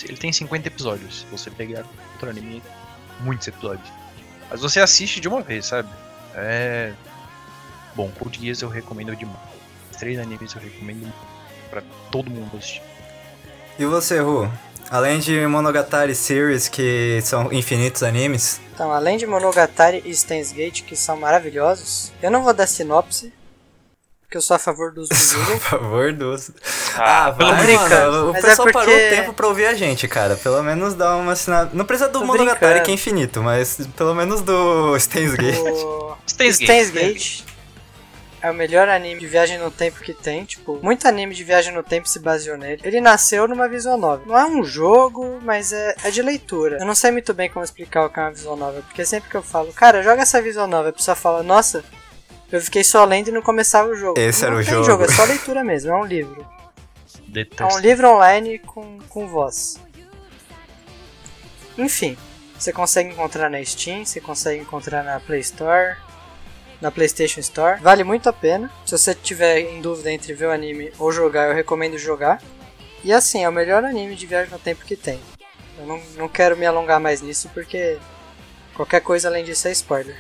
[0.04, 1.20] Ele tem 50 episódios.
[1.20, 2.64] Se você pegar outro anime,
[3.20, 3.88] muitos episódios.
[4.50, 5.90] Mas você assiste de uma vez, sabe?
[6.36, 6.94] É.
[7.96, 9.38] Bom, Code Geass eu recomendo demais.
[10.00, 11.12] Três animes eu recomendo
[11.70, 12.82] pra todo mundo assistir.
[13.78, 14.52] E você, Ru?
[14.94, 20.84] Além de Monogatari Series, que são infinitos animes, Então, além de Monogatari e Steins Gate,
[20.84, 23.34] que são maravilhosos, eu não vou dar sinopse,
[24.22, 25.60] porque eu sou a favor do uso do por Google.
[25.60, 26.52] favor, dos.
[26.96, 27.90] Ah, vai, brincando.
[28.12, 30.36] mano, O Mas é pessoal parou porque- o tempo pra ouvir a gente, cara.
[30.36, 31.72] Pelo menos dá uma assinada.
[31.74, 32.86] Não precisa do Tô Monogatari, brincando.
[32.86, 35.58] que é infinito, mas pelo menos do Steins Gate.
[35.58, 36.68] O Steins Gate.
[36.68, 37.44] Steins Gate
[38.44, 40.44] é o melhor anime de viagem no tempo que tem.
[40.44, 42.82] Tipo, muito anime de viagem no tempo se baseou nele.
[42.84, 44.28] Ele nasceu numa visual novel.
[44.28, 46.78] Não é um jogo, mas é, é de leitura.
[46.78, 49.30] Eu não sei muito bem como explicar o que é uma visual novel, porque sempre
[49.30, 51.86] que eu falo, cara, joga essa visual novel, a pessoa fala, nossa,
[52.52, 54.20] eu fiquei só lendo e não começava o jogo.
[54.20, 55.06] Esse não era o tem jogo.
[55.06, 56.46] é só leitura mesmo, é um livro.
[56.46, 57.76] É Detesto.
[57.78, 59.80] um livro online com, com voz.
[61.78, 62.18] Enfim,
[62.60, 65.96] você consegue encontrar na Steam, você consegue encontrar na Play Store,
[66.84, 67.80] na PlayStation Store.
[67.80, 68.70] Vale muito a pena.
[68.86, 72.42] Se você tiver em dúvida entre ver o anime ou jogar, eu recomendo jogar.
[73.06, 75.18] E assim, é o melhor anime de viagem no tempo que tem.
[75.80, 77.98] Eu não, não quero me alongar mais nisso porque
[78.76, 80.18] qualquer coisa além disso é spoiler.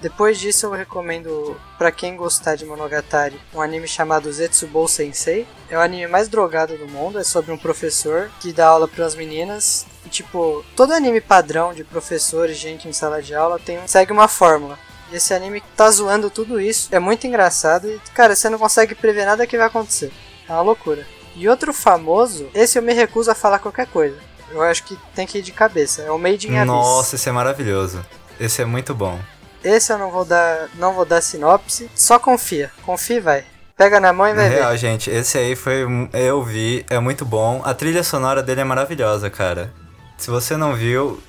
[0.00, 5.44] Depois disso eu recomendo pra quem gostar de Monogatari um anime chamado Zetsubou Sensei.
[5.68, 9.04] É o anime mais drogado do mundo, é sobre um professor que dá aula para
[9.04, 9.86] as meninas.
[10.04, 14.28] E tipo, todo anime padrão de professores, gente em sala de aula tem segue uma
[14.28, 14.78] fórmula.
[15.12, 18.94] E esse anime tá zoando tudo isso, é muito engraçado e cara, você não consegue
[18.94, 20.12] prever nada que vai acontecer.
[20.48, 21.06] É uma loucura.
[21.34, 24.16] E outro famoso, esse eu me recuso a falar qualquer coisa.
[24.50, 26.02] Eu acho que tem que ir de cabeça.
[26.02, 26.66] É o Made in Abyss.
[26.66, 28.04] Nossa, esse é maravilhoso.
[28.40, 29.18] Esse é muito bom.
[29.62, 31.90] Esse eu não vou dar, não vou dar sinopse.
[31.94, 32.70] Só confia.
[32.84, 33.44] Confia e vai.
[33.76, 34.54] Pega na mão e Na vai ver.
[34.56, 35.84] real, gente, esse aí foi.
[36.14, 37.60] Eu vi, é muito bom.
[37.64, 39.72] A trilha sonora dele é maravilhosa, cara.
[40.16, 41.20] Se você não viu,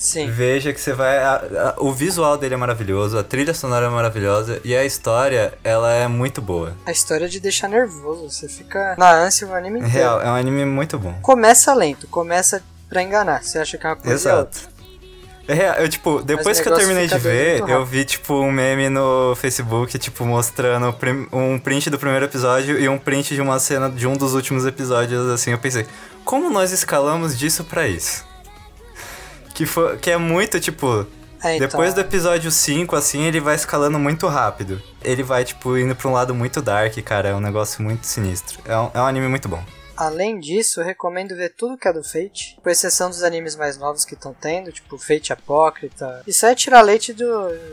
[0.00, 0.30] Sim.
[0.30, 1.18] veja que você vai.
[1.18, 5.52] a- a- o visual dele é maravilhoso, a trilha sonora é maravilhosa e a história,
[5.62, 6.74] ela é muito boa.
[6.86, 8.30] A história de deixar nervoso.
[8.30, 9.94] Você fica na ânsia o anime inteiro.
[9.98, 11.12] real, é um anime muito bom.
[11.20, 12.06] Começa lento.
[12.08, 13.44] Começa pra enganar.
[13.44, 14.14] Você acha que é uma coisa.
[14.14, 14.70] Exato.
[15.46, 18.88] É real, eu, tipo, depois que eu terminei de ver, eu vi, tipo, um meme
[18.88, 20.94] no Facebook, tipo, mostrando
[21.32, 24.64] um print do primeiro episódio e um print de uma cena de um dos últimos
[24.64, 25.86] episódios, assim, eu pensei,
[26.24, 28.24] como nós escalamos disso pra isso?
[29.60, 31.06] Que, foi, que é muito, tipo,
[31.44, 34.80] É, então, depois do episódio 5, assim, ele vai escalando muito rápido.
[35.04, 38.58] Ele vai, tipo, indo pra um lado muito dark, cara, é um negócio muito sinistro.
[38.64, 39.62] É um, é um anime muito bom.
[39.94, 43.76] Além disso, eu recomendo ver tudo que é do Fate, com exceção dos animes mais
[43.76, 46.22] novos que estão tendo, tipo Fate Apócrita.
[46.26, 47.26] Isso é tirar leite do,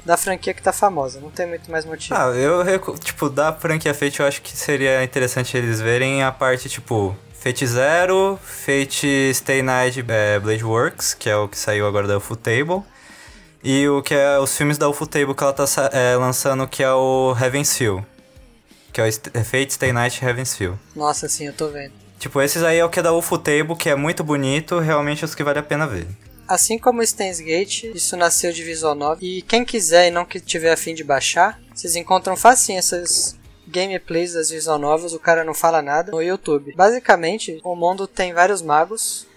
[0.04, 2.14] da franquia que tá famosa, não tem muito mais motivo.
[2.14, 6.68] Ah, eu, tipo, da franquia Fate, eu acho que seria interessante eles verem a parte,
[6.68, 12.08] tipo, Fate Zero, Fate Stay Night é, Blade Works, que é o que saiu agora
[12.08, 12.82] da Ufotable,
[13.64, 16.92] e o que é os filmes da Ufotable que ela tá é, lançando, que é
[16.92, 18.06] o Heaven's Feel,
[18.92, 20.78] que é o St- Fate Stay Night Heaven's Feel.
[20.96, 21.94] Nossa, sim, eu tô vendo.
[22.20, 25.36] Tipo, esses aí é o que é da Ufotable, que é muito bonito, realmente os
[25.36, 26.08] que vale a pena ver.
[26.48, 29.20] Assim como o Steins Gate, isso nasceu de Visual Novel.
[29.22, 33.38] E quem quiser e não que tiver afim de baixar, vocês encontram facinho essas
[33.68, 36.74] gameplays das Visual Novels, o cara não fala nada, no YouTube.
[36.76, 39.28] Basicamente, o mundo tem vários magos.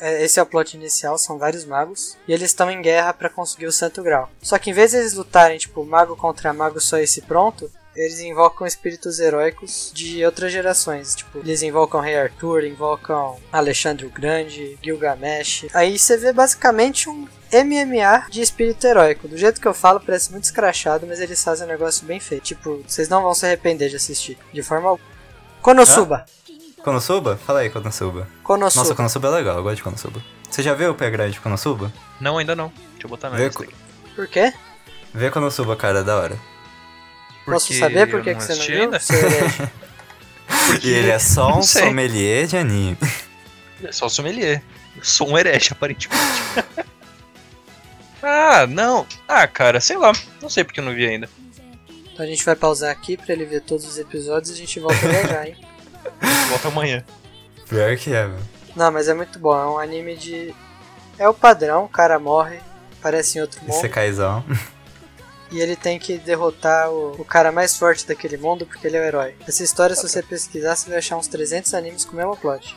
[0.00, 2.16] É, Esse é o plot inicial, são vários magos.
[2.26, 4.30] E eles estão em guerra para conseguir o Santo Grau.
[4.40, 8.20] Só que em vez de eles lutarem, tipo, mago contra mago só esse pronto, eles
[8.20, 11.14] invocam espíritos heróicos de outras gerações.
[11.14, 15.66] Tipo, eles invocam Rei Arthur, invocam Alexandre o Grande, Gilgamesh.
[15.74, 19.28] Aí você vê basicamente um MMA de espírito heróico.
[19.28, 22.42] Do jeito que eu falo, parece muito escrachado, mas eles fazem um negócio bem feito.
[22.44, 24.38] Tipo, vocês não vão se arrepender de assistir.
[24.52, 25.08] De forma alguma.
[25.60, 26.24] Konosuba.
[26.82, 27.36] Konosuba?
[27.36, 28.26] Fala aí, Konosuba.
[28.42, 28.82] Konosuba.
[28.82, 30.22] Nossa, Konosuba é legal, eu gosto de Konosuba.
[30.50, 31.92] Você já viu o pé grande de Konosuba?
[32.20, 32.68] Não, ainda não.
[32.92, 33.74] Deixa eu botar na Vê lista co- aqui.
[34.16, 34.52] Por quê?
[35.14, 36.38] Vê Konosuba, cara, é da hora.
[37.44, 38.82] Posso Porque saber por que, que você não viu?
[38.82, 39.00] ainda.
[39.00, 39.68] Seu herege?
[40.82, 42.96] E ele é só um sommelier de anime.
[43.82, 44.62] É só sommelier.
[44.96, 46.20] Eu sou um herege, aparentemente.
[48.22, 49.06] ah, não.
[49.26, 50.12] Ah, cara, sei lá.
[50.40, 51.28] Não sei porque eu não vi ainda.
[52.12, 54.78] Então a gente vai pausar aqui pra ele ver todos os episódios e a gente
[54.78, 55.56] volta já já, hein?
[56.50, 57.04] Volta amanhã.
[57.68, 58.38] Pior que é, meu.
[58.76, 59.56] Não, mas é muito bom.
[59.56, 60.54] É um anime de.
[61.18, 62.58] É o padrão, o cara morre,
[62.98, 63.70] aparece em outro mundo.
[63.70, 64.44] Esse é Kaizão.
[65.52, 69.00] e ele tem que derrotar o, o cara mais forte daquele mundo porque ele é
[69.00, 69.34] o herói.
[69.46, 72.76] Essa história, se você pesquisar, você vai achar uns 300 animes com o mesmo plot.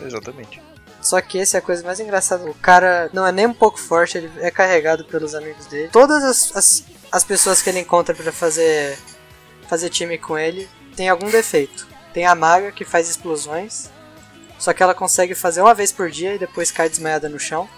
[0.00, 0.60] Exatamente.
[1.00, 2.48] Só que esse é a coisa mais engraçada.
[2.48, 5.88] O cara não é nem um pouco forte, ele é carregado pelos amigos dele.
[5.90, 8.96] Todas as, as, as pessoas que ele encontra para fazer,
[9.66, 11.88] fazer time com ele tem algum defeito.
[12.12, 13.90] Tem a maga que faz explosões,
[14.58, 17.68] só que ela consegue fazer uma vez por dia e depois cai desmaiada no chão.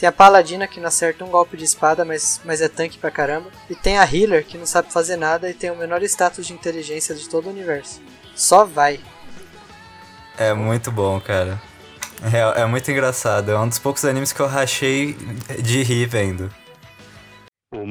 [0.00, 3.10] Tem a paladina que não acerta um golpe de espada, mas, mas é tanque pra
[3.10, 3.50] caramba.
[3.68, 6.54] E tem a healer que não sabe fazer nada e tem o menor status de
[6.54, 8.00] inteligência de todo o universo.
[8.34, 8.98] Só vai.
[10.38, 11.60] É muito bom, cara.
[12.32, 13.50] É, é muito engraçado.
[13.50, 15.18] É um dos poucos animes que eu rachei
[15.62, 16.50] de rir vendo.
[17.72, 17.86] お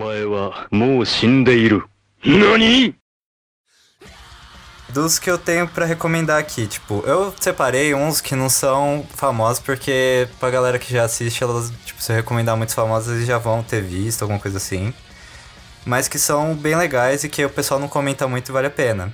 [4.90, 9.60] Dos que eu tenho pra recomendar aqui, tipo, eu separei uns que não são famosos
[9.60, 13.38] porque pra galera que já assiste, elas, tipo, se eu recomendar muitos famosos, eles já
[13.38, 14.92] vão ter visto, alguma coisa assim.
[15.86, 18.72] Mas que são bem legais e que o pessoal não comenta muito e vale a
[18.72, 19.14] pena.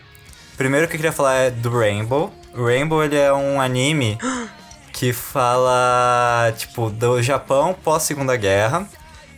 [0.56, 2.34] Primeiro que eu queria falar é do Rainbow.
[2.54, 4.18] O Rainbow, ele é um anime
[4.94, 8.88] que fala, tipo, do Japão pós Segunda Guerra.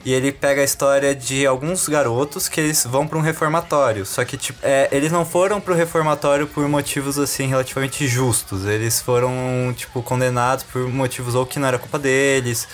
[0.07, 4.05] E ele pega a história de alguns garotos que eles vão para um reformatório.
[4.05, 8.65] Só que, tipo, é, eles não foram pro reformatório por motivos, assim, relativamente justos.
[8.65, 12.69] Eles foram, tipo, condenados por motivos ou que não era culpa deles,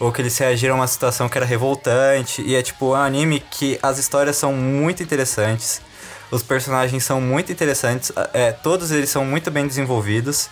[0.00, 2.40] ou que eles reagiram a uma situação que era revoltante.
[2.40, 5.82] E é, tipo, um anime que as histórias são muito interessantes.
[6.30, 8.10] Os personagens são muito interessantes.
[8.32, 10.48] É, todos eles são muito bem desenvolvidos.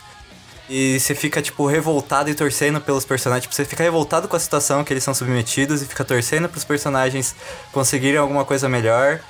[0.69, 3.43] E você fica, tipo, revoltado e torcendo pelos personagens.
[3.45, 6.65] Tipo, você fica revoltado com a situação que eles são submetidos e fica torcendo pros
[6.65, 7.35] personagens
[7.73, 9.21] conseguirem alguma coisa melhor.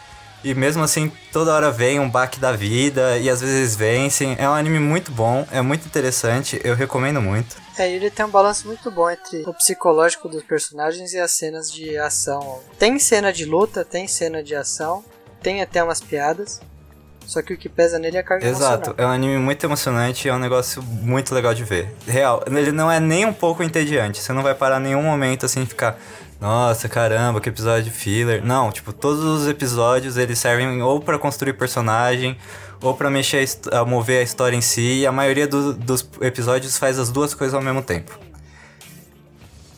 [0.44, 4.36] E mesmo assim, toda hora vem um baque da vida e às vezes vencem.
[4.38, 7.56] É um anime muito bom, é muito interessante, eu recomendo muito.
[7.76, 11.70] É, ele tem um balanço muito bom entre o psicológico dos personagens e as cenas
[11.70, 12.60] de ação.
[12.78, 15.04] Tem cena de luta, tem cena de ação,
[15.42, 16.60] tem até umas piadas.
[17.26, 18.94] Só que o que pesa nele é a carga Exato, emocional.
[18.98, 21.92] é um anime muito emocionante e é um negócio muito legal de ver.
[22.06, 24.20] Real, ele não é nem um pouco entediante.
[24.22, 25.98] Você não vai parar nenhum momento assim e ficar,
[26.40, 28.44] nossa, caramba, que episódio filler.
[28.44, 32.38] Não, tipo, todos os episódios eles servem ou para construir personagem
[32.80, 35.00] ou para mexer, a mover a história em si.
[35.00, 38.16] E a maioria do- dos episódios faz as duas coisas ao mesmo tempo.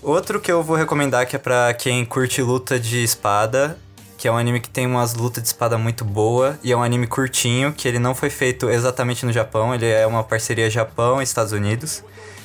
[0.03, 3.77] Outro que eu vou recomendar que é pra quem curte luta de espada,
[4.19, 6.83] que é um anime que tem umas lutas de espada muito boa e é um
[6.83, 11.23] anime curtinho, que ele não foi feito exatamente no Japão, ele é uma parceria Japão
[11.23, 12.03] Estados Unidos,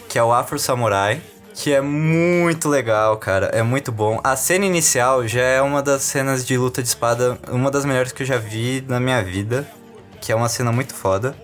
[0.08, 1.20] que é o Afro Samurai,
[1.56, 4.22] que é muito legal, cara, é muito bom.
[4.24, 8.12] A cena inicial já é uma das cenas de luta de espada, uma das melhores
[8.12, 9.68] que eu já vi na minha vida,
[10.22, 11.36] que é uma cena muito foda.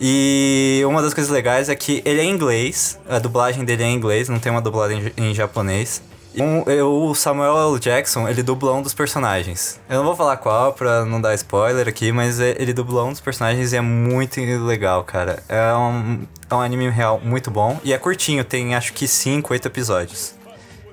[0.00, 3.86] E uma das coisas legais é que ele é em inglês, a dublagem dele é
[3.86, 6.02] em inglês, não tem uma dublagem em, em japonês.
[6.42, 7.78] Um, eu- o Samuel L.
[7.80, 9.80] Jackson, ele dubla um dos personagens.
[9.88, 13.10] Eu não vou falar qual pra não dar spoiler aqui, mas é- ele dubla um
[13.12, 15.42] dos personagens e é muito legal, cara.
[15.48, 19.52] É um, é um anime real muito bom e é curtinho, tem acho que 5,
[19.52, 20.34] 8 episódios.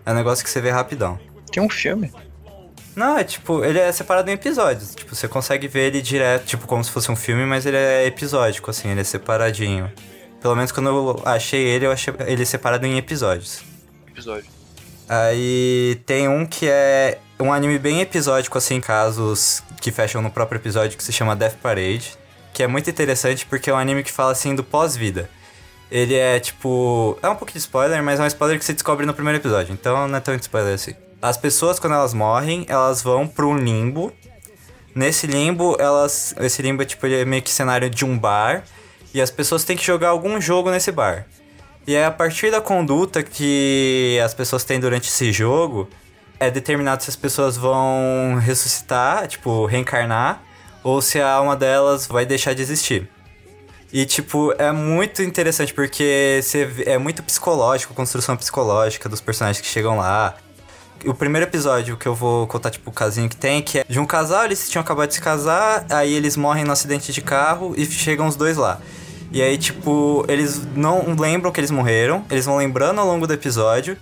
[0.05, 1.19] É um negócio que você vê rapidão.
[1.51, 2.11] Tem um filme.
[2.95, 4.93] Não, é tipo, ele é separado em episódios.
[4.95, 8.05] Tipo, você consegue ver ele direto, tipo, como se fosse um filme, mas ele é
[8.05, 9.91] episódico, assim, ele é separadinho.
[10.41, 13.61] Pelo menos quando eu achei ele, eu achei ele separado em episódios.
[14.07, 14.45] Episódio.
[15.07, 20.57] Aí tem um que é um anime bem episódico, assim, casos que fecham no próprio
[20.57, 22.17] episódio, que se chama Death Parade.
[22.53, 25.29] Que é muito interessante porque é um anime que fala, assim, do pós-vida.
[25.91, 27.17] Ele é tipo.
[27.21, 29.73] É um pouco de spoiler, mas é um spoiler que você descobre no primeiro episódio,
[29.73, 30.95] então não é tão de spoiler assim.
[31.21, 34.11] As pessoas, quando elas morrem, elas vão um limbo.
[34.95, 36.33] Nesse limbo, elas.
[36.39, 38.63] Esse limbo é tipo é meio que cenário de um bar.
[39.13, 41.27] E as pessoas têm que jogar algum jogo nesse bar.
[41.85, 45.89] E é a partir da conduta que as pessoas têm durante esse jogo,
[46.39, 50.41] é determinado se as pessoas vão ressuscitar, tipo, reencarnar,
[50.81, 53.09] ou se a alma delas vai deixar de existir.
[53.91, 56.41] E, tipo, é muito interessante porque
[56.85, 60.35] é muito psicológico, construção psicológica dos personagens que chegam lá.
[61.05, 63.99] O primeiro episódio que eu vou contar, tipo, o casinho que tem, que é de
[63.99, 67.73] um casal, eles tinham acabado de se casar, aí eles morrem no acidente de carro
[67.77, 68.79] e chegam os dois lá.
[69.31, 73.33] E aí, tipo, eles não lembram que eles morreram, eles vão lembrando ao longo do
[73.33, 73.97] episódio.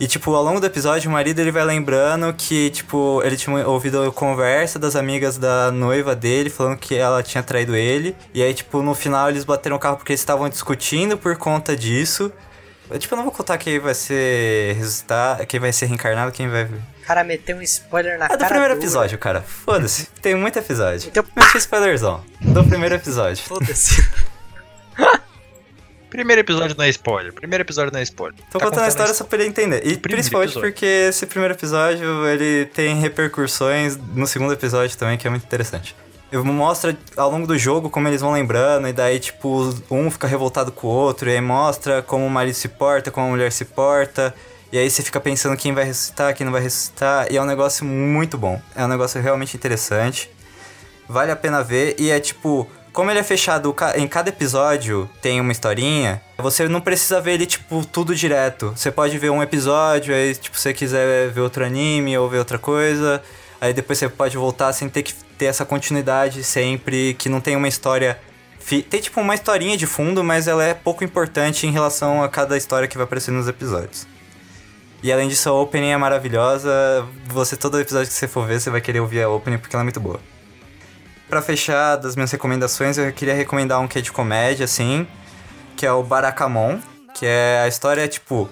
[0.00, 3.68] E, tipo, ao longo do episódio, o marido ele vai lembrando que, tipo, ele tinha
[3.68, 8.16] ouvido a conversa das amigas da noiva dele, falando que ela tinha traído ele.
[8.34, 11.76] E aí, tipo, no final eles bateram o carro porque eles estavam discutindo por conta
[11.76, 12.32] disso.
[12.90, 16.48] Eu, tipo, eu não vou contar quem vai ser ressuscitar, quem vai ser reencarnado, quem
[16.48, 16.64] vai.
[16.64, 18.84] O cara meteu um spoiler na É do cara primeiro dura.
[18.84, 19.40] episódio, cara.
[19.42, 20.08] Foda-se.
[20.20, 21.08] Tem muito episódio.
[21.10, 22.22] Então- Meti spoilerzão.
[22.40, 23.40] Do primeiro episódio.
[23.44, 24.04] Foda-se.
[26.10, 27.32] Primeiro episódio não é spoiler.
[27.32, 28.38] Primeiro episódio não é spoiler.
[28.50, 29.76] Tô Tá contando a história his- só pra ele entender.
[29.78, 30.70] E Primeiro principalmente episódio.
[30.70, 35.96] porque esse primeiro episódio, ele tem repercussões no segundo episódio também, que é muito interessante.
[36.32, 40.70] Mostra ao longo do jogo como eles vão lembrando, e daí, tipo, um fica revoltado
[40.72, 43.64] com o outro, e aí mostra como o marido se porta, como a mulher se
[43.66, 44.34] porta,
[44.70, 47.44] e aí você fica pensando quem vai ressuscitar, quem não vai ressuscitar, e é um
[47.46, 48.60] negócio muito bom.
[48.74, 50.30] É um negócio realmente interessante.
[51.06, 55.40] Vale a pena ver, e é tipo, como ele é fechado em cada episódio, tem
[55.40, 58.72] uma historinha, você não precisa ver ele, tipo, tudo direto.
[58.76, 62.58] Você pode ver um episódio, aí, tipo, você quiser ver outro anime ou ver outra
[62.58, 63.22] coisa,
[63.60, 67.56] aí depois você pode voltar sem ter que ter essa continuidade sempre, que não tem
[67.56, 68.18] uma história.
[68.68, 72.56] Tem, tipo, uma historinha de fundo, mas ela é pouco importante em relação a cada
[72.56, 74.06] história que vai aparecer nos episódios.
[75.02, 76.70] E além disso, a opening é maravilhosa.
[77.26, 79.82] Você, todo episódio que você for ver, você vai querer ouvir a opening porque ela
[79.82, 80.20] é muito boa.
[81.32, 85.06] Pra fechar das minhas recomendações, eu queria recomendar um que é de comédia, assim,
[85.74, 86.78] que é o Barakamon,
[87.14, 88.50] que é a história, tipo,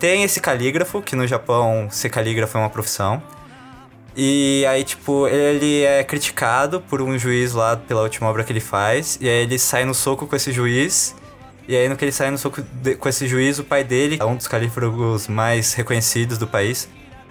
[0.00, 3.22] tem esse calígrafo, que no Japão ser calígrafo é uma profissão.
[4.16, 8.60] E aí, tipo, ele é criticado por um juiz lá pela última obra que ele
[8.60, 11.14] faz, e aí ele sai no soco com esse juiz.
[11.68, 14.18] E aí, no que ele sai no soco de- com esse juiz, o pai dele,
[14.22, 16.88] um dos calígrafos mais reconhecidos do país,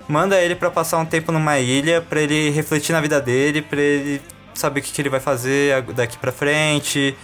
[0.07, 3.81] manda ele pra passar um tempo numa ilha pra ele refletir na vida dele, pra
[3.81, 4.21] ele
[4.59, 7.15] saber o que, que ele vai fazer daqui pra frente,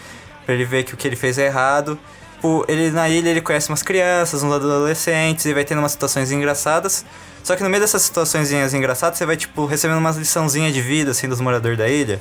[0.46, 1.98] pra ele ver que o que ele fez é errado.
[2.44, 6.30] Tipo, ele na ilha ele conhece umas crianças, uns adolescentes, e vai tendo umas situações
[6.30, 7.06] engraçadas.
[7.42, 11.12] Só que no meio dessas situações engraçadas, você vai, tipo, recebendo umas liçãozinhas de vida,
[11.12, 12.20] assim, dos moradores da ilha.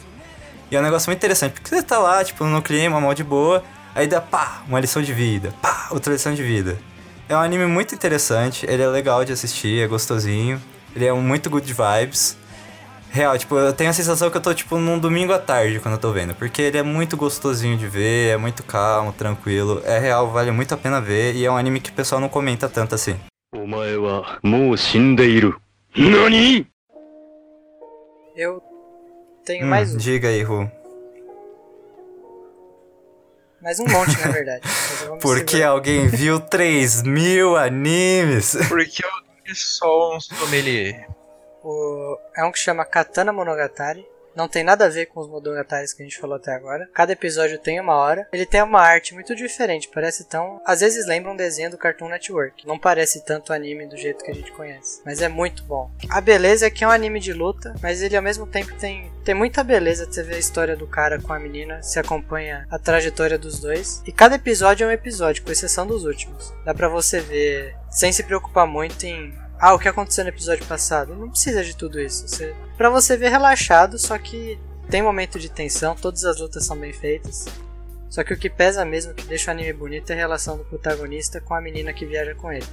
[0.70, 3.24] E é um negócio muito interessante, porque você tá lá, tipo, no clima, mal de
[3.24, 3.64] boa,
[3.96, 6.78] aí dá, pá, uma lição de vida, pá, outra lição de vida.
[7.28, 10.62] É um anime muito interessante, ele é legal de assistir, é gostosinho,
[10.94, 12.36] ele é muito good vibes.
[13.12, 15.96] Real, tipo, eu tenho a sensação que eu tô, tipo, num domingo à tarde quando
[15.96, 16.34] eu tô vendo.
[16.34, 19.82] Porque ele é muito gostosinho de ver, é muito calmo, tranquilo.
[19.84, 21.34] É real, vale muito a pena ver.
[21.34, 23.20] E é um anime que o pessoal não comenta tanto assim.
[25.94, 26.66] Nani?
[28.34, 28.62] Eu
[29.44, 29.98] tenho hum, mais um.
[29.98, 30.70] Diga aí, Ru.
[33.60, 34.62] Mais um monte, na verdade.
[35.20, 35.68] Porque segurar.
[35.68, 38.56] alguém viu 3 mil animes?
[38.70, 41.06] Porque eu sou um sommelier.
[41.62, 44.06] O- É um que chama Katana Monogatari.
[44.34, 46.88] Não tem nada a ver com os Monogataris que a gente falou até agora.
[46.94, 48.26] Cada episódio tem uma hora.
[48.32, 49.90] Ele tem uma arte muito diferente.
[49.92, 50.58] Parece tão.
[50.64, 52.66] Às vezes lembra um desenho do Cartoon Network.
[52.66, 55.02] Não parece tanto anime do jeito que a gente conhece.
[55.04, 55.90] Mas é muito bom.
[56.08, 57.74] A beleza é que é um anime de luta.
[57.82, 59.12] Mas ele ao mesmo tempo tem.
[59.22, 61.82] Tem muita beleza você ver a história do cara com a menina.
[61.82, 64.02] Se acompanha a trajetória dos dois.
[64.06, 66.54] E cada episódio é um episódio, com exceção dos últimos.
[66.64, 69.30] Dá pra você ver sem se preocupar muito em
[69.62, 71.14] ah, o que aconteceu no episódio passado?
[71.14, 72.26] Não precisa de tudo isso.
[72.26, 74.58] Você, pra você ver relaxado, só que
[74.90, 77.46] tem momento de tensão, todas as lutas são bem feitas.
[78.10, 80.64] Só que o que pesa mesmo, que deixa o anime bonito, é a relação do
[80.64, 82.66] protagonista com a menina que viaja com ele.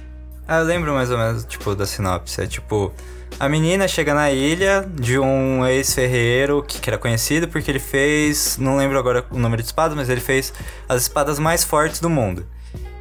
[0.48, 2.42] Ah, eu lembro mais ou menos, tipo, da sinopse.
[2.42, 2.92] É tipo,
[3.38, 8.58] a menina chega na ilha de um ex-ferreiro que, que era conhecido porque ele fez,
[8.58, 10.52] não lembro agora o número de espadas, mas ele fez
[10.88, 12.44] as espadas mais fortes do mundo.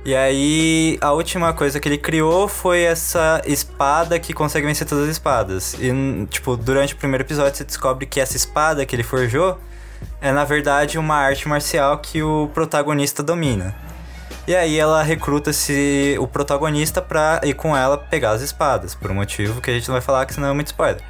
[0.10, 5.03] E aí, a última coisa que ele criou foi essa espada que consegue vencer todas
[5.03, 5.76] as espadas.
[5.76, 5.91] E,
[6.31, 9.60] tipo, durante o primeiro episódio você descobre que essa espada que ele forjou
[10.19, 13.76] é, na verdade, uma arte marcial que o protagonista domina.
[14.48, 19.11] E aí ela recruta esse, o protagonista pra ir com ela pegar as espadas, por
[19.11, 21.03] um motivo que a gente não vai falar, que senão é muito spoiler.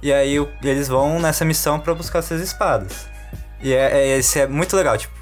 [0.00, 3.06] E aí o- eles vão nessa missão pra buscar essas espadas.
[3.60, 5.12] E é, é, esse é muito legal, tipo,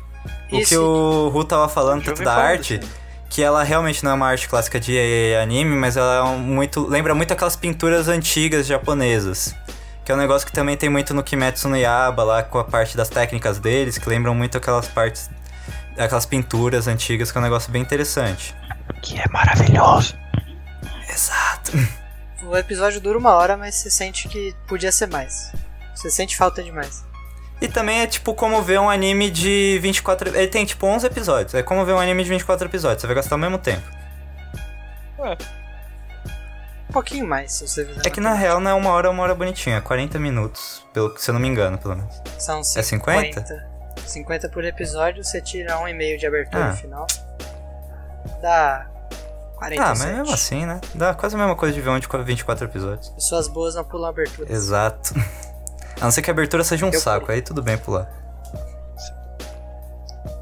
[0.52, 3.07] o Esse- que o Ru tava falando, tanto da arte, desse.
[3.28, 4.98] Que ela realmente não é uma arte clássica de
[5.40, 6.86] anime, mas ela é um muito.
[6.86, 9.54] lembra muito aquelas pinturas antigas japonesas.
[10.04, 12.64] Que é um negócio que também tem muito no Kimetsu no Yaba, lá com a
[12.64, 15.28] parte das técnicas deles, que lembram muito aquelas partes.
[15.98, 18.54] aquelas pinturas antigas, que é um negócio bem interessante.
[19.02, 20.16] Que é maravilhoso.
[21.08, 21.72] Exato.
[22.44, 25.52] O episódio dura uma hora, mas você sente que podia ser mais.
[25.94, 27.04] Você sente falta demais.
[27.60, 30.28] E também é tipo como ver um anime de 24.
[30.36, 31.54] Ele tem tipo 11 episódios.
[31.54, 33.00] É como ver um anime de 24 episódios.
[33.00, 33.82] Você vai gastar ao mesmo tempo.
[36.88, 39.10] Um pouquinho mais, se você fizer É que na real não é uma hora, é
[39.10, 39.76] uma hora bonitinha.
[39.76, 42.14] É 40 minutos, pelo, se eu não me engano, pelo menos.
[42.38, 43.40] São É 50?
[43.44, 43.68] 50.
[44.06, 46.68] 50 por episódio, você tira um e meio de abertura Ah.
[46.70, 47.06] no final.
[48.40, 48.86] Dá
[49.56, 49.80] 47.
[49.80, 50.80] Ah, mas mesmo assim, né?
[50.94, 53.08] Dá quase a mesma coisa de ver um de 24 episódios.
[53.10, 54.50] Pessoas boas não pulam abertura.
[54.50, 55.12] Exato.
[56.00, 58.08] A não ser que a abertura seja um Eu- saco, aí tudo bem pular.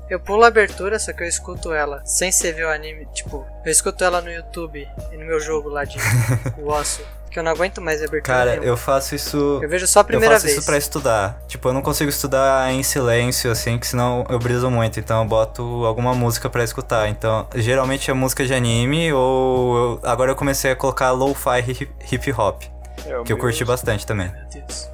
[0.08, 3.06] Eu pulo a abertura, só que eu escuto ela sem você ver o anime.
[3.12, 5.98] Tipo, eu escuto ela no YouTube e no meu jogo lá de
[6.58, 8.22] o osso, Que eu não aguento mais abertura.
[8.22, 8.66] Cara, nenhuma.
[8.68, 9.58] eu faço isso.
[9.60, 10.58] Eu vejo só a primeira eu faço vez.
[10.58, 11.42] isso pra estudar.
[11.48, 15.00] Tipo, eu não consigo estudar em silêncio, assim, que senão eu briso muito.
[15.00, 17.08] Então eu boto alguma música pra escutar.
[17.08, 19.76] Então, geralmente é música de anime ou.
[19.76, 21.60] eu- agora eu comecei a colocar lo-fi
[22.12, 22.62] hip- hop,
[23.04, 24.28] É, o que eu curti bastante também.
[24.30, 24.88] Meu Deus.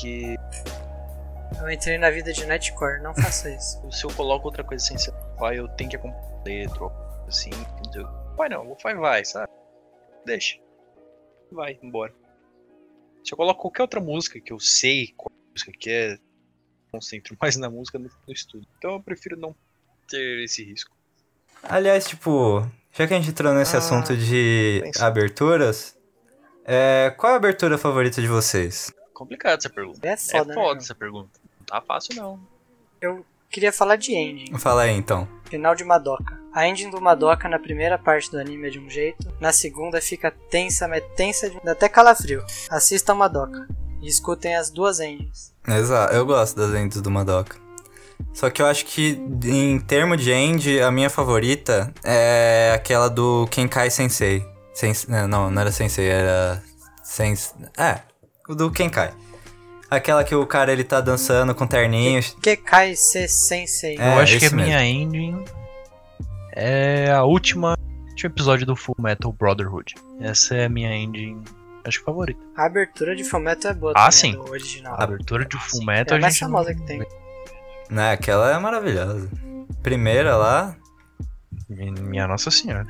[0.00, 0.36] Que
[1.60, 3.80] Eu entrei na vida de Nightcore, não faça isso.
[3.92, 6.86] se eu coloco outra coisa sem ser Wi-Fi, eu tenho que acompanhar letra,
[7.28, 8.08] assim, entendeu?
[8.36, 9.50] Vai não, o Wi-Fi vai, sabe?
[10.24, 10.58] Deixa.
[11.52, 12.14] Vai, embora.
[13.24, 16.18] Se eu coloco qualquer outra música que eu sei qual música que é,
[16.90, 18.66] concentro mais na música do que no estudo.
[18.78, 19.54] Então eu prefiro não
[20.08, 20.96] ter esse risco.
[21.62, 25.96] Aliás, tipo, já que a gente entrou nesse Ah, assunto de aberturas,
[26.64, 28.92] é, qual é a abertura favorita de vocês?
[29.20, 30.08] Complicado essa pergunta.
[30.08, 30.54] É foda, é né?
[30.54, 30.82] foda meu?
[30.82, 31.28] essa pergunta.
[31.58, 32.40] Não tá fácil não.
[33.02, 34.58] Eu queria falar de ending.
[34.58, 35.28] Fala aí então.
[35.44, 36.40] Final de Madoka.
[36.54, 40.00] A ending do Madoka na primeira parte do anime é de um jeito, na segunda
[40.00, 41.60] fica tensa, mas tensa de...
[41.62, 42.42] dá até calafrio.
[42.70, 43.68] Assistam Madoka
[44.00, 45.52] e escutem as duas endings.
[45.68, 47.58] Exato, eu gosto das ends do Madoka.
[48.32, 53.46] Só que eu acho que, em termo de end, a minha favorita é aquela do
[53.50, 54.42] Kenkai Sensei.
[54.72, 56.62] Sens não, não, não era Sensei, era.
[57.02, 58.00] Sens é,
[58.54, 59.12] do Kenkai.
[59.90, 62.36] Aquela que o cara ele tá dançando com terninhos.
[62.40, 63.96] Kekai Se Sensei.
[63.98, 65.44] É, eu acho que a esse minha ending
[66.52, 67.76] é a última
[68.10, 69.94] último episódio do Full Metal Brotherhood.
[70.20, 71.42] Essa é a minha ending,
[71.84, 72.38] acho que favorita.
[72.56, 74.32] A abertura de Fullmetal é boa Ah, também, sim.
[74.32, 74.94] do original.
[74.98, 77.02] A abertura de Full É Metal a a mais gente famosa que tem.
[77.88, 79.28] Né, aquela é maravilhosa.
[79.82, 80.76] Primeira lá.
[81.68, 82.86] Minha Nossa Senhora.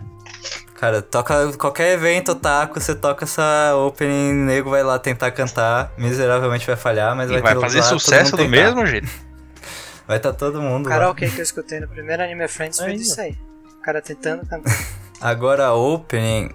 [0.80, 6.66] Cara, toca qualquer evento otaku, você toca essa opening, nego vai lá tentar cantar, miseravelmente
[6.66, 9.08] vai falhar, mas E vai, vai ter fazer lá, sucesso do mesmo jeito.
[10.08, 10.96] Vai estar todo mundo O lá.
[10.96, 13.38] karaokê que eu escutei no primeiro Anime Friends foi Aí, disso aí.
[13.78, 14.74] O cara tentando cantar.
[15.20, 16.50] Agora a opening,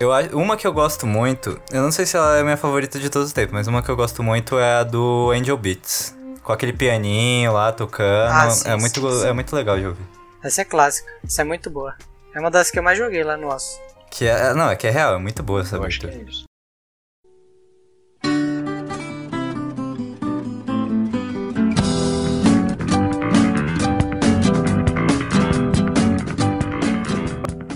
[0.00, 2.56] eu acho, uma que eu gosto muito, eu não sei se ela é a minha
[2.56, 5.56] favorita de todos os tempos, mas uma que eu gosto muito é a do Angel
[5.58, 6.14] Beats.
[6.42, 9.26] Com aquele pianinho lá tocando, Ah, sim, é, muito, sim, sim.
[9.26, 10.02] é muito legal de ouvir.
[10.42, 11.10] Essa é clássica.
[11.26, 11.94] Essa é muito boa.
[12.34, 13.80] É uma das que eu mais joguei lá no osso.
[14.10, 16.28] Que é, não, é que é real, é muito boa essa Eu acho que abertura.
[16.28, 16.44] é isso.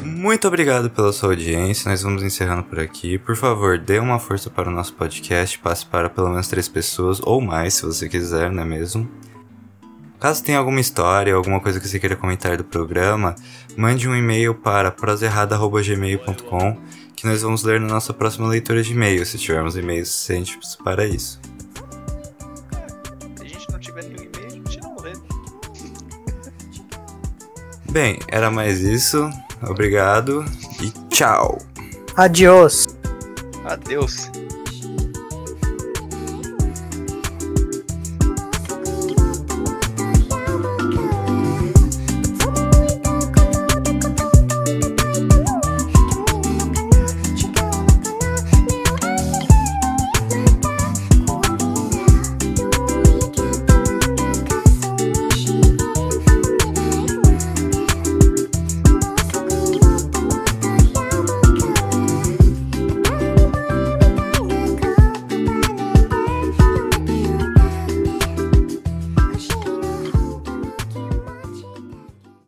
[0.04, 1.90] Muito obrigado pela sua audiência.
[1.90, 3.18] Nós vamos encerrando por aqui.
[3.18, 5.58] Por favor, dê uma força para o nosso podcast.
[5.58, 9.08] Passe para pelo menos três pessoas ou mais, se você quiser, não é mesmo?
[10.18, 13.36] Caso tenha alguma história, alguma coisa que você queira comentar do programa,
[13.76, 16.76] mande um e-mail para proserrada.gmail.com
[17.14, 21.04] que nós vamos ler na nossa próxima leitura de e-mail, se tivermos e-mails suficientes para
[21.04, 21.40] isso.
[23.36, 25.12] Se a gente não tiver nenhum e-mail, a gente não lê.
[27.90, 29.28] Bem, era mais isso.
[29.68, 30.44] Obrigado
[30.80, 31.58] e tchau!
[32.16, 32.86] Adiós!
[33.64, 34.30] Adeus.